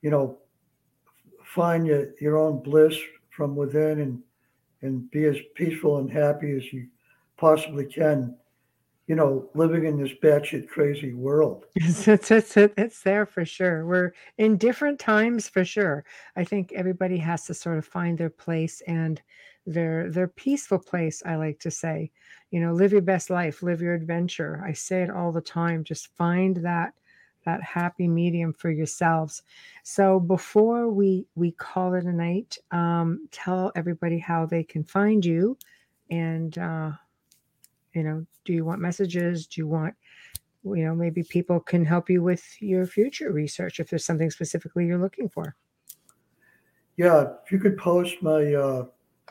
[0.00, 0.38] you know
[1.44, 2.96] find your, your own bliss
[3.30, 4.22] from within and
[4.82, 6.86] and be as peaceful and happy as you
[7.36, 8.36] possibly can
[9.10, 11.64] you know, living in this batshit crazy world.
[11.74, 13.84] It's, it's, it's, there for sure.
[13.84, 16.04] We're in different times for sure.
[16.36, 19.20] I think everybody has to sort of find their place and
[19.66, 21.24] their their peaceful place.
[21.26, 22.12] I like to say,
[22.52, 24.62] you know, live your best life, live your adventure.
[24.64, 25.82] I say it all the time.
[25.82, 26.94] Just find that
[27.44, 29.42] that happy medium for yourselves.
[29.82, 35.24] So before we we call it a night, um, tell everybody how they can find
[35.24, 35.58] you
[36.10, 36.56] and.
[36.56, 36.92] Uh,
[37.94, 39.46] you know do you want messages?
[39.46, 39.94] Do you want
[40.64, 44.86] you know maybe people can help you with your future research if there's something specifically
[44.86, 45.56] you're looking for?
[46.96, 48.84] Yeah if you could post my uh,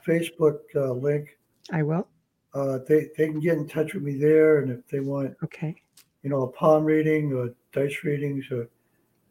[0.06, 1.38] facebook uh, link.
[1.72, 2.08] I will.
[2.54, 5.76] Uh, they, they can get in touch with me there and if they want okay.
[6.24, 8.68] you know a palm reading or dice readings or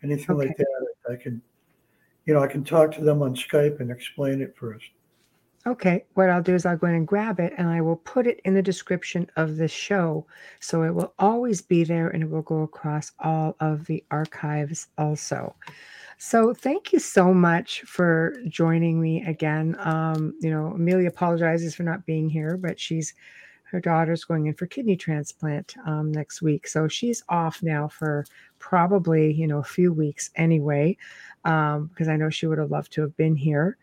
[0.04, 0.46] anything okay.
[0.46, 1.42] like that i can
[2.26, 4.86] you know i can talk to them on skype and explain it first
[5.68, 8.26] Okay, what I'll do is I'll go in and grab it and I will put
[8.26, 10.26] it in the description of the show.
[10.60, 14.86] So it will always be there and it will go across all of the archives
[14.96, 15.54] also.
[16.16, 19.76] So thank you so much for joining me again.
[19.80, 23.12] Um, you know, Amelia apologizes for not being here, but she's
[23.64, 26.66] her daughter's going in for kidney transplant um, next week.
[26.66, 28.24] So she's off now for
[28.58, 30.96] probably, you know, a few weeks anyway,
[31.44, 33.76] um, because I know she would have loved to have been here.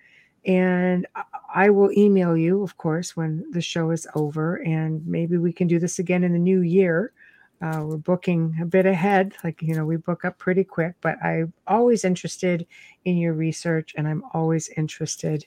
[0.45, 1.07] And
[1.53, 5.67] I will email you, of course, when the show is over, and maybe we can
[5.67, 7.13] do this again in the new year.
[7.61, 10.93] Uh, we're booking a bit ahead, like you know, we book up pretty quick.
[11.01, 12.67] But I'm always interested
[13.05, 15.45] in your research, and I'm always interested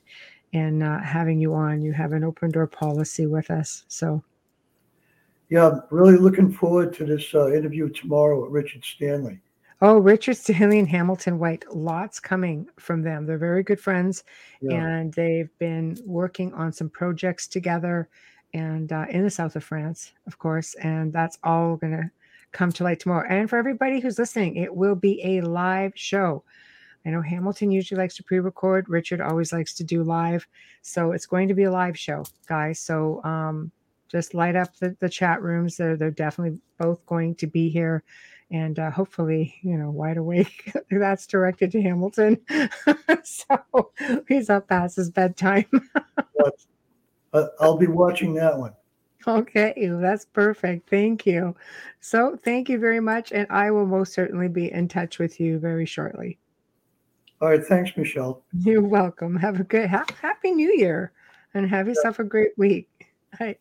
[0.53, 1.83] in uh, having you on.
[1.83, 4.23] You have an open door policy with us, so.
[5.51, 9.41] Yeah, I'm really looking forward to this uh, interview tomorrow with Richard Stanley.
[9.81, 13.27] Oh, Richard Stanley and Hamilton White, lots coming from them.
[13.27, 14.25] They're very good friends,
[14.61, 14.75] yeah.
[14.75, 18.09] and they've been working on some projects together,
[18.55, 20.75] and uh, in the south of France, of course.
[20.77, 22.11] And that's all going to
[22.53, 23.27] come to light tomorrow.
[23.29, 26.43] And for everybody who's listening, it will be a live show.
[27.07, 28.89] I know Hamilton usually likes to pre-record.
[28.89, 30.47] Richard always likes to do live,
[30.83, 32.81] so it's going to be a live show, guys.
[32.81, 33.71] So um,
[34.09, 35.77] just light up the, the chat rooms.
[35.77, 38.03] They're they're definitely both going to be here
[38.51, 40.73] and uh, hopefully, you know, wide awake.
[40.91, 42.39] That's directed to Hamilton,
[43.23, 43.93] so
[44.27, 45.67] he's up past his bedtime.
[47.61, 48.73] I'll be watching that one.
[49.27, 50.89] Okay, that's perfect.
[50.89, 51.55] Thank you.
[52.01, 55.59] So, thank you very much, and I will most certainly be in touch with you
[55.59, 56.39] very shortly.
[57.43, 58.43] All right, thanks, Michelle.
[58.59, 59.37] You're welcome.
[59.37, 61.13] Have a good, ha- happy New Year,
[61.53, 62.89] and have yourself a great week.
[63.39, 63.61] All right,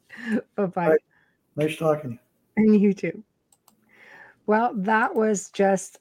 [0.56, 0.88] bye bye.
[0.90, 1.00] Right.
[1.58, 2.18] Nice talking.
[2.56, 3.24] And you too.
[4.48, 6.00] Well, that was just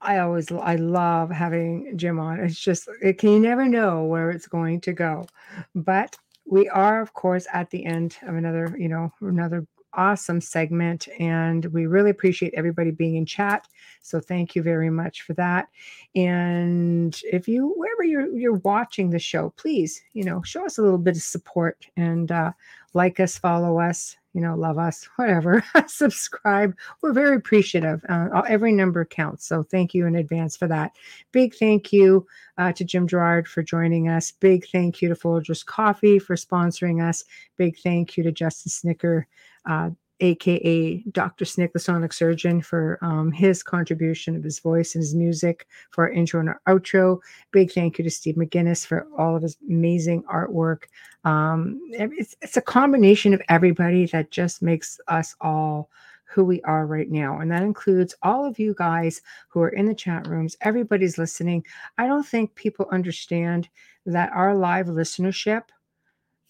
[0.00, 2.40] I always I love having Jim on.
[2.40, 5.26] It's just it can you never know where it's going to go.
[5.74, 11.08] But we are of course at the end of another, you know, another awesome segment
[11.20, 13.68] and we really appreciate everybody being in chat
[14.02, 15.68] so thank you very much for that
[16.16, 20.82] and if you wherever you're you're watching the show please you know show us a
[20.82, 22.50] little bit of support and uh,
[22.92, 26.74] like us follow us you know, love us, whatever, subscribe.
[27.00, 28.04] We're very appreciative.
[28.08, 29.46] Uh, every number counts.
[29.46, 30.92] So thank you in advance for that.
[31.32, 32.26] Big thank you
[32.58, 34.32] uh, to Jim Gerard for joining us.
[34.32, 37.24] Big thank you to Folgers Coffee for sponsoring us.
[37.56, 39.26] Big thank you to Justin Snicker.
[39.64, 39.90] Uh,
[40.20, 41.44] aka Dr.
[41.44, 46.04] Snick, the sonic surgeon, for um, his contribution of his voice and his music for
[46.04, 47.18] our intro and our outro.
[47.50, 50.84] Big thank you to Steve McGinnis for all of his amazing artwork.
[51.24, 55.90] Um, it's, it's a combination of everybody that just makes us all
[56.34, 57.38] who we are right now.
[57.38, 60.56] And that includes all of you guys who are in the chat rooms.
[60.62, 61.64] Everybody's listening.
[61.96, 63.68] I don't think people understand
[64.06, 65.62] that our live listenership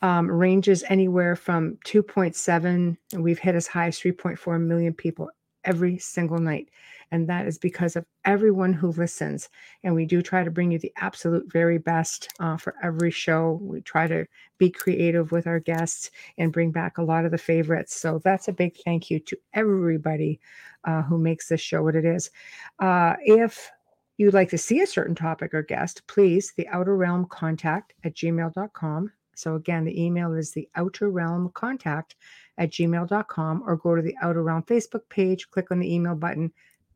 [0.02, 5.30] um, ranges anywhere from 2.7, and we've hit as high as 3.4 million people
[5.64, 6.68] every single night.
[7.10, 9.48] And that is because of everyone who listens.
[9.82, 13.58] And we do try to bring you the absolute very best uh, for every show.
[13.62, 14.26] We try to
[14.58, 17.94] be creative with our guests and bring back a lot of the favorites.
[17.94, 20.40] So that's a big thank you to everybody
[20.84, 22.30] uh, who makes this show what it is.
[22.78, 23.70] Uh, if
[24.16, 28.14] you'd like to see a certain topic or guest, please, the outer realm contact at
[28.14, 29.12] gmail.com.
[29.38, 32.16] So again, the email is the outer realm contact
[32.58, 36.52] at gmail.com or go to the outer realm Facebook page, click on the email button,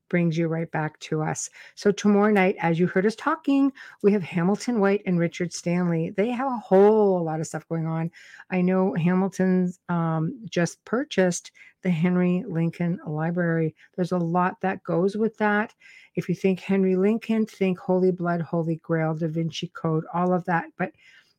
[0.08, 1.50] brings you right back to us.
[1.74, 6.10] So tomorrow night, as you heard us talking, we have Hamilton White and Richard Stanley.
[6.10, 8.10] They have a whole lot of stuff going on.
[8.50, 11.52] I know Hamilton's um, just purchased
[11.82, 13.74] the Henry Lincoln Library.
[13.96, 15.74] There's a lot that goes with that.
[16.16, 20.44] If you think Henry Lincoln, think Holy Blood, Holy Grail, Da Vinci Code, all of
[20.46, 20.66] that.
[20.76, 20.92] But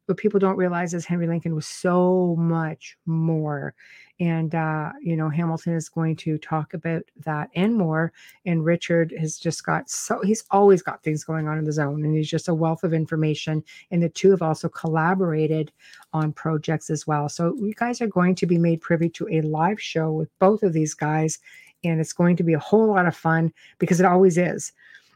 [0.10, 3.76] what people don't realize is Henry Lincoln was so much more.
[4.20, 8.12] And, uh, you know, Hamilton is going to talk about that and more.
[8.46, 12.04] And Richard has just got so, he's always got things going on in the zone
[12.04, 13.64] and he's just a wealth of information.
[13.92, 15.72] And the two have also collaborated
[16.12, 17.30] on projects as well.
[17.30, 20.64] So you guys are going to be made privy to a live show with both
[20.64, 21.40] of these guys.
[21.86, 24.74] And it's going to be a whole lot of fun because it always is.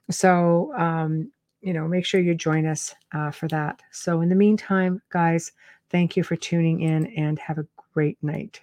[0.10, 1.30] So, um,
[1.64, 3.82] you know, make sure you join us uh, for that.
[3.92, 5.52] So, in the meantime, guys,
[5.90, 8.60] thank you for tuning in and have a great night.